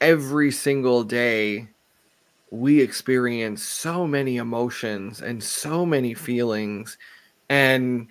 every 0.00 0.50
single 0.50 1.04
day 1.04 1.68
we 2.50 2.80
experience 2.80 3.62
so 3.62 4.06
many 4.06 4.36
emotions 4.36 5.20
and 5.20 5.42
so 5.42 5.84
many 5.84 6.14
feelings 6.14 6.96
and 7.50 8.08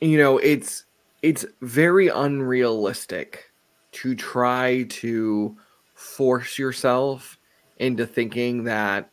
you 0.00 0.18
know 0.18 0.38
it's 0.38 0.84
it's 1.22 1.46
very 1.60 2.08
unrealistic 2.08 3.52
to 3.92 4.14
try 4.14 4.82
to 4.84 5.56
force 5.94 6.58
yourself 6.58 7.38
into 7.78 8.06
thinking 8.06 8.64
that 8.64 9.10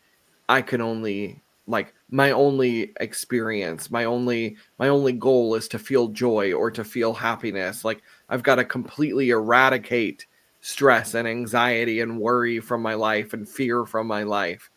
I 0.47 0.61
can 0.61 0.81
only 0.81 1.41
like 1.67 1.93
my 2.09 2.31
only 2.31 2.93
experience, 2.99 3.91
my 3.91 4.05
only 4.05 4.57
my 4.79 4.89
only 4.89 5.13
goal 5.13 5.53
is 5.55 5.67
to 5.69 5.79
feel 5.79 6.07
joy 6.07 6.51
or 6.51 6.71
to 6.71 6.83
feel 6.83 7.13
happiness. 7.13 7.85
Like 7.85 8.01
I've 8.27 8.43
got 8.43 8.55
to 8.55 8.65
completely 8.65 9.29
eradicate 9.29 10.25
stress 10.61 11.13
and 11.13 11.27
anxiety 11.27 12.01
and 12.01 12.19
worry 12.19 12.59
from 12.59 12.81
my 12.81 12.93
life 12.93 13.33
and 13.33 13.47
fear 13.47 13.85
from 13.85 14.07
my 14.07 14.23
life. 14.23 14.69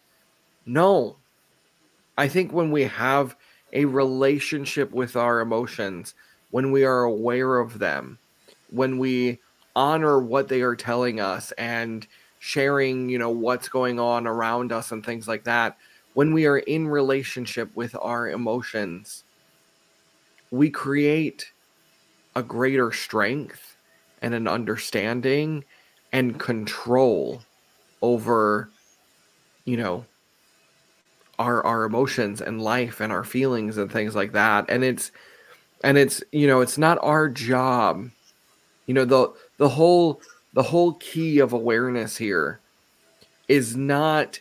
No. 0.67 1.17
I 2.17 2.29
think 2.29 2.53
when 2.53 2.71
we 2.71 2.85
have 2.85 3.37
a 3.73 3.85
relationship 3.85 4.93
with 4.93 5.17
our 5.17 5.41
emotions, 5.41 6.15
when 6.51 6.71
we 6.71 6.85
are 6.85 7.05
aware 7.05 7.59
of 7.59 7.79
them, 7.79 8.19
when 8.71 8.99
we 8.99 9.41
honor 9.75 10.21
what 10.21 10.49
they 10.49 10.61
are 10.61 10.77
telling 10.77 11.21
us 11.21 11.53
and 11.53 12.07
sharing, 12.39 13.09
you 13.09 13.19
know, 13.19 13.31
what's 13.31 13.69
going 13.69 13.99
on 13.99 14.27
around 14.27 14.73
us 14.73 14.93
and 14.93 15.05
things 15.05 15.27
like 15.27 15.45
that, 15.45 15.79
when 16.15 16.35
we 16.35 16.47
are 16.47 16.59
in 16.59 16.87
relationship 16.87 17.71
with 17.75 17.97
our 18.01 18.29
emotions, 18.29 19.25
we 20.51 20.69
create 20.69 21.51
a 22.37 22.43
greater 22.43 22.93
strength 22.93 23.77
and 24.21 24.35
an 24.35 24.47
understanding 24.47 25.65
and 26.13 26.39
control 26.39 27.43
over 28.03 28.69
you 29.65 29.77
know 29.77 30.05
our 31.39 31.65
our 31.65 31.85
emotions 31.85 32.41
and 32.41 32.63
life 32.63 33.01
and 33.01 33.13
our 33.13 33.25
feelings 33.25 33.77
and 33.77 33.91
things 33.91 34.15
like 34.15 34.33
that. 34.33 34.67
And 34.69 34.85
it's 34.85 35.11
and 35.83 35.99
it's 35.99 36.23
you 36.33 36.47
know 36.47 36.61
it's 36.61 36.79
not 36.79 36.99
our 37.03 37.29
job. 37.29 38.11
You 38.87 38.95
know 38.95 39.05
the 39.05 39.33
the 39.59 39.69
whole 39.69 40.21
the 40.55 40.63
whole 40.63 40.95
key 40.95 41.39
of 41.39 41.53
awareness 41.53 42.17
here 42.17 42.61
is 43.49 43.77
not 43.77 44.41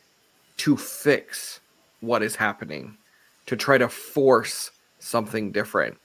to 0.57 0.77
fix 0.77 1.59
what 2.01 2.21
is 2.21 2.35
happening 2.35 2.97
to 3.45 3.55
try 3.55 3.77
to 3.77 3.89
force 3.89 4.71
something 4.99 5.51
different. 5.51 5.97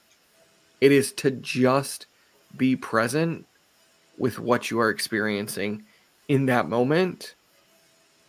It 0.81 0.91
is 0.91 1.11
to 1.13 1.31
just 1.31 2.07
be 2.55 2.75
present 2.75 3.45
with 4.17 4.39
what 4.39 4.71
you 4.71 4.79
are 4.79 4.89
experiencing 4.89 5.83
in 6.27 6.47
that 6.47 6.67
moment. 6.67 7.35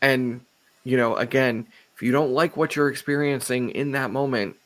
And, 0.01 0.43
you 0.84 0.97
know, 0.97 1.16
again, 1.16 1.66
if 1.95 2.03
you 2.03 2.12
don't 2.12 2.32
like 2.32 2.57
what 2.57 2.76
you're 2.76 2.89
experiencing 2.89 3.70
in 3.70 3.93
that 3.93 4.11
moment, 4.11 4.57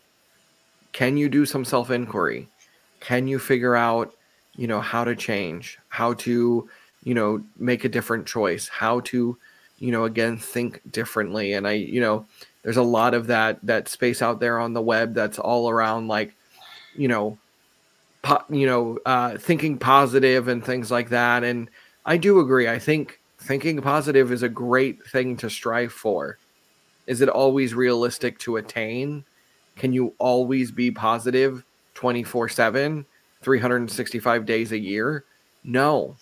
can 0.92 1.16
you 1.16 1.28
do 1.28 1.46
some 1.46 1.64
self 1.64 1.90
inquiry? 1.90 2.48
Can 3.00 3.26
you 3.26 3.38
figure 3.38 3.74
out, 3.74 4.14
you 4.56 4.66
know, 4.66 4.80
how 4.80 5.04
to 5.04 5.16
change, 5.16 5.78
how 5.88 6.14
to, 6.14 6.68
you 7.02 7.14
know, 7.14 7.42
make 7.58 7.84
a 7.84 7.88
different 7.88 8.26
choice, 8.26 8.68
how 8.68 9.00
to, 9.00 9.38
you 9.78 9.90
know, 9.90 10.04
again, 10.04 10.36
think 10.36 10.80
differently? 10.90 11.54
And 11.54 11.66
I, 11.66 11.72
you 11.72 12.00
know, 12.00 12.26
there's 12.62 12.76
a 12.76 12.82
lot 12.82 13.14
of 13.14 13.26
that 13.26 13.58
that 13.64 13.88
space 13.88 14.22
out 14.22 14.40
there 14.40 14.58
on 14.58 14.72
the 14.72 14.82
web 14.82 15.14
that's 15.14 15.38
all 15.38 15.68
around 15.68 16.08
like 16.08 16.34
you 16.94 17.08
know 17.08 17.38
po- 18.22 18.44
you 18.48 18.66
know 18.66 18.98
uh, 19.06 19.38
thinking 19.38 19.78
positive 19.78 20.48
and 20.48 20.64
things 20.64 20.90
like 20.90 21.10
that. 21.10 21.44
And 21.44 21.70
i 22.04 22.16
do 22.16 22.40
agree. 22.40 22.68
I 22.68 22.78
think 22.78 23.20
thinking 23.38 23.80
positive 23.80 24.32
is 24.32 24.42
a 24.42 24.48
great 24.48 25.04
thing 25.06 25.36
to 25.38 25.50
strive 25.50 25.92
for. 25.92 26.38
Is 27.06 27.20
it 27.20 27.28
always 27.28 27.74
realistic 27.74 28.38
to 28.40 28.56
attain? 28.56 29.24
Can 29.76 29.92
you 29.92 30.14
always 30.18 30.70
be 30.70 30.90
positive 30.90 31.64
24 31.94 32.48
7 32.48 33.06
365 33.42 34.46
days 34.46 34.72
a 34.72 34.78
year? 34.78 35.24
No 35.64 36.16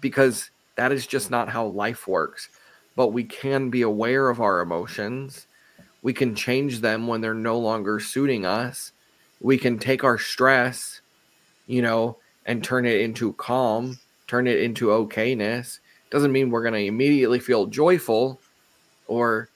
because 0.00 0.50
that 0.76 0.92
is 0.92 1.06
just 1.06 1.30
not 1.30 1.48
how 1.48 1.66
life 1.66 2.06
works. 2.06 2.48
But 2.96 3.08
we 3.08 3.24
can 3.24 3.70
be 3.70 3.82
aware 3.82 4.28
of 4.28 4.40
our 4.40 4.60
emotions. 4.60 5.46
We 6.02 6.12
can 6.12 6.34
change 6.34 6.80
them 6.80 7.06
when 7.06 7.20
they're 7.20 7.34
no 7.34 7.58
longer 7.58 8.00
suiting 8.00 8.44
us. 8.44 8.92
We 9.40 9.58
can 9.58 9.78
take 9.78 10.02
our 10.02 10.18
stress, 10.18 11.00
you 11.68 11.80
know, 11.80 12.16
and 12.46 12.64
turn 12.64 12.84
it 12.84 13.00
into 13.00 13.32
calm, 13.34 13.96
turn 14.26 14.48
it 14.48 14.58
into 14.58 14.88
okayness. 14.88 15.78
Doesn't 16.10 16.32
mean 16.32 16.50
we're 16.50 16.62
going 16.62 16.74
to 16.74 16.86
immediately 16.86 17.38
feel 17.38 17.66
joyful 17.66 18.40
or 19.06 19.48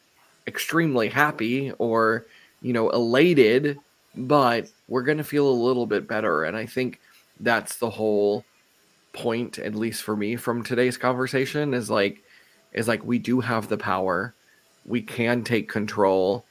extremely 0.46 1.08
happy 1.08 1.72
or, 1.78 2.24
you 2.60 2.72
know, 2.72 2.90
elated, 2.90 3.78
but 4.14 4.68
we're 4.86 5.02
going 5.02 5.18
to 5.18 5.24
feel 5.24 5.48
a 5.48 5.50
little 5.50 5.86
bit 5.86 6.06
better. 6.06 6.44
And 6.44 6.56
I 6.56 6.66
think 6.66 7.00
that's 7.40 7.78
the 7.78 7.90
whole 7.90 8.44
point, 9.12 9.58
at 9.58 9.74
least 9.74 10.04
for 10.04 10.14
me, 10.14 10.36
from 10.36 10.62
today's 10.62 10.96
conversation 10.96 11.74
is 11.74 11.90
like, 11.90 12.22
is 12.72 12.86
like 12.86 13.04
we 13.04 13.18
do 13.18 13.40
have 13.40 13.68
the 13.68 13.76
power 13.76 14.34
we 14.84 15.00
can 15.00 15.44
take 15.44 15.68
control 15.68 16.44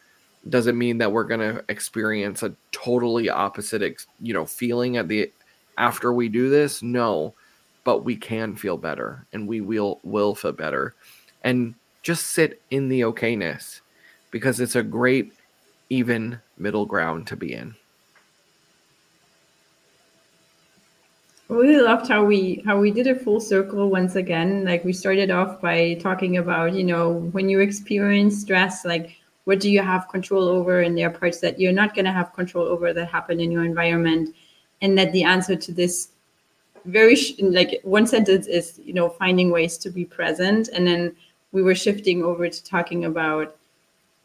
doesn't 0.49 0.78
mean 0.78 0.97
that 0.97 1.12
we're 1.12 1.24
going 1.24 1.39
to 1.39 1.64
experience 1.70 2.41
a 2.41 2.53
totally 2.72 3.30
opposite 3.30 4.05
you 4.22 4.34
know 4.34 4.45
feeling 4.45 4.97
at 4.97 5.07
the 5.07 5.32
after 5.78 6.13
we 6.13 6.30
do 6.30 6.49
this 6.49 6.82
no 6.82 7.34
but 7.84 8.03
we 8.03 8.15
can 8.15 8.55
feel 8.55 8.78
better 8.78 9.26
and 9.34 9.47
we 9.47 9.61
will 9.61 9.99
will 10.03 10.36
feel 10.36 10.51
better. 10.51 10.93
And 11.43 11.76
just 12.03 12.28
sit 12.28 12.61
in 12.69 12.89
the 12.89 13.01
okayness 13.01 13.82
because 14.32 14.59
it's 14.59 14.76
a 14.76 14.84
great 14.84 15.34
even 15.89 16.39
middle 16.57 16.86
ground 16.86 17.28
to 17.28 17.36
be 17.36 17.53
in. 17.53 17.76
Really 21.49 21.82
loved 21.82 22.07
how 22.07 22.24
we 22.24 22.63
how 22.65 22.80
we 22.80 22.91
did 22.91 23.07
a 23.07 23.15
full 23.15 23.41
circle 23.41 23.89
once 23.89 24.15
again. 24.15 24.63
Like 24.63 24.86
we 24.86 24.93
started 24.93 25.32
off 25.32 25.59
by 25.59 25.95
talking 25.95 26.38
about 26.38 26.74
you 26.74 26.84
know 26.84 27.13
when 27.34 27.49
you 27.49 27.59
experience 27.59 28.39
stress 28.39 28.86
like 28.86 29.17
what 29.45 29.59
do 29.59 29.72
you 29.72 29.82
have 29.82 30.07
control 30.07 30.47
over 30.47 30.82
and 30.82 30.95
there 30.95 31.07
are 31.07 31.11
parts 31.11 31.39
that 31.39 31.59
you're 31.59 31.74
not 31.74 31.95
going 31.95 32.05
to 32.05 32.11
have 32.11 32.32
control 32.34 32.67
over 32.67 32.93
that 32.93 33.07
happen 33.07 33.39
in 33.39 33.51
your 33.51 33.65
environment 33.65 34.36
and 34.82 34.97
that 34.97 35.11
the 35.11 35.23
answer 35.23 35.55
to 35.55 35.71
this 35.71 36.09
very 36.86 37.15
like 37.39 37.79
one 37.84 38.07
sentence 38.07 38.47
is 38.47 38.79
you 38.84 38.93
know 38.93 39.09
finding 39.09 39.51
ways 39.51 39.77
to 39.77 39.89
be 39.89 40.03
present 40.03 40.67
and 40.69 40.88
then 40.88 41.15
we 41.51 41.61
were 41.61 41.75
shifting 41.75 42.23
over 42.23 42.49
to 42.49 42.63
talking 42.63 43.05
about 43.05 43.55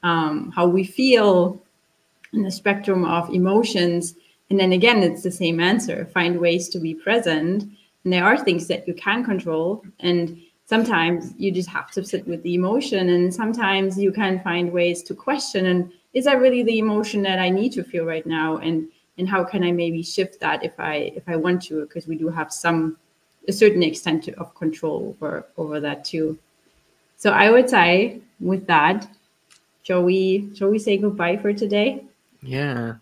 um, 0.02 0.52
how 0.52 0.66
we 0.66 0.84
feel 0.84 1.61
in 2.32 2.42
the 2.42 2.50
spectrum 2.50 3.04
of 3.04 3.28
emotions 3.34 4.14
and 4.50 4.61
then 4.61 4.72
again, 4.72 5.02
it's 5.02 5.22
the 5.22 5.30
same 5.30 5.61
answer 5.61 6.07
find 6.07 6.38
ways 6.38 6.68
to 6.70 6.78
be 6.78 6.94
present. 6.94 7.64
And 8.04 8.12
there 8.12 8.24
are 8.24 8.38
things 8.38 8.68
that 8.68 8.86
you 8.86 8.94
can 8.94 9.24
control. 9.24 9.84
And 10.00 10.40
sometimes 10.66 11.34
you 11.36 11.50
just 11.50 11.68
have 11.68 11.90
to 11.92 12.04
sit 12.04 12.26
with 12.26 12.42
the 12.42 12.54
emotion. 12.54 13.09
And 13.09 13.34
sometimes 13.34 13.98
you 13.98 14.12
can 14.12 14.40
find 14.40 14.72
ways 14.72 15.02
to 15.04 15.14
question 15.14 15.66
and 15.66 15.92
is 16.14 16.24
that 16.24 16.40
really 16.40 16.62
the 16.62 16.78
emotion 16.78 17.20
that 17.24 17.38
I 17.38 17.50
need 17.50 17.72
to 17.72 17.84
feel 17.84 18.07
right 18.07 18.24
now? 18.24 18.57
And 18.57 18.88
and 19.18 19.28
how 19.28 19.44
can 19.44 19.62
I 19.62 19.72
maybe 19.72 20.02
shift 20.02 20.40
that 20.40 20.64
if 20.64 20.78
I 20.78 21.12
if 21.14 21.28
I 21.28 21.36
want 21.36 21.62
to? 21.64 21.82
Because 21.82 22.06
we 22.06 22.16
do 22.16 22.28
have 22.28 22.52
some 22.52 22.96
a 23.48 23.52
certain 23.52 23.82
extent 23.82 24.28
of 24.28 24.54
control 24.54 25.14
over 25.16 25.46
over 25.56 25.80
that 25.80 26.04
too. 26.04 26.38
So 27.16 27.30
I 27.30 27.50
would 27.50 27.70
say 27.70 28.20
with 28.40 28.66
that, 28.66 29.08
shall 29.82 30.02
we 30.02 30.50
shall 30.54 30.68
we 30.70 30.78
say 30.78 30.98
goodbye 30.98 31.36
for 31.36 31.52
today? 31.52 32.04
Yeah. 32.42 32.96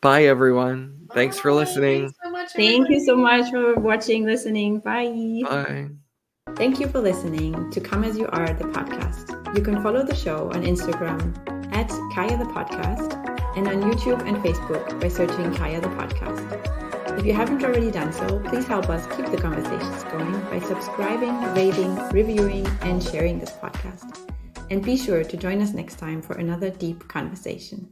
Bye, 0.00 0.24
everyone. 0.24 1.06
Thanks 1.14 1.38
for 1.38 1.52
listening. 1.52 2.02
Thanks 2.02 2.18
so 2.24 2.30
much, 2.30 2.52
Thank 2.54 2.88
you 2.90 3.04
so 3.04 3.16
much 3.16 3.50
for 3.50 3.74
watching, 3.74 4.24
listening. 4.24 4.80
Bye. 4.80 5.42
Bye. 5.44 5.88
Thank 6.56 6.80
you 6.80 6.88
for 6.88 6.98
listening 6.98 7.70
to 7.70 7.80
Come 7.80 8.02
As 8.02 8.18
You 8.18 8.26
Are, 8.28 8.52
the 8.52 8.64
podcast. 8.64 9.56
You 9.56 9.62
can 9.62 9.80
follow 9.80 10.02
the 10.02 10.14
show 10.14 10.50
on 10.52 10.64
Instagram 10.64 11.20
at 11.72 11.88
CAYA 11.88 12.36
the 12.36 12.46
Podcast 12.46 13.31
and 13.56 13.68
on 13.68 13.82
YouTube 13.82 14.26
and 14.26 14.36
Facebook 14.38 15.00
by 15.00 15.08
searching 15.08 15.52
CAYA 15.52 15.80
the 15.80 15.88
Podcast. 15.88 17.18
If 17.18 17.26
you 17.26 17.34
haven't 17.34 17.62
already 17.62 17.90
done 17.90 18.12
so, 18.12 18.40
please 18.40 18.66
help 18.66 18.88
us 18.88 19.06
keep 19.16 19.26
the 19.26 19.36
conversations 19.36 20.04
going 20.04 20.40
by 20.50 20.60
subscribing, 20.60 21.34
rating, 21.54 21.94
reviewing, 22.08 22.66
and 22.80 23.02
sharing 23.02 23.38
this 23.38 23.50
podcast. 23.50 24.18
And 24.70 24.82
be 24.82 24.96
sure 24.96 25.22
to 25.22 25.36
join 25.36 25.60
us 25.60 25.72
next 25.72 25.96
time 25.96 26.22
for 26.22 26.34
another 26.34 26.70
deep 26.70 27.06
conversation. 27.08 27.88